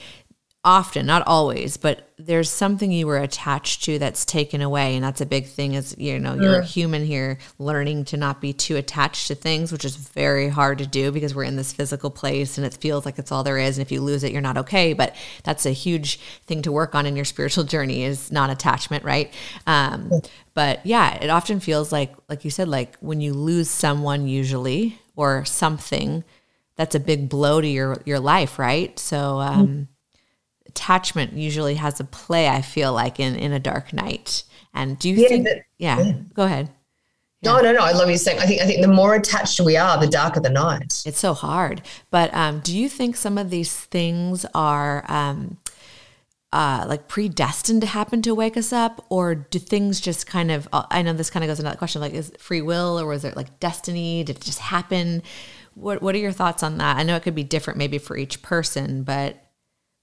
often 0.65 1.05
not 1.05 1.27
always 1.27 1.77
but 1.77 2.09
there's 2.19 2.49
something 2.49 2.93
you 2.93 3.05
were 3.05 3.19
attached 3.19 3.83
to 3.83 3.99
that's 3.99 4.25
taken 4.25 4.63
away 4.63 4.95
and 4.95 5.03
that's 5.03 5.21
a 5.21 5.27
big 5.27 5.45
thing 5.45 5.75
is 5.75 5.93
you 5.99 6.21
know 6.21 6.35
you're 6.35 6.61
a 6.61 6.65
human 6.65 7.05
here 7.05 7.37
learning 7.59 8.05
to 8.05 8.17
not 8.17 8.41
be 8.41 8.53
too 8.53 8.77
attached 8.77 9.27
to 9.27 9.35
things 9.35 9.73
which 9.73 9.85
is 9.85 9.97
very 9.97 10.49
hard 10.49 10.79
to 10.79 10.87
do 10.87 11.11
because 11.11 11.35
we're 11.35 11.43
in 11.43 11.57
this 11.57 11.73
physical 11.73 12.11
place 12.11 12.59
and 12.59 12.65
it 12.65 12.75
feels 12.75 13.05
like 13.05 13.19
it's 13.19 13.33
all 13.33 13.43
there 13.43 13.59
is 13.59 13.77
and 13.77 13.85
if 13.85 13.91
you 13.91 14.01
lose 14.01 14.23
it 14.23 14.31
you're 14.31 14.41
not 14.41 14.57
okay 14.57 14.93
but 14.93 15.17
that's 15.43 15.67
a 15.67 15.73
huge 15.73 16.21
thing 16.47 16.63
to 16.63 16.71
work 16.71 16.95
on 16.95 17.07
in 17.07 17.17
your 17.17 17.25
spiritual 17.25 17.65
journey 17.65 18.05
is 18.05 18.31
non-attachment 18.31 19.03
right? 19.03 19.35
Um, 19.67 20.13
but 20.55 20.85
yeah 20.87 21.15
it 21.15 21.29
often 21.29 21.59
feels 21.59 21.91
like 21.91 22.15
like 22.29 22.45
you 22.45 22.53
said 22.53 22.69
like 22.69 22.97
when 22.99 23.21
you 23.21 23.35
lose 23.35 23.69
someone 23.69 24.29
usually 24.29 25.01
or 25.17 25.45
something 25.45 26.23
that's 26.77 26.95
a 26.95 27.01
big 27.01 27.29
blow 27.29 27.61
to 27.61 27.67
your 27.67 28.01
your 28.05 28.21
life 28.21 28.61
right? 28.61 28.97
So 28.97 29.41
um, 29.41 29.69
mm 29.69 29.87
attachment 30.73 31.35
usually 31.35 31.75
has 31.75 32.01
a 32.01 32.05
play, 32.05 32.49
I 32.49 32.63
feel 32.63 32.93
like, 32.93 33.21
in, 33.21 33.37
in 33.37 33.53
a 33.53 33.61
dark 33.61 33.93
night. 33.93 34.45
And 34.75 34.99
do 34.99 35.11
you 35.11 35.17
yeah, 35.17 35.29
think, 35.29 35.49
yeah, 35.79 35.99
yeah, 36.01 36.13
go 36.35 36.45
ahead. 36.45 36.71
No, 37.45 37.61
no, 37.61 37.73
no. 37.73 37.81
I 37.81 37.93
love 37.93 38.09
you 38.09 38.17
saying. 38.17 38.39
I 38.39 38.47
think 38.47 38.63
I 38.63 38.67
think 38.67 38.81
the 38.83 38.89
more 38.89 39.15
attached 39.15 39.61
we 39.61 39.77
are, 39.77 39.99
the 39.99 40.07
darker 40.07 40.41
the 40.41 40.49
night. 40.49 41.03
It's 41.05 41.19
so 41.19 41.35
hard. 41.35 41.83
But 42.11 42.33
um, 42.33 42.61
do 42.61 42.77
you 42.77 42.89
think 42.89 43.17
some 43.17 43.37
of 43.37 43.51
these 43.51 43.77
things 43.77 44.47
are 44.55 45.05
um, 45.09 45.59
uh, 46.53 46.85
like 46.89 47.09
predestined 47.09 47.81
to 47.81 47.89
happen 47.89 48.23
to 48.23 48.35
wake 48.35 48.57
us 48.57 48.73
up, 48.73 49.05
or 49.09 49.35
do 49.35 49.59
things 49.59 50.01
just 50.01 50.27
kind 50.27 50.53
of? 50.53 50.69
Uh, 50.73 50.87
I 50.91 51.03
know 51.03 51.13
this 51.13 51.31
kind 51.31 51.43
of 51.43 51.49
goes 51.49 51.59
into 51.59 51.69
that 51.69 51.79
question. 51.79 52.01
Like, 52.01 52.15
is 52.15 52.33
free 52.39 52.63
will, 52.63 52.99
or 52.99 53.07
was 53.07 53.25
it 53.25 53.37
like 53.37 53.59
destiny? 53.59 54.23
Did 54.23 54.37
it 54.37 54.43
just 54.43 54.61
happen? 54.61 55.23
What 55.75 56.01
What 56.01 56.15
are 56.15 56.19
your 56.19 56.33
thoughts 56.33 56.63
on 56.63 56.79
that? 56.79 56.97
I 56.97 57.03
know 57.03 57.17
it 57.17 57.25
could 57.25 57.35
be 57.35 57.45
different, 57.45 57.77
maybe 57.77 57.99
for 57.99 58.17
each 58.17 58.41
person, 58.41 59.03
but 59.03 59.42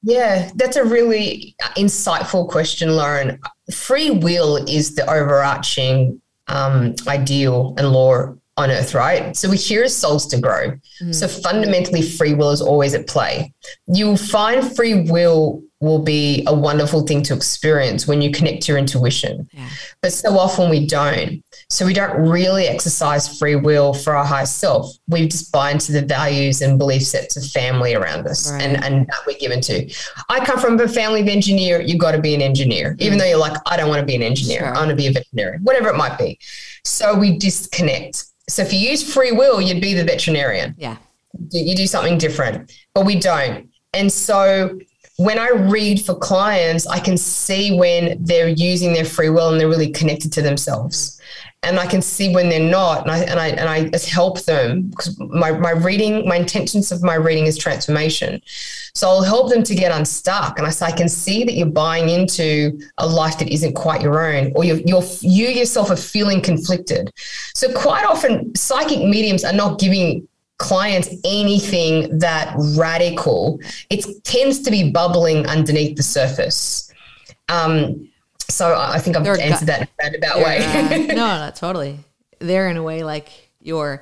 yeah, 0.01 0.49
that's 0.55 0.77
a 0.77 0.83
really 0.83 1.55
insightful 1.75 2.47
question, 2.47 2.95
Lauren. 2.95 3.39
Free 3.73 4.11
will 4.11 4.57
is 4.57 4.95
the 4.95 5.09
overarching 5.09 6.21
um, 6.47 6.95
ideal 7.07 7.75
and 7.77 7.91
law 7.91 8.35
on 8.59 8.69
earth, 8.71 8.93
right? 8.93 9.35
So 9.35 9.49
we're 9.49 9.55
here 9.55 9.83
as 9.83 9.95
souls 9.95 10.27
to 10.27 10.39
grow. 10.39 10.71
Mm. 11.01 11.15
So 11.15 11.27
fundamentally, 11.27 12.01
free 12.01 12.33
will 12.33 12.51
is 12.51 12.61
always 12.61 12.93
at 12.93 13.07
play. 13.07 13.53
You'll 13.87 14.17
find 14.17 14.75
free 14.75 15.09
will 15.09 15.63
will 15.81 15.99
be 15.99 16.43
a 16.45 16.53
wonderful 16.53 17.07
thing 17.07 17.23
to 17.23 17.33
experience 17.33 18.05
when 18.05 18.21
you 18.21 18.31
connect 18.31 18.63
to 18.63 18.71
your 18.71 18.77
intuition. 18.77 19.47
Yeah. 19.53 19.69
But 20.01 20.11
so 20.11 20.37
often 20.37 20.69
we 20.69 20.85
don't. 20.85 21.41
So 21.69 21.85
we 21.85 21.93
don't 21.93 22.27
really 22.27 22.65
exercise 22.65 23.39
free 23.39 23.55
will 23.55 23.93
for 23.93 24.15
our 24.15 24.25
higher 24.25 24.45
self. 24.45 24.91
We 25.07 25.27
just 25.27 25.51
buy 25.53 25.71
into 25.71 25.93
the 25.93 26.01
values 26.01 26.61
and 26.61 26.77
belief 26.77 27.03
sets 27.03 27.37
of 27.37 27.45
family 27.45 27.95
around 27.95 28.27
us 28.27 28.51
right. 28.51 28.61
and, 28.61 28.83
and 28.83 29.07
that 29.07 29.19
we're 29.25 29.37
given 29.37 29.61
to. 29.61 29.89
I 30.27 30.43
come 30.43 30.59
from 30.59 30.77
a 30.81 30.87
family 30.87 31.21
of 31.21 31.29
engineer, 31.29 31.79
you've 31.79 31.99
got 31.99 32.11
to 32.11 32.21
be 32.21 32.35
an 32.35 32.41
engineer, 32.41 32.95
mm. 32.95 33.01
even 33.01 33.17
though 33.17 33.25
you're 33.25 33.37
like, 33.37 33.57
I 33.65 33.77
don't 33.77 33.87
want 33.87 34.01
to 34.01 34.05
be 34.05 34.15
an 34.15 34.23
engineer. 34.23 34.59
Sure. 34.59 34.75
I 34.75 34.79
want 34.79 34.89
to 34.89 34.97
be 34.97 35.07
a 35.07 35.11
veterinarian, 35.13 35.63
whatever 35.63 35.87
it 35.87 35.95
might 35.95 36.17
be. 36.17 36.37
So 36.83 37.17
we 37.17 37.37
disconnect. 37.37 38.25
So 38.49 38.61
if 38.61 38.73
you 38.73 38.79
use 38.79 39.13
free 39.13 39.31
will, 39.31 39.61
you'd 39.61 39.81
be 39.81 39.93
the 39.93 40.03
veterinarian. 40.03 40.75
Yeah. 40.77 40.97
You 41.51 41.75
do 41.75 41.87
something 41.87 42.17
different, 42.17 42.73
but 42.93 43.05
we 43.05 43.19
don't. 43.19 43.69
And 43.93 44.11
so 44.11 44.79
when 45.17 45.37
I 45.37 45.49
read 45.49 46.05
for 46.05 46.15
clients, 46.15 46.87
I 46.87 46.99
can 46.99 47.17
see 47.17 47.77
when 47.77 48.23
they're 48.23 48.47
using 48.47 48.93
their 48.93 49.05
free 49.05 49.29
will 49.29 49.49
and 49.49 49.59
they're 49.59 49.67
really 49.67 49.91
connected 49.91 50.31
to 50.33 50.41
themselves. 50.41 51.19
And 51.61 51.77
I 51.77 51.87
can 51.87 52.01
see 52.01 52.33
when 52.33 52.47
they're 52.47 52.69
not, 52.71 53.01
and 53.01 53.11
I 53.11 53.17
and 53.19 53.37
I 53.37 53.47
and 53.49 53.69
I 53.69 53.97
help 54.09 54.43
them 54.43 54.83
because 54.83 55.19
my, 55.19 55.51
my 55.51 55.71
reading, 55.71 56.25
my 56.25 56.37
intentions 56.37 56.89
of 56.93 57.03
my 57.03 57.15
reading 57.15 57.47
is 57.47 57.57
transformation. 57.57 58.41
So 58.99 59.07
I'll 59.07 59.23
help 59.23 59.49
them 59.49 59.63
to 59.63 59.75
get 59.75 59.93
unstuck. 59.93 60.57
And 60.57 60.67
I 60.67 60.71
say, 60.71 60.87
I 60.87 60.91
can 60.91 61.07
see 61.07 61.45
that 61.45 61.53
you're 61.53 61.67
buying 61.67 62.09
into 62.09 62.77
a 62.97 63.07
life 63.07 63.39
that 63.39 63.47
isn't 63.47 63.71
quite 63.71 64.01
your 64.01 64.19
own, 64.19 64.51
or 64.55 64.65
you're, 64.65 64.81
you're 64.81 65.03
you 65.21 65.47
yourself 65.47 65.89
are 65.89 65.95
feeling 65.95 66.41
conflicted. 66.41 67.09
So 67.53 67.71
quite 67.71 68.03
often, 68.03 68.53
psychic 68.55 68.99
mediums 68.99 69.45
are 69.45 69.53
not 69.53 69.79
giving 69.79 70.27
clients 70.57 71.15
anything 71.23 72.19
that 72.19 72.53
radical, 72.77 73.61
it 73.89 74.05
tends 74.25 74.59
to 74.63 74.69
be 74.69 74.91
bubbling 74.91 75.47
underneath 75.47 75.95
the 75.95 76.03
surface. 76.03 76.91
Um, 77.47 78.09
so 78.49 78.75
I 78.77 78.99
think 78.99 79.15
I've 79.15 79.23
they're 79.23 79.39
answered 79.39 79.59
gu- 79.59 79.65
that 79.67 79.81
in 79.81 79.87
a 79.87 80.03
roundabout 80.03 80.37
way. 80.43 80.57
Uh, 80.57 80.97
no, 81.13 81.45
no, 81.45 81.51
totally. 81.55 81.99
They're 82.39 82.67
in 82.67 82.75
a 82.75 82.83
way 82.83 83.05
like 83.05 83.29
your 83.61 84.01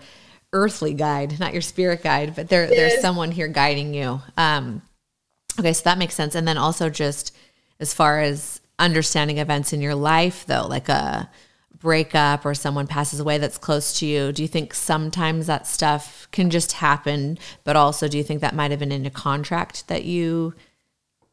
earthly 0.54 0.95
guide, 0.95 1.39
not 1.39 1.54
your 1.54 1.62
spirit 1.62 2.02
guide, 2.02 2.34
but 2.36 2.50
there, 2.50 2.64
yes. 2.64 2.72
there's 2.72 3.02
someone 3.02 3.30
here 3.30 3.48
guiding 3.48 3.93
you. 3.93 4.20
Um, 4.38 4.82
okay, 5.60 5.74
so 5.74 5.84
that 5.84 5.97
makes 5.97 6.16
sense. 6.16 6.36
And 6.36 6.47
then 6.47 6.58
also 6.58 6.89
just 6.89 7.36
as 7.80 7.93
far 7.93 8.20
as 8.20 8.62
understanding 8.80 9.38
events 9.39 9.74
in 9.74 9.82
your 9.82 9.95
life 9.95 10.45
though, 10.45 10.66
like 10.68 10.89
a 10.89 11.30
breakup 11.80 12.45
or 12.45 12.53
someone 12.55 12.88
passes 12.88 13.20
away 13.20 13.38
that's 13.38 13.58
close 13.58 13.99
to 13.99 14.05
you, 14.05 14.32
do 14.32 14.41
you 14.41 14.47
think 14.47 14.74
sometimes 14.74 15.47
that 15.47 15.68
stuff 15.68 16.28
can 16.32 16.49
just 16.49 16.72
happen? 16.74 17.38
But 17.64 17.76
also, 17.76 18.08
do 18.08 18.18
you 18.18 18.24
think 18.24 18.41
that 18.41 18.55
might 18.55 18.72
have 18.72 18.80
been 18.80 18.91
in 18.91 19.05
a 19.05 19.12
contract 19.12 19.88
that 19.88 20.03
you, 20.03 20.55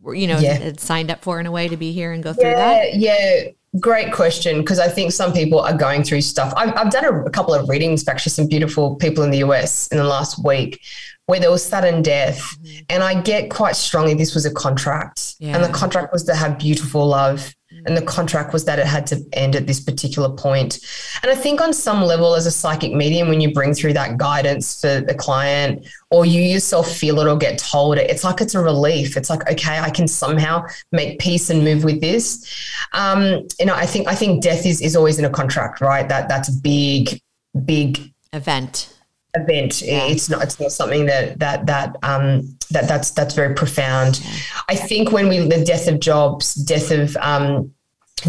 were, 0.01 0.15
you 0.15 0.27
know, 0.27 0.39
Yeah. 0.39 0.55
had 0.55 0.81
signed 0.81 1.11
up 1.11 1.23
for 1.23 1.41
in 1.41 1.47
a 1.47 1.51
way 1.53 1.69
to 1.69 1.77
be 1.77 1.93
here 1.93 2.13
and 2.13 2.23
go 2.23 2.33
through 2.35 2.51
Yeah, 2.51 2.57
that? 2.57 2.95
yeah. 2.97 3.43
Great 3.81 4.13
question. 4.13 4.61
Because 4.61 4.79
I 4.79 4.87
think 4.89 5.11
some 5.13 5.33
people 5.33 5.59
are 5.61 5.77
going 5.77 6.05
through 6.05 6.21
stuff. 6.21 6.53
I've, 6.57 6.77
I've 6.77 6.91
done 6.93 7.05
a, 7.07 7.25
a 7.25 7.31
couple 7.31 7.55
of 7.55 7.69
readings 7.69 8.05
for 8.05 8.11
actually 8.13 8.31
some 8.31 8.47
beautiful 8.47 8.95
people 8.97 9.25
in 9.25 9.31
the 9.31 9.39
US 9.39 9.89
in 9.89 9.99
the 9.99 10.05
last 10.05 10.45
week 10.45 10.81
where 11.27 11.41
there 11.41 11.51
was 11.51 11.65
sudden 11.65 12.03
death. 12.03 12.57
And 12.89 13.03
I 13.03 13.21
get 13.21 13.51
quite 13.51 13.77
strongly 13.77 14.15
this 14.15 14.35
was 14.35 14.45
a 14.45 14.53
contract. 14.53 15.37
And 15.55 15.65
the 15.65 15.73
contract 15.73 16.13
was 16.13 16.25
to 16.25 16.35
have 16.35 16.59
beautiful 16.59 17.07
love. 17.07 17.55
And 17.87 17.97
the 17.97 18.03
contract 18.03 18.53
was 18.53 18.65
that 18.67 18.79
it 18.79 18.87
had 18.87 19.07
to 19.09 19.21
end 19.33 19.57
at 19.57 19.67
this 19.67 19.81
particular 19.81 20.31
point. 20.31 20.79
And 21.23 21.33
I 21.33 21.35
think 21.35 21.61
on 21.61 21.73
some 21.73 22.03
level, 22.03 22.35
as 22.35 22.47
a 22.47 22.51
psychic 22.51 22.93
medium, 22.93 23.29
when 23.29 23.41
you 23.41 23.53
bring 23.53 23.75
through 23.75 23.95
that 23.95 24.17
guidance 24.17 24.81
for 24.81 25.01
the 25.01 25.15
client 25.15 25.87
or 26.11 26.25
you 26.25 26.41
yourself 26.41 26.91
feel 26.91 27.19
it 27.21 27.27
or 27.27 27.37
get 27.37 27.59
told 27.59 27.99
it, 27.99 28.09
it's 28.09 28.23
like 28.23 28.41
it's 28.41 28.55
a 28.55 28.61
relief. 28.61 29.17
It's 29.17 29.29
like, 29.29 29.51
okay, 29.51 29.81
I 29.81 29.91
can 29.91 30.07
somehow 30.07 30.65
make 30.93 31.19
peace 31.19 31.51
and 31.51 31.65
move 31.65 31.83
with 31.83 32.01
this. 32.01 32.47
Um, 32.93 33.47
you 33.59 33.67
know, 33.67 33.75
I 33.75 33.87
think 33.87 34.07
I 34.07 34.15
think 34.15 34.43
death 34.43 34.65
is 34.65 34.81
is 34.81 34.95
always 34.95 35.19
in 35.19 35.25
a 35.25 35.31
contract, 35.31 35.81
right? 35.81 36.09
That 36.09 36.29
that's 36.29 36.49
a 36.49 36.61
big, 36.61 37.21
big 37.65 38.13
Event. 38.33 38.94
Event. 39.35 39.83
It's 39.85 40.29
not 40.29 40.43
it's 40.43 40.59
not 40.61 40.73
something 40.73 41.07
that 41.07 41.39
that 41.39 41.67
that 41.67 41.97
um 42.03 42.57
that 42.71 42.89
that's 42.89 43.11
that's 43.11 43.35
very 43.35 43.55
profound. 43.55 44.25
I 44.69 44.77
think 44.77 45.13
when 45.13 45.29
we 45.29 45.39
the 45.47 45.65
death 45.65 45.89
of 45.89 46.01
jobs, 46.01 46.55
death 46.55 46.91
of 46.91 47.17
um 47.19 47.73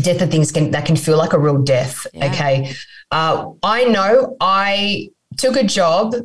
death 0.01 0.21
of 0.21 0.29
things 0.31 0.51
can 0.51 0.71
that 0.71 0.85
can 0.85 0.95
feel 0.95 1.17
like 1.17 1.33
a 1.33 1.39
real 1.39 1.61
death. 1.61 2.05
Yeah. 2.13 2.31
Okay. 2.31 2.73
Uh, 3.11 3.51
I 3.63 3.85
know 3.85 4.35
I 4.39 5.09
took 5.37 5.55
a 5.55 5.63
job. 5.63 6.15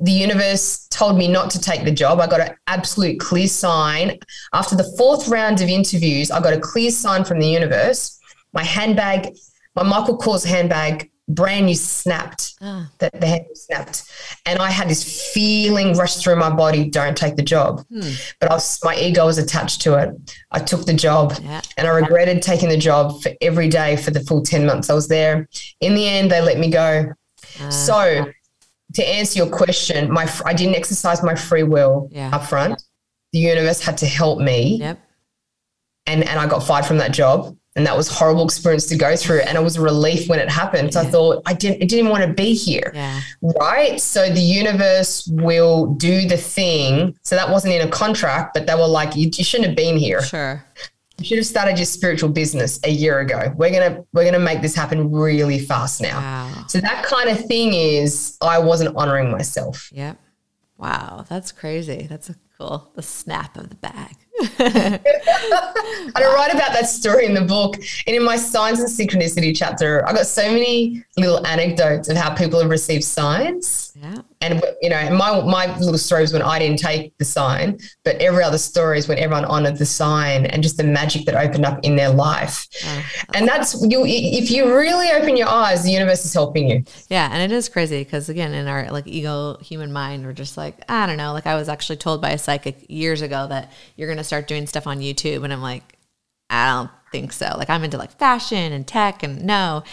The 0.00 0.12
universe 0.12 0.88
told 0.88 1.16
me 1.16 1.28
not 1.28 1.50
to 1.50 1.60
take 1.60 1.84
the 1.84 1.92
job. 1.92 2.20
I 2.20 2.26
got 2.26 2.40
an 2.40 2.56
absolute 2.66 3.20
clear 3.20 3.46
sign. 3.46 4.18
After 4.52 4.74
the 4.74 4.92
fourth 4.98 5.28
round 5.28 5.60
of 5.60 5.68
interviews, 5.68 6.30
I 6.30 6.40
got 6.40 6.52
a 6.52 6.60
clear 6.60 6.90
sign 6.90 7.24
from 7.24 7.38
the 7.38 7.46
universe. 7.46 8.18
My 8.52 8.64
handbag, 8.64 9.34
my 9.76 9.84
Michael 9.84 10.18
Kors 10.18 10.44
handbag, 10.44 11.10
brand 11.28 11.66
new 11.66 11.74
snapped 11.74 12.54
Ah, 12.60 12.90
that 12.98 13.18
the 13.18 13.26
head 13.26 13.46
snapped. 13.54 14.04
And 14.44 14.58
I 14.58 14.70
had 14.70 14.88
this 14.88 15.32
feeling 15.32 15.94
rush 15.96 16.16
through 16.16 16.36
my 16.36 16.50
body, 16.50 16.90
don't 16.90 17.16
take 17.16 17.36
the 17.36 17.42
job. 17.42 17.84
Hmm. 17.88 18.10
But 18.40 18.50
I 18.50 18.54
was, 18.54 18.78
my 18.84 18.94
ego 18.96 19.24
was 19.26 19.38
attached 19.38 19.80
to 19.82 19.94
it. 19.98 20.10
I 20.50 20.58
took 20.58 20.84
the 20.84 20.92
job 20.94 21.34
yeah. 21.42 21.62
and 21.76 21.86
I 21.86 21.90
regretted 21.90 22.42
taking 22.42 22.68
the 22.68 22.76
job 22.76 23.22
for 23.22 23.30
every 23.40 23.68
day 23.68 23.96
for 23.96 24.10
the 24.10 24.20
full 24.20 24.42
10 24.42 24.66
months 24.66 24.90
I 24.90 24.94
was 24.94 25.08
there. 25.08 25.48
In 25.80 25.94
the 25.94 26.06
end, 26.06 26.30
they 26.30 26.40
let 26.42 26.58
me 26.58 26.70
go. 26.70 27.06
Uh, 27.60 27.70
So 27.70 28.26
to 28.94 29.08
answer 29.08 29.38
your 29.38 29.48
question, 29.50 30.12
my 30.12 30.30
I 30.44 30.52
didn't 30.52 30.74
exercise 30.76 31.22
my 31.22 31.34
free 31.34 31.62
will 31.62 32.08
Yeah. 32.12 32.30
up 32.34 32.44
front. 32.46 32.82
The 33.32 33.38
universe 33.40 33.80
had 33.80 33.96
to 33.98 34.06
help 34.06 34.38
me 34.40 34.76
yep. 34.78 34.98
and 36.06 36.22
and 36.28 36.38
I 36.38 36.46
got 36.46 36.60
fired 36.60 36.86
from 36.86 36.98
that 36.98 37.12
job. 37.12 37.56
And 37.76 37.84
that 37.86 37.96
was 37.96 38.08
a 38.08 38.14
horrible 38.14 38.44
experience 38.44 38.86
to 38.86 38.96
go 38.96 39.16
through. 39.16 39.40
And 39.40 39.58
it 39.58 39.60
was 39.62 39.76
a 39.76 39.80
relief 39.80 40.28
when 40.28 40.38
it 40.38 40.48
happened. 40.48 40.94
So 40.94 41.00
I 41.00 41.04
thought 41.04 41.42
I 41.44 41.54
didn't 41.54 41.82
I 41.82 41.86
didn't 41.86 42.08
want 42.08 42.24
to 42.24 42.32
be 42.32 42.54
here. 42.54 42.92
Yeah. 42.94 43.20
Right. 43.42 44.00
So 44.00 44.30
the 44.30 44.40
universe 44.40 45.26
will 45.26 45.86
do 45.94 46.28
the 46.28 46.36
thing. 46.36 47.16
So 47.22 47.34
that 47.34 47.50
wasn't 47.50 47.74
in 47.74 47.86
a 47.86 47.90
contract, 47.90 48.54
but 48.54 48.66
they 48.66 48.74
were 48.76 48.86
like, 48.86 49.16
you, 49.16 49.28
you 49.34 49.42
shouldn't 49.42 49.68
have 49.68 49.76
been 49.76 49.96
here. 49.96 50.22
Sure. 50.22 50.64
You 51.18 51.24
should 51.24 51.38
have 51.38 51.46
started 51.46 51.78
your 51.78 51.86
spiritual 51.86 52.28
business 52.28 52.80
a 52.84 52.90
year 52.90 53.20
ago. 53.20 53.52
We're 53.56 53.70
gonna 53.70 54.04
we're 54.12 54.24
gonna 54.24 54.38
make 54.38 54.62
this 54.62 54.74
happen 54.74 55.10
really 55.10 55.58
fast 55.58 56.00
now. 56.00 56.20
Wow. 56.20 56.64
So 56.68 56.80
that 56.80 57.04
kind 57.04 57.28
of 57.28 57.44
thing 57.46 57.72
is 57.74 58.36
I 58.40 58.58
wasn't 58.58 58.96
honoring 58.96 59.30
myself. 59.30 59.90
Yep. 59.92 60.18
Wow. 60.76 61.24
That's 61.28 61.52
crazy. 61.52 62.06
That's 62.08 62.30
a 62.30 62.36
cool. 62.58 62.90
The 62.94 63.02
snap 63.02 63.56
of 63.56 63.68
the 63.68 63.76
bag. 63.76 64.16
I 64.40 65.00
write 66.16 66.52
about 66.52 66.72
that 66.72 66.88
story 66.88 67.26
in 67.26 67.34
the 67.34 67.42
book. 67.42 67.76
And 68.06 68.16
in 68.16 68.24
my 68.24 68.36
signs 68.36 68.80
and 68.80 68.88
synchronicity 68.88 69.56
chapter, 69.56 70.06
I 70.08 70.12
got 70.12 70.26
so 70.26 70.50
many 70.50 71.04
little 71.16 71.46
anecdotes 71.46 72.08
of 72.08 72.16
how 72.16 72.34
people 72.34 72.60
have 72.60 72.70
received 72.70 73.04
signs. 73.04 73.93
Yeah. 73.96 74.22
And 74.40 74.60
you 74.82 74.90
know, 74.90 75.10
my 75.16 75.40
my 75.42 75.78
little 75.78 75.98
story 75.98 76.22
was 76.22 76.32
when 76.32 76.42
I 76.42 76.58
didn't 76.58 76.80
take 76.80 77.16
the 77.18 77.24
sign, 77.24 77.78
but 78.04 78.16
every 78.16 78.42
other 78.42 78.58
story 78.58 78.98
is 78.98 79.06
when 79.06 79.18
everyone 79.18 79.44
honored 79.44 79.78
the 79.78 79.86
sign 79.86 80.46
and 80.46 80.64
just 80.64 80.76
the 80.76 80.84
magic 80.84 81.26
that 81.26 81.36
opened 81.36 81.64
up 81.64 81.78
in 81.84 81.94
their 81.94 82.10
life. 82.10 82.66
Oh, 82.84 82.96
wow. 82.96 83.04
And 83.34 83.46
that's 83.46 83.80
you. 83.86 84.04
If 84.04 84.50
you 84.50 84.74
really 84.76 85.12
open 85.12 85.36
your 85.36 85.48
eyes, 85.48 85.84
the 85.84 85.92
universe 85.92 86.24
is 86.24 86.34
helping 86.34 86.68
you. 86.68 86.82
Yeah, 87.08 87.28
and 87.32 87.40
it 87.40 87.54
is 87.54 87.68
crazy 87.68 88.02
because 88.02 88.28
again, 88.28 88.52
in 88.52 88.66
our 88.66 88.90
like 88.90 89.06
ego 89.06 89.58
human 89.58 89.92
mind, 89.92 90.26
we're 90.26 90.32
just 90.32 90.56
like, 90.56 90.82
I 90.88 91.06
don't 91.06 91.16
know. 91.16 91.32
Like 91.32 91.46
I 91.46 91.54
was 91.54 91.68
actually 91.68 91.96
told 91.96 92.20
by 92.20 92.30
a 92.30 92.38
psychic 92.38 92.86
years 92.90 93.22
ago 93.22 93.46
that 93.48 93.70
you're 93.96 94.08
gonna 94.08 94.24
start 94.24 94.48
doing 94.48 94.66
stuff 94.66 94.88
on 94.88 94.98
YouTube, 94.98 95.44
and 95.44 95.52
I'm 95.52 95.62
like, 95.62 95.96
I 96.50 96.66
don't 96.66 96.90
think 97.12 97.32
so. 97.32 97.54
Like 97.56 97.70
I'm 97.70 97.84
into 97.84 97.96
like 97.96 98.18
fashion 98.18 98.72
and 98.72 98.84
tech, 98.84 99.22
and 99.22 99.44
no, 99.44 99.84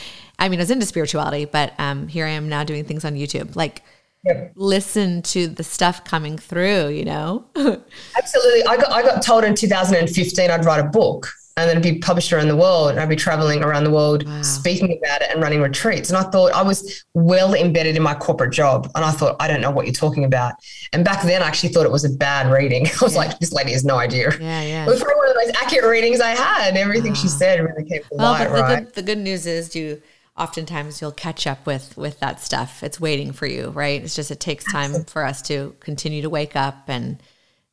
I 0.41 0.49
mean 0.49 0.59
I 0.59 0.63
was 0.63 0.71
into 0.71 0.85
spirituality, 0.85 1.45
but 1.45 1.73
um, 1.79 2.07
here 2.09 2.25
I 2.25 2.29
am 2.31 2.49
now 2.49 2.63
doing 2.65 2.83
things 2.83 3.05
on 3.05 3.15
YouTube. 3.15 3.55
Like 3.55 3.83
Yep. 4.23 4.51
listen 4.55 5.23
to 5.23 5.47
the 5.47 5.63
stuff 5.63 6.03
coming 6.03 6.37
through, 6.37 6.89
you 6.89 7.05
know. 7.05 7.45
Absolutely. 8.17 8.63
I 8.65 8.77
got 8.77 8.91
I 8.91 9.01
got 9.01 9.23
told 9.23 9.43
in 9.43 9.55
2015 9.55 10.51
I'd 10.51 10.63
write 10.65 10.79
a 10.79 10.83
book 10.89 11.27
and 11.57 11.67
then 11.69 11.77
it'd 11.77 11.93
be 11.93 11.99
published 11.99 12.31
around 12.31 12.47
the 12.47 12.55
world 12.55 12.91
and 12.91 12.99
I'd 12.99 13.09
be 13.09 13.15
traveling 13.15 13.63
around 13.63 13.83
the 13.83 13.89
world 13.91 14.25
Wow. 14.27 14.41
speaking 14.43 14.97
about 14.97 15.21
it 15.23 15.31
and 15.31 15.41
running 15.41 15.59
retreats. 15.61 16.09
And 16.09 16.17
I 16.17 16.23
thought 16.29 16.53
I 16.53 16.61
was 16.61 17.03
well 17.13 17.53
embedded 17.55 17.95
in 17.97 18.03
my 18.03 18.13
corporate 18.13 18.53
job. 18.53 18.89
And 18.95 19.03
I 19.03 19.09
thought, 19.11 19.35
I 19.39 19.47
don't 19.47 19.59
know 19.59 19.71
what 19.71 19.85
you're 19.87 19.93
talking 19.93 20.23
about. 20.23 20.53
And 20.93 21.03
back 21.03 21.23
then 21.23 21.41
I 21.41 21.47
actually 21.47 21.69
thought 21.73 21.85
it 21.87 21.91
was 21.91 22.05
a 22.05 22.09
bad 22.09 22.51
reading. 22.51 22.85
I 23.01 23.03
was 23.03 23.13
Yeah. 23.13 23.19
like, 23.21 23.39
this 23.39 23.51
lady 23.51 23.71
has 23.73 23.83
no 23.83 23.97
idea. 23.97 24.29
yeah, 24.39 24.61
yeah. 24.61 24.85
It 24.85 24.89
was 24.89 24.99
probably 25.01 25.15
one 25.17 25.29
of 25.29 25.33
the 25.35 25.41
most 25.47 25.55
accurate 25.63 25.89
readings 25.89 26.21
I 26.21 26.29
had. 26.31 26.77
Everything 26.77 27.13
she 27.15 27.27
said 27.27 27.59
really 27.59 27.83
came 27.89 28.01
to 28.03 28.07
Well, 28.11 28.31
light, 28.33 28.47
but 28.49 28.55
the 28.55 28.61
right? 28.61 28.85
good, 28.85 28.93
the 28.93 29.01
good 29.03 29.17
news 29.17 29.45
is 29.45 29.75
you 29.75 30.01
oftentimes 30.37 31.01
you'll 31.01 31.11
catch 31.11 31.45
up 31.45 31.65
with 31.65 31.95
with 31.97 32.19
that 32.19 32.41
stuff. 32.41 32.83
It's 32.83 32.99
waiting 32.99 33.31
for 33.31 33.45
you, 33.45 33.69
right? 33.69 34.01
It's 34.01 34.15
just 34.15 34.31
it 34.31 34.39
takes 34.39 34.71
time 34.71 35.03
for 35.05 35.23
us 35.23 35.41
to 35.43 35.75
continue 35.79 36.21
to 36.21 36.29
wake 36.29 36.55
up 36.55 36.83
and 36.87 37.21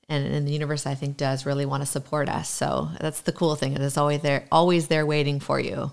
and, 0.08 0.26
and 0.26 0.46
the 0.46 0.52
universe 0.52 0.86
I 0.86 0.94
think 0.94 1.16
does 1.16 1.44
really 1.44 1.66
want 1.66 1.82
to 1.82 1.86
support 1.86 2.28
us. 2.28 2.48
So 2.48 2.88
that's 3.00 3.20
the 3.20 3.32
cool 3.32 3.56
thing. 3.56 3.74
It 3.74 3.80
is 3.80 3.96
always 3.96 4.22
there 4.22 4.46
always 4.50 4.88
there 4.88 5.06
waiting 5.06 5.40
for 5.40 5.60
you. 5.60 5.92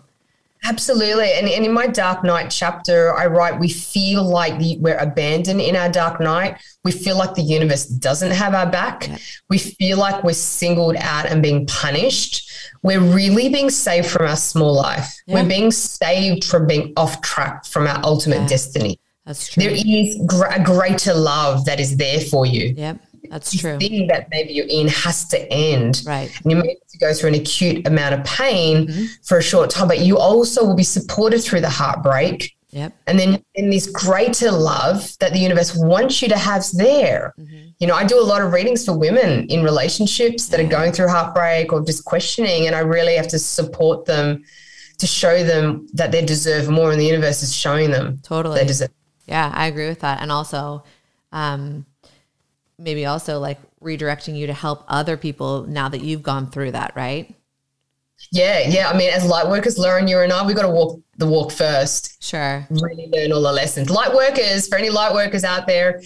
Absolutely. 0.67 1.31
And, 1.33 1.47
and 1.47 1.63
in 1.63 1.71
my 1.71 1.85
Dark 1.85 2.23
Night 2.23 2.49
chapter, 2.49 3.13
I 3.15 3.27
write, 3.27 3.59
we 3.59 3.69
feel 3.69 4.23
like 4.23 4.57
the, 4.57 4.77
we're 4.79 4.97
abandoned 4.97 5.61
in 5.61 5.75
our 5.75 5.89
dark 5.89 6.19
night. 6.19 6.57
We 6.83 6.91
feel 6.91 7.17
like 7.17 7.35
the 7.35 7.43
universe 7.43 7.85
doesn't 7.85 8.31
have 8.31 8.55
our 8.55 8.65
back. 8.65 9.07
Yeah. 9.07 9.17
We 9.47 9.59
feel 9.59 9.99
like 9.99 10.23
we're 10.23 10.33
singled 10.33 10.95
out 10.95 11.27
and 11.27 11.43
being 11.43 11.67
punished. 11.67 12.51
We're 12.83 12.99
really 13.01 13.49
being 13.49 13.69
saved 13.69 14.07
from 14.07 14.27
our 14.27 14.35
small 14.35 14.73
life. 14.75 15.13
Yeah. 15.27 15.35
We're 15.41 15.47
being 15.49 15.71
saved 15.71 16.43
from 16.45 16.67
being 16.67 16.93
off 16.97 17.21
track 17.21 17.65
from 17.65 17.87
our 17.87 17.99
ultimate 18.03 18.41
Yeah. 18.41 18.47
destiny. 18.47 18.99
That's 19.25 19.47
true. 19.47 19.63
There 19.63 19.71
is 19.75 20.19
gr- 20.27 20.45
a 20.45 20.59
greater 20.63 21.13
love 21.13 21.65
that 21.65 21.79
is 21.79 21.97
there 21.97 22.19
for 22.21 22.45
you. 22.45 22.73
yep, 22.77 22.97
that's 23.31 23.55
true. 23.57 23.79
Thing 23.79 24.07
that 24.07 24.27
maybe 24.29 24.53
you're 24.53 24.67
in 24.67 24.87
has 24.87 25.25
to 25.29 25.51
end. 25.51 26.03
Right. 26.05 26.29
And 26.43 26.51
you 26.51 26.57
may 26.57 26.63
need 26.67 26.77
to 26.91 26.97
go 26.99 27.11
through 27.13 27.29
an 27.29 27.35
acute 27.35 27.87
amount 27.87 28.13
of 28.13 28.23
pain 28.23 28.87
Mhm. 28.87 29.07
for 29.23 29.39
a 29.39 29.41
short 29.41 29.71
time, 29.71 29.87
but 29.87 29.99
you 29.99 30.17
also 30.19 30.63
will 30.63 30.75
be 30.75 30.83
supported 30.83 31.43
through 31.43 31.61
the 31.61 31.69
heartbreak. 31.69 32.51
Yep. 32.75 32.93
And 33.07 33.17
then 33.17 33.41
in 33.53 33.69
this 33.69 33.87
greater 33.87 34.51
love 34.51 35.17
that 35.21 35.31
the 35.31 35.39
universe 35.39 35.73
wants 35.73 36.21
you 36.21 36.27
to 36.27 36.37
have 36.37 36.65
there. 36.73 37.33
Mhm. 37.39 37.73
You 37.79 37.87
know, 37.87 37.95
I 37.95 38.03
do 38.03 38.19
a 38.19 38.27
lot 38.31 38.41
of 38.41 38.51
readings 38.51 38.83
for 38.83 38.91
women 38.91 39.47
in 39.47 39.63
relationships 39.63 40.47
that 40.47 40.59
are 40.59 40.67
going 40.67 40.91
through 40.91 41.07
heartbreak 41.07 41.71
or 41.71 41.79
just 41.85 42.03
questioning, 42.03 42.67
and 42.67 42.75
I 42.75 42.79
really 42.79 43.15
have 43.15 43.29
to 43.29 43.39
support 43.39 44.05
them 44.05 44.43
to 44.97 45.07
show 45.07 45.41
them 45.41 45.87
that 45.93 46.11
they 46.11 46.23
deserve 46.23 46.67
more, 46.69 46.91
and 46.91 46.99
the 46.99 47.05
universe 47.05 47.41
is 47.43 47.55
showing 47.55 47.91
them 47.91 48.19
Totally. 48.23 48.59
they 48.59 48.65
deserve. 48.65 48.89
Yeah, 49.25 49.51
I 49.53 49.67
agree 49.67 49.87
with 49.87 50.01
that. 50.01 50.21
And 50.21 50.29
also, 50.29 50.83
um, 51.31 51.85
maybe 52.77 53.05
also 53.05 53.39
like 53.39 53.59
redirecting 53.81 54.35
you 54.35 54.47
to 54.47 54.53
help 54.53 54.83
other 54.89 55.15
people 55.15 55.65
now 55.65 55.87
that 55.87 56.01
you've 56.01 56.23
gone 56.23 56.51
through 56.51 56.71
that, 56.71 56.91
right? 56.93 57.33
Yeah, 58.31 58.67
yeah. 58.67 58.89
I 58.89 58.97
mean, 58.97 59.11
as 59.11 59.25
light 59.25 59.47
workers, 59.47 59.77
Lauren, 59.77 60.07
you 60.07 60.19
and 60.19 60.31
I, 60.31 60.45
we've 60.45 60.55
got 60.55 60.63
to 60.63 60.69
walk 60.69 60.99
the 61.17 61.27
walk 61.27 61.51
first. 61.51 62.23
Sure. 62.23 62.65
really 62.69 63.07
learn 63.11 63.31
all 63.31 63.41
the 63.41 63.51
lessons. 63.51 63.89
Light 63.89 64.13
workers, 64.13 64.67
for 64.67 64.77
any 64.77 64.89
light 64.89 65.13
workers 65.13 65.43
out 65.43 65.67
there, 65.67 66.01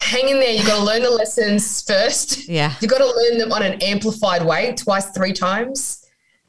hang 0.00 0.28
in 0.28 0.40
there. 0.40 0.52
You've 0.52 0.66
got 0.66 0.78
to 0.78 0.84
learn 0.84 1.02
the 1.02 1.10
lessons 1.10 1.82
first. 1.82 2.48
Yeah. 2.48 2.74
You've 2.80 2.90
got 2.90 2.98
to 2.98 3.06
learn 3.06 3.38
them 3.38 3.52
on 3.52 3.62
an 3.62 3.80
amplified 3.82 4.44
way, 4.44 4.74
twice, 4.74 5.10
three 5.10 5.32
times. 5.32 6.04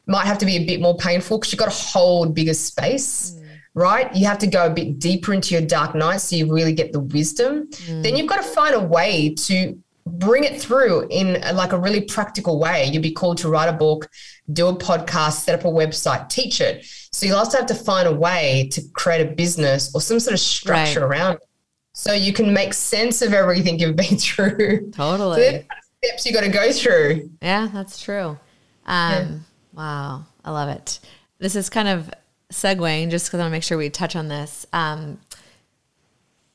Might 0.05 0.25
have 0.25 0.39
to 0.39 0.45
be 0.45 0.57
a 0.57 0.65
bit 0.65 0.81
more 0.81 0.97
painful 0.97 1.37
because 1.37 1.51
you've 1.51 1.59
got 1.59 1.71
to 1.71 1.77
hold 1.77 2.33
bigger 2.33 2.55
space, 2.55 3.31
mm. 3.31 3.47
right? 3.75 4.13
You 4.15 4.25
have 4.25 4.39
to 4.39 4.47
go 4.47 4.65
a 4.65 4.69
bit 4.69 4.97
deeper 4.97 5.33
into 5.33 5.53
your 5.53 5.61
dark 5.61 5.93
night 5.93 6.17
so 6.17 6.35
you 6.35 6.51
really 6.51 6.73
get 6.73 6.91
the 6.93 6.99
wisdom. 6.99 7.67
Mm. 7.67 8.03
Then 8.03 8.15
you've 8.15 8.27
got 8.27 8.37
to 8.37 8.43
find 8.43 8.73
a 8.73 8.79
way 8.79 9.35
to 9.35 9.77
bring 10.17 10.43
it 10.43 10.61
through 10.61 11.07
in 11.09 11.41
like 11.55 11.71
a 11.71 11.77
really 11.77 12.01
practical 12.01 12.59
way. 12.59 12.85
You'd 12.85 13.03
be 13.03 13.11
called 13.11 13.37
to 13.39 13.49
write 13.49 13.69
a 13.69 13.73
book, 13.73 14.09
do 14.51 14.67
a 14.67 14.75
podcast, 14.75 15.41
set 15.41 15.59
up 15.59 15.65
a 15.65 15.69
website, 15.69 16.29
teach 16.29 16.61
it. 16.61 16.85
So 17.11 17.25
you'll 17.25 17.37
also 17.37 17.57
have 17.57 17.67
to 17.67 17.75
find 17.75 18.07
a 18.07 18.13
way 18.13 18.69
to 18.71 18.81
create 18.93 19.21
a 19.21 19.31
business 19.31 19.93
or 19.93 20.01
some 20.01 20.19
sort 20.19 20.33
of 20.33 20.39
structure 20.39 21.01
right. 21.07 21.17
around 21.17 21.35
it. 21.35 21.41
So 21.93 22.13
you 22.13 22.33
can 22.33 22.53
make 22.53 22.73
sense 22.73 23.21
of 23.21 23.33
everything 23.33 23.79
you've 23.79 23.95
been 23.95 24.17
through. 24.17 24.91
Totally. 24.91 25.41
So 25.41 25.63
steps 26.03 26.25
you 26.25 26.33
got 26.33 26.41
to 26.41 26.49
go 26.49 26.71
through. 26.71 27.29
Yeah, 27.41 27.69
that's 27.73 28.01
true. 28.01 28.37
Um, 28.85 29.13
yeah. 29.13 29.37
Wow. 29.73 30.25
I 30.43 30.51
love 30.51 30.69
it. 30.69 30.99
This 31.39 31.55
is 31.55 31.69
kind 31.69 31.87
of 31.87 32.09
segueing 32.51 33.09
just 33.09 33.27
because 33.27 33.39
I 33.39 33.43
want 33.43 33.51
to 33.51 33.55
make 33.55 33.63
sure 33.63 33.77
we 33.77 33.89
touch 33.89 34.15
on 34.15 34.27
this. 34.27 34.65
Um, 34.73 35.19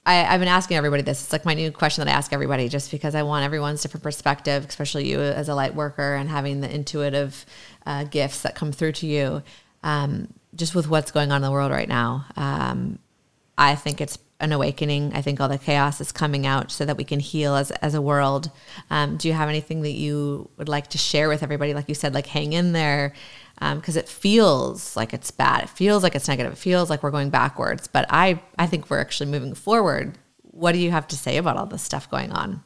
I, 0.07 0.14
have 0.14 0.40
been 0.40 0.48
asking 0.48 0.76
everybody 0.76 1.02
this. 1.02 1.22
It's 1.22 1.32
like 1.32 1.44
my 1.44 1.55
new 1.55 1.70
question 1.70 2.05
that 2.05 2.12
I 2.12 2.16
ask 2.16 2.32
everybody, 2.32 2.68
just 2.68 2.90
because 2.90 3.14
I 3.14 3.22
want 3.22 3.44
everyone's 3.44 3.80
different 3.80 4.02
perspective, 4.02 4.66
especially 4.68 5.09
you 5.09 5.20
as 5.20 5.48
a 5.48 5.55
light 5.55 5.74
worker 5.74 6.14
and 6.14 6.28
having 6.28 6.61
the 6.61 6.72
intuitive 6.72 7.46
uh, 7.86 8.05
gifts 8.05 8.42
that 8.42 8.55
come 8.55 8.70
through 8.70 8.92
to 8.92 9.07
you. 9.07 9.42
Um, 9.82 10.28
just 10.55 10.74
with 10.74 10.88
what's 10.88 11.11
going 11.11 11.32
on 11.32 11.36
in 11.36 11.42
the 11.42 11.50
world 11.50 11.72
right 11.72 11.88
now, 11.88 12.26
um, 12.36 12.98
I 13.57 13.74
think 13.74 14.00
it's 14.00 14.18
an 14.40 14.52
awakening. 14.52 15.12
I 15.14 15.22
think 15.22 15.40
all 15.40 15.48
the 15.48 15.59
chaos 15.59 16.00
is 16.00 16.12
coming 16.12 16.46
out 16.46 16.70
so 16.70 16.84
that 16.84 16.96
we 16.96 17.05
can 17.05 17.20
heal 17.20 17.55
as 17.55 17.70
as 17.70 17.94
a 17.94 18.02
world. 18.02 18.50
Um, 18.90 19.16
do 19.16 19.28
you 19.28 19.34
have 19.34 19.48
anything 19.48 19.82
that 19.82 19.92
you 19.92 20.50
would 20.59 20.68
like 20.68 20.88
to 20.88 20.98
share 20.98 21.28
with 21.28 21.42
everybody? 21.42 21.72
Like 21.72 21.88
you 21.88 21.94
said, 21.94 22.14
like 22.14 22.26
hang 22.26 22.52
in 22.52 22.72
there 22.72 23.14
because 23.59 23.96
um, 23.96 24.00
it 24.00 24.09
feels 24.09 24.96
like 24.96 25.14
it's 25.14 25.30
bad. 25.30 25.64
It 25.64 25.68
feels 25.68 26.02
like 26.02 26.14
it's 26.14 26.28
negative. 26.28 26.52
It 26.52 26.59
feels 26.59 26.90
like 26.90 27.02
we're 27.02 27.11
going 27.11 27.30
backwards. 27.30 27.86
But 27.86 28.07
I, 28.11 28.42
I 28.59 28.66
think 28.66 28.90
we're 28.90 29.00
actually 29.00 29.30
moving 29.30 29.55
forward. 29.55 30.18
What 30.42 30.72
do 30.72 30.78
you 30.78 30.90
have 30.90 31.09
to 31.09 31.16
say 31.16 31.36
about 31.36 31.57
all 31.57 31.66
this 31.66 31.82
stuff 31.82 32.11
going 32.11 32.32
on? 32.32 32.62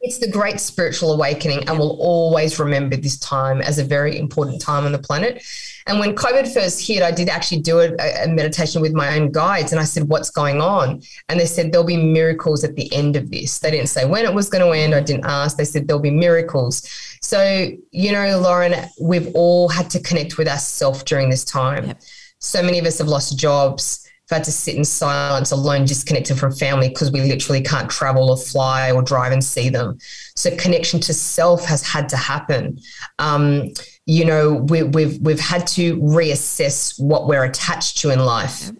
It's 0.00 0.18
the 0.18 0.28
great 0.28 0.58
spiritual 0.58 1.12
awakening, 1.12 1.68
and 1.68 1.78
we'll 1.78 1.96
always 2.00 2.58
remember 2.58 2.96
this 2.96 3.16
time 3.20 3.60
as 3.60 3.78
a 3.78 3.84
very 3.84 4.18
important 4.18 4.60
time 4.60 4.84
on 4.84 4.90
the 4.90 4.98
planet. 4.98 5.44
And 5.86 5.98
when 5.98 6.14
COVID 6.14 6.52
first 6.52 6.86
hit, 6.86 7.02
I 7.02 7.10
did 7.10 7.28
actually 7.28 7.60
do 7.60 7.80
a, 7.80 7.94
a, 8.24 8.28
meditation 8.28 8.80
with 8.80 8.92
my 8.92 9.16
own 9.16 9.30
guides, 9.32 9.72
and 9.72 9.80
I 9.80 9.84
said, 9.84 10.08
"What's 10.08 10.30
going 10.30 10.60
on?" 10.60 11.02
And 11.28 11.38
they 11.38 11.46
said 11.46 11.72
there'll 11.72 11.86
be 11.86 11.96
miracles 11.96 12.64
at 12.64 12.76
the 12.76 12.92
end 12.94 13.16
of 13.16 13.30
this. 13.30 13.58
They 13.58 13.70
didn't 13.70 13.88
say 13.88 14.04
when 14.04 14.24
it 14.24 14.34
was 14.34 14.48
going 14.48 14.64
to 14.64 14.70
end. 14.70 14.94
I 14.94 15.00
didn't 15.00 15.26
ask. 15.26 15.56
They 15.56 15.64
said 15.64 15.86
there'll 15.86 16.02
be 16.02 16.10
miracles. 16.10 16.88
So 17.20 17.70
you 17.90 18.12
know, 18.12 18.38
Lauren, 18.38 18.74
we've 19.00 19.34
all 19.34 19.68
had 19.68 19.90
to 19.90 20.00
connect 20.00 20.38
with 20.38 20.48
ourselves 20.48 21.02
during 21.02 21.30
this 21.30 21.44
time. 21.44 21.86
Yep. 21.86 22.02
So 22.38 22.62
many 22.62 22.78
of 22.78 22.86
us 22.86 22.98
have 22.98 23.08
lost 23.08 23.38
jobs 23.38 24.02
had 24.32 24.44
to 24.44 24.52
sit 24.52 24.74
in 24.74 24.84
silence 24.84 25.50
alone, 25.50 25.84
disconnected 25.84 26.38
from 26.38 26.52
family 26.52 26.88
because 26.88 27.12
we 27.12 27.20
literally 27.20 27.62
can't 27.62 27.90
travel 27.90 28.30
or 28.30 28.36
fly 28.36 28.90
or 28.90 29.02
drive 29.02 29.32
and 29.32 29.44
see 29.44 29.68
them. 29.68 29.98
So 30.34 30.54
connection 30.56 31.00
to 31.00 31.14
self 31.14 31.64
has 31.66 31.86
had 31.86 32.08
to 32.10 32.16
happen. 32.16 32.78
Um, 33.18 33.72
you 34.06 34.24
know, 34.24 34.54
we, 34.54 34.82
we've 34.82 35.18
we've 35.20 35.40
had 35.40 35.66
to 35.68 35.96
reassess 35.98 37.00
what 37.00 37.28
we're 37.28 37.44
attached 37.44 37.98
to 37.98 38.10
in 38.10 38.18
life. 38.20 38.70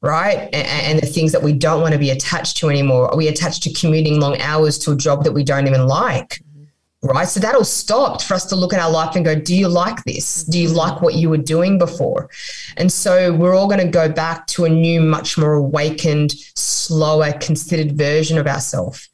Right. 0.00 0.48
And, 0.52 0.66
and 0.66 1.00
the 1.00 1.06
things 1.06 1.32
that 1.32 1.42
we 1.42 1.52
don't 1.52 1.82
want 1.82 1.92
to 1.92 1.98
be 1.98 2.10
attached 2.10 2.56
to 2.58 2.68
anymore. 2.68 3.10
Are 3.10 3.16
we 3.16 3.28
attached 3.28 3.64
to 3.64 3.72
commuting 3.72 4.20
long 4.20 4.40
hours 4.40 4.78
to 4.80 4.92
a 4.92 4.96
job 4.96 5.24
that 5.24 5.32
we 5.32 5.42
don't 5.42 5.66
even 5.66 5.86
like? 5.86 6.40
Mm-hmm. 7.02 7.08
right? 7.08 7.26
So 7.26 7.40
that 7.40 7.56
all 7.56 7.64
stopped 7.64 8.24
for 8.24 8.34
us 8.34 8.46
to 8.46 8.56
look 8.56 8.72
at 8.72 8.78
our 8.78 8.90
life 8.90 9.16
and 9.16 9.24
go, 9.24 9.34
do 9.34 9.56
you 9.56 9.66
like 9.68 10.04
this? 10.04 10.44
Do 10.44 10.58
you 10.58 10.68
mm-hmm. 10.68 10.76
like 10.76 11.02
what 11.02 11.14
you 11.14 11.28
were 11.28 11.36
doing 11.36 11.78
before? 11.78 12.30
And 12.76 12.92
so 12.92 13.34
we're 13.34 13.56
all 13.56 13.66
going 13.66 13.84
to 13.84 13.90
go 13.90 14.08
back 14.08 14.46
to 14.48 14.66
a 14.66 14.68
new, 14.68 15.00
much 15.00 15.36
more 15.36 15.54
awakened, 15.54 16.32
slower, 16.54 17.32
considered 17.32 17.98
version 17.98 18.38
of 18.38 18.46
ourselves. 18.46 19.08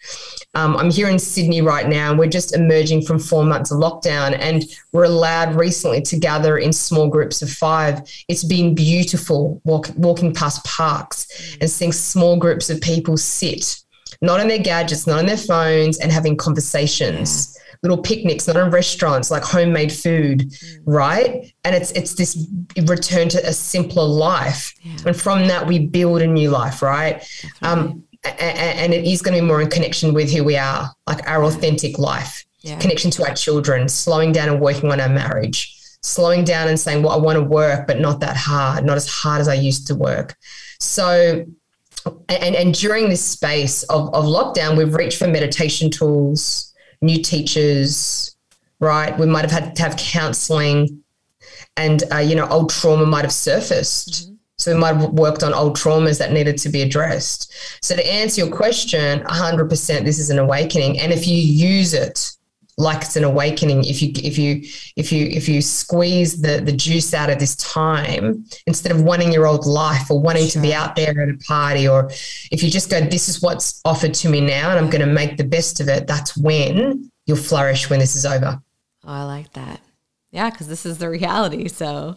Um, 0.54 0.76
I'm 0.76 0.90
here 0.90 1.08
in 1.08 1.18
Sydney 1.18 1.62
right 1.62 1.88
now, 1.88 2.10
and 2.10 2.18
we're 2.18 2.28
just 2.28 2.54
emerging 2.54 3.02
from 3.02 3.18
four 3.18 3.44
months 3.44 3.70
of 3.70 3.78
lockdown, 3.78 4.36
and 4.38 4.64
we're 4.92 5.04
allowed 5.04 5.54
recently 5.54 6.00
to 6.02 6.18
gather 6.18 6.58
in 6.58 6.72
small 6.72 7.08
groups 7.08 7.42
of 7.42 7.50
five. 7.50 8.00
It's 8.28 8.44
been 8.44 8.74
beautiful 8.74 9.60
walk, 9.64 9.88
walking 9.96 10.32
past 10.32 10.64
parks 10.64 11.56
and 11.60 11.68
seeing 11.68 11.92
small 11.92 12.36
groups 12.36 12.70
of 12.70 12.80
people 12.80 13.16
sit, 13.16 13.80
not 14.22 14.40
on 14.40 14.48
their 14.48 14.58
gadgets, 14.58 15.06
not 15.06 15.18
on 15.18 15.26
their 15.26 15.36
phones, 15.36 15.98
and 15.98 16.12
having 16.12 16.36
conversations. 16.36 17.54
Yeah 17.56 17.60
little 17.84 17.98
picnics, 17.98 18.46
not 18.46 18.56
in 18.56 18.70
restaurants, 18.70 19.30
like 19.30 19.44
homemade 19.44 19.92
food, 19.92 20.50
mm. 20.50 20.80
right? 20.86 21.52
And 21.64 21.76
it's 21.76 21.90
it's 21.92 22.14
this 22.14 22.48
return 22.86 23.28
to 23.28 23.46
a 23.46 23.52
simpler 23.52 24.04
life, 24.04 24.74
yeah. 24.82 24.96
and 25.06 25.16
from 25.16 25.46
that 25.48 25.66
we 25.66 25.86
build 25.86 26.22
a 26.22 26.26
new 26.26 26.50
life, 26.50 26.80
right? 26.80 27.22
Um, 27.60 28.03
and, 28.24 28.78
and 28.78 28.94
it 28.94 29.04
is 29.04 29.22
going 29.22 29.36
to 29.36 29.42
be 29.42 29.46
more 29.46 29.60
in 29.60 29.70
connection 29.70 30.14
with 30.14 30.32
who 30.32 30.44
we 30.44 30.56
are, 30.56 30.90
like 31.06 31.28
our 31.28 31.44
authentic 31.44 31.98
life, 31.98 32.44
yeah. 32.60 32.78
connection 32.78 33.10
to 33.12 33.28
our 33.28 33.34
children, 33.34 33.88
slowing 33.88 34.32
down 34.32 34.48
and 34.48 34.60
working 34.60 34.90
on 34.90 35.00
our 35.00 35.08
marriage, 35.08 35.76
slowing 36.02 36.44
down 36.44 36.68
and 36.68 36.78
saying, 36.78 37.02
"Well, 37.02 37.12
I 37.12 37.16
want 37.16 37.36
to 37.36 37.42
work, 37.42 37.86
but 37.86 38.00
not 38.00 38.20
that 38.20 38.36
hard, 38.36 38.84
not 38.84 38.96
as 38.96 39.08
hard 39.08 39.40
as 39.40 39.48
I 39.48 39.54
used 39.54 39.86
to 39.88 39.94
work." 39.94 40.36
So 40.80 41.44
and, 42.28 42.54
and 42.54 42.74
during 42.74 43.08
this 43.08 43.24
space 43.24 43.82
of, 43.84 44.12
of 44.14 44.24
lockdown, 44.24 44.76
we've 44.76 44.94
reached 44.94 45.18
for 45.18 45.26
meditation 45.26 45.90
tools, 45.90 46.72
new 47.00 47.22
teachers, 47.22 48.36
right? 48.80 49.18
We 49.18 49.26
might 49.26 49.42
have 49.42 49.50
had 49.50 49.76
to 49.76 49.82
have 49.82 49.96
counseling 49.96 51.02
and, 51.76 52.02
uh, 52.12 52.18
you 52.18 52.36
know, 52.36 52.46
old 52.48 52.70
trauma 52.70 53.06
might 53.06 53.24
have 53.24 53.32
surfaced. 53.32 54.08
Mm-hmm. 54.10 54.33
So 54.64 54.72
we 54.72 54.80
might 54.80 54.96
have 54.96 55.10
worked 55.10 55.42
on 55.42 55.52
old 55.52 55.76
traumas 55.76 56.18
that 56.20 56.32
needed 56.32 56.56
to 56.58 56.70
be 56.70 56.80
addressed. 56.80 57.52
So 57.82 57.94
to 57.94 58.12
answer 58.12 58.40
your 58.40 58.50
question, 58.50 59.20
100% 59.24 60.04
this 60.04 60.18
is 60.18 60.30
an 60.30 60.38
awakening. 60.38 60.98
And 61.00 61.12
if 61.12 61.28
you 61.28 61.36
use 61.36 61.92
it 61.92 62.32
like 62.76 63.02
it's 63.02 63.14
an 63.14 63.22
awakening 63.22 63.84
if 63.84 64.02
you 64.02 64.10
if 64.16 64.36
you 64.36 64.60
if 64.96 65.12
you 65.12 65.26
if 65.26 65.48
you 65.48 65.62
squeeze 65.62 66.40
the 66.40 66.60
the 66.60 66.72
juice 66.72 67.14
out 67.14 67.30
of 67.30 67.38
this 67.38 67.54
time 67.54 68.44
instead 68.66 68.90
of 68.90 69.02
wanting 69.02 69.32
your 69.32 69.46
old 69.46 69.64
life 69.64 70.10
or 70.10 70.20
wanting 70.20 70.42
sure. 70.48 70.60
to 70.60 70.66
be 70.66 70.74
out 70.74 70.96
there 70.96 71.10
at 71.10 71.28
a 71.28 71.38
party 71.46 71.86
or 71.86 72.10
if 72.50 72.64
you 72.64 72.70
just 72.72 72.90
go 72.90 73.00
this 73.00 73.28
is 73.28 73.40
what's 73.40 73.80
offered 73.84 74.12
to 74.12 74.28
me 74.28 74.40
now 74.40 74.70
and 74.70 74.78
i'm 74.80 74.90
going 74.90 75.06
to 75.06 75.14
make 75.14 75.36
the 75.36 75.44
best 75.44 75.78
of 75.78 75.86
it 75.86 76.08
that's 76.08 76.36
when 76.36 77.08
you'll 77.26 77.36
flourish 77.36 77.88
when 77.88 78.00
this 78.00 78.16
is 78.16 78.26
over 78.26 78.60
oh 79.04 79.08
i 79.08 79.22
like 79.22 79.52
that 79.52 79.80
yeah 80.32 80.50
because 80.50 80.66
this 80.66 80.84
is 80.84 80.98
the 80.98 81.08
reality 81.08 81.68
so 81.68 82.16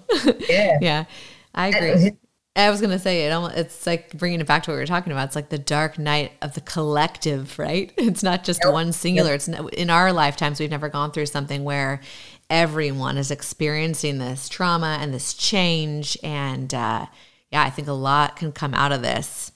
yeah 0.50 0.78
yeah 0.82 1.06
i 1.54 1.68
agree 1.68 2.18
I 2.58 2.72
was 2.72 2.82
gonna 2.82 3.00
say 3.00 3.26
it. 3.26 3.32
Almost, 3.32 3.56
it's 3.56 3.86
like 3.86 4.18
bringing 4.18 4.42
it 4.42 4.48
back 4.48 4.64
to 4.64 4.72
what 4.72 4.76
we 4.76 4.82
were 4.82 4.88
talking 4.88 5.12
about. 5.12 5.26
It's 5.26 5.36
like 5.36 5.50
the 5.50 5.60
dark 5.60 6.00
night 6.00 6.32
of 6.42 6.56
the 6.56 6.62
collective, 6.62 7.58
right? 7.60 7.94
It's 7.98 8.24
not 8.24 8.44
just 8.44 8.62
yep. 8.64 8.74
one 8.74 8.94
singular. 8.94 9.32
Yep. 9.32 9.36
It's 9.36 9.48
in 9.74 9.90
our 9.90 10.12
lifetimes 10.12 10.60
we've 10.60 10.70
never 10.70 10.90
gone 10.90 11.12
through 11.12 11.28
something 11.28 11.64
where 11.64 12.02
everyone 12.50 13.18
is 13.18 13.30
experiencing 13.30 14.18
this 14.18 14.50
trauma 14.50 14.98
and 15.00 15.14
this 15.14 15.34
change. 15.34 16.18
And 16.24 16.74
uh, 16.74 17.06
yeah, 17.52 17.64
I 17.64 17.70
think 17.70 17.88
a 17.88 17.94
lot 17.94 18.38
can 18.38 18.52
come 18.52 18.74
out 18.74 18.92
of 18.92 19.02
this. 19.04 19.52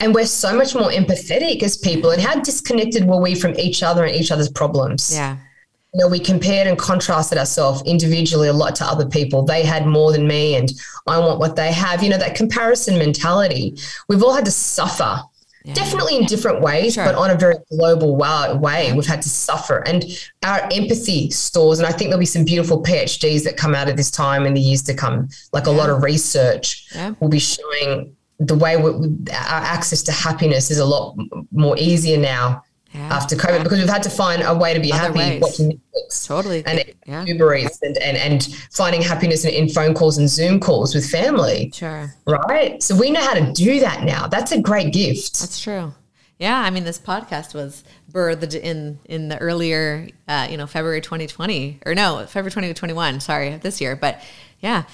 And 0.00 0.14
we're 0.14 0.26
so 0.26 0.56
much 0.56 0.74
more 0.74 0.90
empathetic 0.90 1.62
as 1.62 1.76
people. 1.76 2.10
And 2.10 2.22
how 2.22 2.40
disconnected 2.40 3.04
were 3.04 3.20
we 3.20 3.34
from 3.34 3.58
each 3.58 3.82
other 3.82 4.04
and 4.04 4.14
each 4.14 4.30
other's 4.30 4.48
problems? 4.48 5.12
Yeah 5.12 5.38
you 5.94 6.00
know, 6.00 6.08
we 6.08 6.20
compared 6.20 6.66
and 6.66 6.78
contrasted 6.78 7.38
ourselves 7.38 7.82
individually 7.86 8.48
a 8.48 8.52
lot 8.52 8.76
to 8.76 8.84
other 8.84 9.06
people. 9.06 9.42
They 9.42 9.64
had 9.64 9.86
more 9.86 10.12
than 10.12 10.26
me, 10.26 10.54
and 10.54 10.70
I 11.06 11.18
want 11.18 11.40
what 11.40 11.56
they 11.56 11.72
have. 11.72 12.02
You 12.02 12.10
know, 12.10 12.18
that 12.18 12.34
comparison 12.34 12.98
mentality. 12.98 13.76
We've 14.08 14.22
all 14.22 14.34
had 14.34 14.44
to 14.44 14.50
suffer, 14.50 15.22
yeah. 15.64 15.72
definitely 15.72 16.16
in 16.16 16.26
different 16.26 16.60
ways, 16.60 16.94
sure. 16.94 17.06
but 17.06 17.14
on 17.14 17.30
a 17.30 17.36
very 17.36 17.54
global 17.70 18.16
way. 18.16 18.92
We've 18.92 19.06
had 19.06 19.22
to 19.22 19.30
suffer, 19.30 19.78
and 19.86 20.04
our 20.42 20.68
empathy 20.72 21.30
stores. 21.30 21.78
And 21.78 21.86
I 21.86 21.90
think 21.90 22.10
there'll 22.10 22.20
be 22.20 22.26
some 22.26 22.44
beautiful 22.44 22.82
PhDs 22.82 23.44
that 23.44 23.56
come 23.56 23.74
out 23.74 23.88
of 23.88 23.96
this 23.96 24.10
time 24.10 24.44
in 24.44 24.52
the 24.52 24.60
years 24.60 24.82
to 24.82 24.94
come. 24.94 25.30
Like 25.54 25.64
yeah. 25.64 25.72
a 25.72 25.74
lot 25.74 25.88
of 25.88 26.02
research 26.02 26.86
yeah. 26.94 27.14
will 27.20 27.30
be 27.30 27.38
showing 27.38 28.14
the 28.40 28.54
way 28.54 28.76
we, 28.76 28.90
our 29.32 29.62
access 29.64 30.02
to 30.02 30.12
happiness 30.12 30.70
is 30.70 30.78
a 30.78 30.84
lot 30.84 31.16
more 31.50 31.76
easier 31.78 32.18
now 32.18 32.62
yeah. 32.92 33.14
after 33.14 33.36
COVID 33.36 33.62
because 33.62 33.78
we've 33.78 33.88
had 33.88 34.02
to 34.04 34.10
find 34.10 34.42
a 34.42 34.56
way 34.56 34.74
to 34.74 34.80
be 34.80 34.92
Other 34.92 35.02
happy 35.02 35.18
ways. 35.18 35.42
watching 35.42 35.70
Netflix. 35.70 36.26
Totally. 36.26 36.62
And 36.66 36.84
yeah. 37.06 37.24
Uber 37.24 37.54
Eats 37.54 37.82
and, 37.82 37.96
and, 37.98 38.16
and 38.16 38.46
finding 38.72 39.02
happiness 39.02 39.44
in, 39.44 39.52
in, 39.52 39.68
phone 39.68 39.94
calls 39.94 40.18
and 40.18 40.28
Zoom 40.28 40.60
calls 40.60 40.94
with 40.94 41.08
family. 41.08 41.70
Sure. 41.74 42.14
Right. 42.26 42.82
So 42.82 42.96
we 42.96 43.10
know 43.10 43.20
how 43.20 43.34
to 43.34 43.52
do 43.52 43.80
that 43.80 44.04
now. 44.04 44.26
That's 44.26 44.52
a 44.52 44.60
great 44.60 44.92
gift. 44.92 45.40
That's 45.40 45.60
true. 45.60 45.92
Yeah, 46.38 46.56
I 46.56 46.70
mean, 46.70 46.84
this 46.84 47.00
podcast 47.00 47.52
was 47.52 47.82
birthed 48.12 48.54
in 48.54 49.00
in 49.06 49.28
the 49.28 49.38
earlier, 49.38 50.08
uh, 50.28 50.46
you 50.48 50.56
know, 50.56 50.68
February 50.68 51.00
2020, 51.00 51.80
or 51.84 51.96
no, 51.96 52.24
February 52.26 52.52
2021. 52.52 53.18
Sorry, 53.18 53.56
this 53.56 53.80
year. 53.80 53.96
But 53.96 54.22
yeah, 54.60 54.84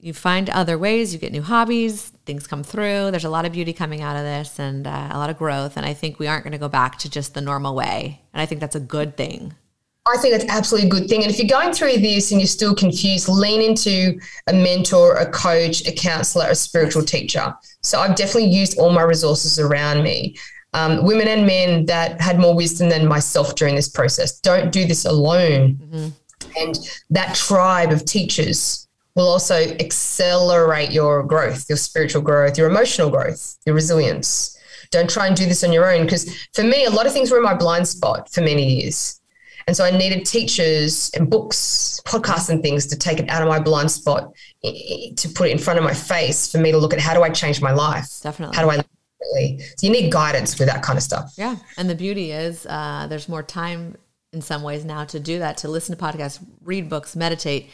you 0.00 0.14
find 0.14 0.48
other 0.48 0.78
ways, 0.78 1.12
you 1.12 1.18
get 1.18 1.30
new 1.30 1.42
hobbies, 1.42 2.13
things 2.26 2.46
come 2.46 2.62
through. 2.62 3.10
There's 3.10 3.24
a 3.24 3.30
lot 3.30 3.44
of 3.44 3.52
beauty 3.52 3.72
coming 3.72 4.00
out 4.00 4.16
of 4.16 4.22
this 4.22 4.58
and 4.58 4.86
uh, 4.86 5.08
a 5.10 5.18
lot 5.18 5.30
of 5.30 5.38
growth. 5.38 5.76
And 5.76 5.84
I 5.84 5.94
think 5.94 6.18
we 6.18 6.26
aren't 6.26 6.44
going 6.44 6.52
to 6.52 6.58
go 6.58 6.68
back 6.68 6.98
to 6.98 7.10
just 7.10 7.34
the 7.34 7.40
normal 7.40 7.74
way. 7.74 8.20
And 8.32 8.40
I 8.40 8.46
think 8.46 8.60
that's 8.60 8.76
a 8.76 8.80
good 8.80 9.16
thing. 9.16 9.54
I 10.06 10.18
think 10.18 10.34
that's 10.34 10.52
absolutely 10.52 10.88
a 10.88 10.90
good 10.90 11.08
thing. 11.08 11.22
And 11.22 11.30
if 11.30 11.38
you're 11.38 11.48
going 11.48 11.72
through 11.72 11.96
this 11.98 12.30
and 12.30 12.40
you're 12.40 12.46
still 12.46 12.74
confused, 12.74 13.28
lean 13.28 13.62
into 13.62 14.20
a 14.46 14.52
mentor, 14.52 15.16
a 15.16 15.30
coach, 15.30 15.86
a 15.88 15.92
counselor, 15.92 16.46
a 16.48 16.54
spiritual 16.54 17.02
teacher. 17.02 17.54
So 17.80 18.00
I've 18.00 18.14
definitely 18.14 18.50
used 18.50 18.78
all 18.78 18.90
my 18.90 19.02
resources 19.02 19.58
around 19.58 20.02
me. 20.02 20.36
um, 20.74 21.04
women 21.04 21.28
and 21.28 21.46
men 21.46 21.86
that 21.86 22.20
had 22.20 22.38
more 22.38 22.54
wisdom 22.54 22.88
than 22.88 23.06
myself 23.06 23.54
during 23.54 23.76
this 23.76 23.88
process. 23.88 24.38
Don't 24.40 24.72
do 24.72 24.84
this 24.84 25.04
alone. 25.04 25.76
Mm-hmm. 25.76 26.08
And 26.56 26.78
that 27.10 27.34
tribe 27.34 27.90
of 27.90 28.04
teachers 28.04 28.83
will 29.14 29.28
also 29.28 29.54
accelerate 29.54 30.90
your 30.90 31.22
growth, 31.22 31.68
your 31.68 31.76
spiritual 31.76 32.22
growth, 32.22 32.58
your 32.58 32.68
emotional 32.68 33.10
growth, 33.10 33.56
your 33.64 33.74
resilience. 33.74 34.58
Don't 34.90 35.08
try 35.08 35.26
and 35.26 35.36
do 35.36 35.46
this 35.46 35.64
on 35.64 35.72
your 35.72 35.90
own. 35.90 36.04
Because 36.04 36.32
for 36.52 36.62
me, 36.62 36.84
a 36.84 36.90
lot 36.90 37.06
of 37.06 37.12
things 37.12 37.30
were 37.30 37.38
in 37.38 37.42
my 37.42 37.54
blind 37.54 37.86
spot 37.86 38.32
for 38.32 38.40
many 38.40 38.80
years. 38.80 39.20
And 39.66 39.76
so 39.76 39.84
I 39.84 39.90
needed 39.90 40.26
teachers 40.26 41.10
and 41.14 41.30
books, 41.30 42.00
podcasts, 42.04 42.50
and 42.50 42.62
things 42.62 42.86
to 42.88 42.96
take 42.96 43.18
it 43.18 43.30
out 43.30 43.40
of 43.40 43.48
my 43.48 43.58
blind 43.58 43.90
spot, 43.90 44.32
to 44.62 45.28
put 45.34 45.48
it 45.48 45.52
in 45.52 45.58
front 45.58 45.78
of 45.78 45.84
my 45.84 45.94
face 45.94 46.50
for 46.50 46.58
me 46.58 46.70
to 46.70 46.76
look 46.78 46.92
at 46.92 47.00
how 47.00 47.14
do 47.14 47.22
I 47.22 47.30
change 47.30 47.62
my 47.62 47.72
life? 47.72 48.20
Definitely. 48.22 48.56
How 48.56 48.62
do 48.62 48.70
I 48.70 48.82
so 49.36 49.86
you 49.86 49.90
need 49.90 50.12
guidance 50.12 50.58
with 50.58 50.68
that 50.68 50.82
kind 50.82 50.96
of 50.96 51.02
stuff. 51.02 51.34
Yeah. 51.36 51.56
And 51.76 51.88
the 51.88 51.94
beauty 51.94 52.30
is 52.30 52.66
uh, 52.66 53.06
there's 53.08 53.28
more 53.28 53.42
time 53.42 53.96
in 54.32 54.42
some 54.42 54.62
ways 54.62 54.84
now 54.84 55.04
to 55.04 55.20
do 55.20 55.38
that, 55.38 55.56
to 55.58 55.68
listen 55.68 55.96
to 55.96 56.02
podcasts, 56.02 56.44
read 56.62 56.88
books, 56.88 57.16
meditate. 57.16 57.70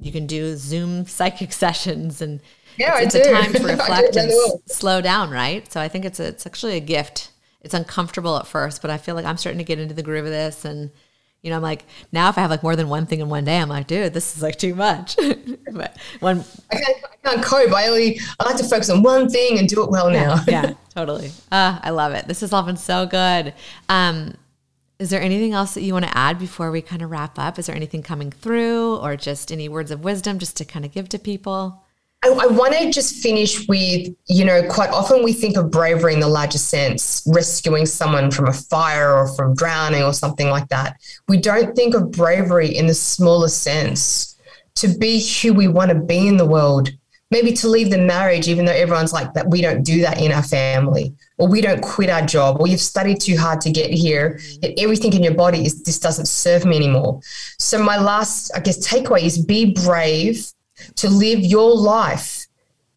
You 0.00 0.12
can 0.12 0.26
do 0.26 0.56
Zoom 0.56 1.06
psychic 1.06 1.52
sessions 1.64 2.22
and 2.22 2.40
yeah, 2.76 2.98
it's, 3.00 3.14
it's 3.14 3.28
a 3.28 3.32
time 3.32 3.52
to 3.52 3.62
reflect 3.66 4.16
and 4.16 4.32
slow 4.66 5.00
down, 5.00 5.30
right? 5.30 5.70
So 5.70 5.80
I 5.80 5.88
think 5.88 6.04
it's 6.04 6.20
a, 6.20 6.28
it's 6.28 6.46
actually 6.46 6.76
a 6.76 6.80
gift. 6.80 7.30
It's 7.60 7.74
uncomfortable 7.74 8.38
at 8.38 8.46
first, 8.46 8.82
but 8.82 8.90
I 8.90 8.98
feel 8.98 9.14
like 9.14 9.24
I'm 9.24 9.36
starting 9.36 9.58
to 9.58 9.64
get 9.64 9.78
into 9.78 9.94
the 9.94 10.02
groove 10.02 10.24
of 10.24 10.30
this 10.30 10.64
and 10.64 10.90
you 11.42 11.50
know, 11.50 11.56
I'm 11.56 11.62
like, 11.62 11.84
now 12.12 12.28
if 12.28 12.38
I 12.38 12.42
have 12.42 12.50
like 12.50 12.62
more 12.62 12.76
than 12.76 12.88
one 12.88 13.06
thing 13.06 13.20
in 13.20 13.28
one 13.28 13.44
day, 13.44 13.58
I'm 13.58 13.68
like, 13.68 13.88
dude, 13.88 14.14
this 14.14 14.36
is 14.36 14.42
like 14.42 14.56
too 14.58 14.76
much. 14.76 15.16
but 15.72 15.96
when 16.20 16.44
I 16.70 16.76
can't, 16.76 16.96
I 17.04 17.28
can't 17.28 17.44
cope, 17.44 17.72
I 17.72 17.88
only, 17.88 18.20
I 18.38 18.44
like 18.44 18.56
to 18.58 18.64
focus 18.64 18.88
on 18.90 19.02
one 19.02 19.28
thing 19.28 19.58
and 19.58 19.68
do 19.68 19.82
it 19.82 19.90
well 19.90 20.08
now. 20.08 20.36
yeah, 20.46 20.66
yeah 20.66 20.74
totally. 20.94 21.32
Uh, 21.50 21.80
I 21.82 21.90
love 21.90 22.12
it. 22.12 22.28
This 22.28 22.42
has 22.42 22.52
all 22.52 22.62
been 22.62 22.76
so 22.76 23.06
good. 23.06 23.54
Um, 23.88 24.34
is 25.02 25.10
there 25.10 25.20
anything 25.20 25.52
else 25.52 25.74
that 25.74 25.82
you 25.82 25.92
want 25.92 26.04
to 26.04 26.16
add 26.16 26.38
before 26.38 26.70
we 26.70 26.80
kind 26.80 27.02
of 27.02 27.10
wrap 27.10 27.36
up? 27.36 27.58
Is 27.58 27.66
there 27.66 27.74
anything 27.74 28.04
coming 28.04 28.30
through 28.30 28.98
or 28.98 29.16
just 29.16 29.50
any 29.50 29.68
words 29.68 29.90
of 29.90 30.04
wisdom 30.04 30.38
just 30.38 30.56
to 30.58 30.64
kind 30.64 30.84
of 30.84 30.92
give 30.92 31.08
to 31.08 31.18
people? 31.18 31.84
I, 32.22 32.28
I 32.28 32.46
want 32.46 32.74
to 32.74 32.92
just 32.92 33.16
finish 33.16 33.66
with, 33.66 34.14
you 34.28 34.44
know, 34.44 34.62
quite 34.68 34.90
often 34.90 35.24
we 35.24 35.32
think 35.32 35.56
of 35.56 35.72
bravery 35.72 36.14
in 36.14 36.20
the 36.20 36.28
larger 36.28 36.58
sense, 36.58 37.20
rescuing 37.26 37.84
someone 37.84 38.30
from 38.30 38.46
a 38.46 38.52
fire 38.52 39.12
or 39.12 39.26
from 39.34 39.56
drowning 39.56 40.04
or 40.04 40.12
something 40.12 40.48
like 40.50 40.68
that. 40.68 41.00
We 41.26 41.38
don't 41.38 41.74
think 41.74 41.96
of 41.96 42.12
bravery 42.12 42.68
in 42.68 42.86
the 42.86 42.94
smaller 42.94 43.48
sense 43.48 44.38
to 44.76 44.86
be 44.86 45.20
who 45.20 45.52
we 45.52 45.66
want 45.66 45.90
to 45.90 45.96
be 45.96 46.28
in 46.28 46.36
the 46.36 46.46
world. 46.46 46.90
Maybe 47.32 47.54
to 47.54 47.68
leave 47.68 47.88
the 47.88 47.96
marriage, 47.96 48.46
even 48.46 48.66
though 48.66 48.72
everyone's 48.72 49.14
like 49.14 49.32
that, 49.32 49.48
we 49.48 49.62
don't 49.62 49.82
do 49.82 50.02
that 50.02 50.20
in 50.20 50.32
our 50.32 50.42
family, 50.42 51.14
or 51.38 51.48
we 51.48 51.62
don't 51.62 51.80
quit 51.82 52.10
our 52.10 52.20
job, 52.20 52.60
or 52.60 52.68
you've 52.68 52.78
studied 52.78 53.22
too 53.22 53.38
hard 53.38 53.62
to 53.62 53.70
get 53.70 53.90
here, 53.90 54.34
mm-hmm. 54.34 54.64
yet 54.64 54.74
everything 54.76 55.14
in 55.14 55.22
your 55.22 55.32
body 55.32 55.64
is 55.64 55.82
this 55.82 55.98
doesn't 55.98 56.26
serve 56.26 56.66
me 56.66 56.76
anymore. 56.76 57.20
So, 57.58 57.82
my 57.82 57.98
last, 57.98 58.52
I 58.54 58.60
guess, 58.60 58.86
takeaway 58.86 59.22
is 59.22 59.38
be 59.38 59.72
brave 59.72 60.46
to 60.96 61.08
live 61.08 61.40
your 61.40 61.74
life 61.74 62.46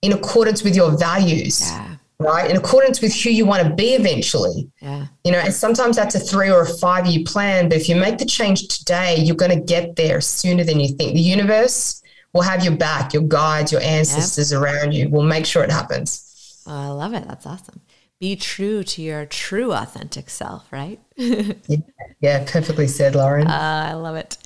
in 0.02 0.12
accordance 0.12 0.64
with 0.64 0.76
your 0.76 0.98
values. 0.98 1.62
Yeah. 1.62 1.96
Right, 2.18 2.50
in 2.50 2.56
accordance 2.56 3.02
with 3.02 3.14
who 3.14 3.30
you 3.30 3.46
want 3.46 3.68
to 3.68 3.74
be 3.74 3.90
eventually. 3.94 4.70
Yeah. 4.82 5.08
You 5.26 5.34
know, 5.34 5.40
and 5.40 5.54
sometimes 5.54 5.98
that's 5.98 6.16
a 6.16 6.20
three 6.20 6.50
or 6.50 6.62
a 6.62 6.66
five 6.66 7.06
year 7.08 7.24
plan, 7.26 7.68
but 7.68 7.78
if 7.78 7.90
you 7.90 7.96
make 7.98 8.20
the 8.20 8.26
change 8.26 8.70
today, 8.70 9.18
you're 9.18 9.36
going 9.36 9.52
to 9.52 9.60
get 9.60 9.98
there 9.98 10.22
sooner 10.22 10.64
than 10.64 10.80
you 10.80 10.90
think. 10.96 11.14
The 11.14 11.20
universe 11.20 12.02
will 12.36 12.42
have 12.42 12.64
your 12.66 12.76
back, 12.76 13.14
your 13.14 13.24
guides, 13.24 13.72
your 13.72 13.82
ancestors 13.82 14.52
yep. 14.52 14.62
around 14.62 14.92
you 14.92 15.08
We'll 15.10 15.24
make 15.24 15.46
sure 15.46 15.64
it 15.64 15.72
happens. 15.72 16.62
Oh, 16.68 16.74
I 16.74 16.88
love 16.90 17.14
it. 17.14 17.26
That's 17.26 17.46
awesome. 17.46 17.80
Be 18.20 18.36
true 18.36 18.84
to 18.84 19.02
your 19.02 19.26
true 19.26 19.72
authentic 19.72 20.30
self, 20.30 20.72
right? 20.72 21.00
yeah, 21.16 21.78
yeah, 22.20 22.44
perfectly 22.46 22.88
said, 22.88 23.16
Lauren. 23.16 23.48
Uh, 23.48 23.86
I 23.90 23.94
love 23.94 24.18
it. 24.18 24.38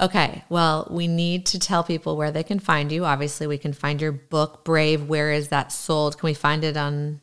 Okay, 0.00 0.42
well, 0.48 0.88
we 0.90 1.06
need 1.06 1.46
to 1.46 1.58
tell 1.58 1.84
people 1.84 2.16
where 2.16 2.32
they 2.32 2.42
can 2.42 2.58
find 2.58 2.90
you. 2.90 3.04
Obviously, 3.04 3.46
we 3.46 3.58
can 3.58 3.72
find 3.72 4.00
your 4.00 4.12
book, 4.12 4.64
Brave. 4.64 5.08
Where 5.08 5.30
is 5.30 5.48
that 5.48 5.70
sold? 5.70 6.18
Can 6.18 6.26
we 6.26 6.34
find 6.34 6.64
it 6.64 6.76
on 6.76 7.20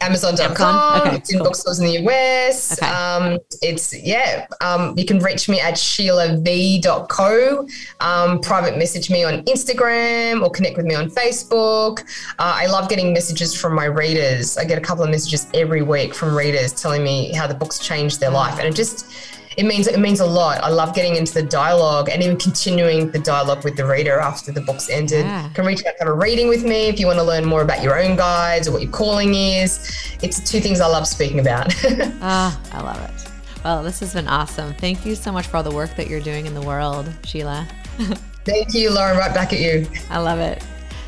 Amazon.com. 0.00 0.50
Amazon? 0.50 1.08
Okay, 1.08 1.16
it's 1.16 1.32
in 1.32 1.38
bookstores 1.40 1.78
in 1.78 1.86
the 1.86 1.98
US. 2.06 2.72
Okay. 2.72 2.90
Um, 2.90 3.38
it's, 3.62 3.94
yeah, 4.02 4.46
um, 4.60 4.98
you 4.98 5.04
can 5.04 5.18
reach 5.18 5.48
me 5.48 5.60
at 5.60 5.74
sheilav.co. 5.74 7.66
Um, 8.00 8.40
private 8.40 8.78
message 8.78 9.10
me 9.10 9.24
on 9.24 9.42
Instagram 9.44 10.42
or 10.42 10.50
connect 10.50 10.76
with 10.76 10.86
me 10.86 10.94
on 10.94 11.10
Facebook. 11.10 12.00
Uh, 12.38 12.54
I 12.56 12.66
love 12.66 12.88
getting 12.88 13.12
messages 13.12 13.54
from 13.58 13.74
my 13.74 13.84
readers. 13.84 14.56
I 14.56 14.64
get 14.64 14.78
a 14.78 14.80
couple 14.80 15.04
of 15.04 15.10
messages 15.10 15.46
every 15.54 15.82
week 15.82 16.14
from 16.14 16.34
readers 16.34 16.72
telling 16.72 17.04
me 17.04 17.32
how 17.34 17.46
the 17.46 17.54
book's 17.54 17.78
changed 17.78 18.20
their 18.20 18.30
life. 18.30 18.58
And 18.58 18.66
it 18.66 18.74
just, 18.74 19.39
it 19.56 19.64
means 19.64 19.86
it 19.86 19.98
means 19.98 20.20
a 20.20 20.26
lot. 20.26 20.62
I 20.62 20.68
love 20.68 20.94
getting 20.94 21.16
into 21.16 21.34
the 21.34 21.42
dialogue 21.42 22.08
and 22.08 22.22
even 22.22 22.36
continuing 22.36 23.10
the 23.10 23.18
dialogue 23.18 23.64
with 23.64 23.76
the 23.76 23.84
reader 23.84 24.18
after 24.18 24.52
the 24.52 24.60
book's 24.60 24.88
ended. 24.88 25.24
Yeah. 25.24 25.48
You 25.48 25.54
can 25.54 25.66
reach 25.66 25.84
out 25.84 25.94
have 25.98 26.08
a 26.08 26.12
reading 26.12 26.48
with 26.48 26.64
me 26.64 26.86
if 26.86 27.00
you 27.00 27.06
want 27.06 27.18
to 27.18 27.24
learn 27.24 27.44
more 27.44 27.62
about 27.62 27.82
your 27.82 28.00
own 28.00 28.16
guides 28.16 28.68
or 28.68 28.72
what 28.72 28.82
your 28.82 28.90
calling 28.92 29.34
is. 29.34 30.16
It's 30.22 30.40
two 30.40 30.60
things 30.60 30.80
I 30.80 30.86
love 30.86 31.06
speaking 31.06 31.40
about. 31.40 31.74
ah, 32.22 32.58
I 32.72 32.80
love 32.80 33.00
it. 33.10 33.30
Well, 33.64 33.82
this 33.82 34.00
has 34.00 34.14
been 34.14 34.28
awesome. 34.28 34.72
Thank 34.74 35.04
you 35.04 35.14
so 35.14 35.32
much 35.32 35.46
for 35.48 35.58
all 35.58 35.62
the 35.62 35.74
work 35.74 35.94
that 35.96 36.08
you're 36.08 36.20
doing 36.20 36.46
in 36.46 36.54
the 36.54 36.62
world, 36.62 37.12
Sheila. 37.24 37.68
Thank 38.44 38.72
you, 38.72 38.90
Lauren. 38.90 39.18
Right 39.18 39.34
back 39.34 39.52
at 39.52 39.60
you. 39.60 39.86
I 40.08 40.18
love 40.18 40.38
it. 40.38 40.64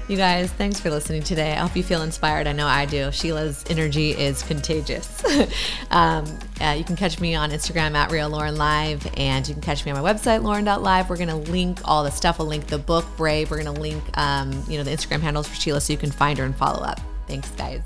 You 0.08 0.16
guys, 0.16 0.50
thanks 0.52 0.80
for 0.80 0.90
listening 0.90 1.22
today. 1.22 1.52
I 1.52 1.56
hope 1.56 1.76
you 1.76 1.82
feel 1.84 2.02
inspired. 2.02 2.48
I 2.48 2.52
know 2.52 2.66
I 2.66 2.86
do. 2.86 3.12
Sheila's 3.12 3.64
energy 3.70 4.10
is 4.10 4.42
contagious. 4.42 5.22
um, 5.90 6.26
uh, 6.60 6.74
you 6.76 6.82
can 6.82 6.96
catch 6.96 7.20
me 7.20 7.36
on 7.36 7.50
Instagram 7.50 7.94
at 7.94 8.10
Real 8.10 8.28
Lauren 8.28 8.56
Live, 8.56 9.06
and 9.16 9.46
you 9.46 9.54
can 9.54 9.62
catch 9.62 9.86
me 9.86 9.92
on 9.92 10.02
my 10.02 10.12
website, 10.12 10.42
lauren.live. 10.42 11.08
We're 11.08 11.16
going 11.16 11.28
to 11.28 11.50
link 11.52 11.78
all 11.84 12.02
the 12.02 12.10
stuff. 12.10 12.40
We'll 12.40 12.48
link 12.48 12.66
the 12.66 12.78
book, 12.78 13.06
Brave. 13.16 13.50
We're 13.50 13.62
going 13.62 13.74
to 13.74 13.80
link, 13.80 14.02
um, 14.18 14.50
you 14.68 14.76
know, 14.76 14.82
the 14.82 14.90
Instagram 14.90 15.20
handles 15.20 15.46
for 15.46 15.54
Sheila 15.54 15.80
so 15.80 15.92
you 15.92 15.98
can 15.98 16.10
find 16.10 16.36
her 16.38 16.44
and 16.44 16.56
follow 16.56 16.82
up. 16.82 17.00
Thanks, 17.28 17.50
guys. 17.52 17.80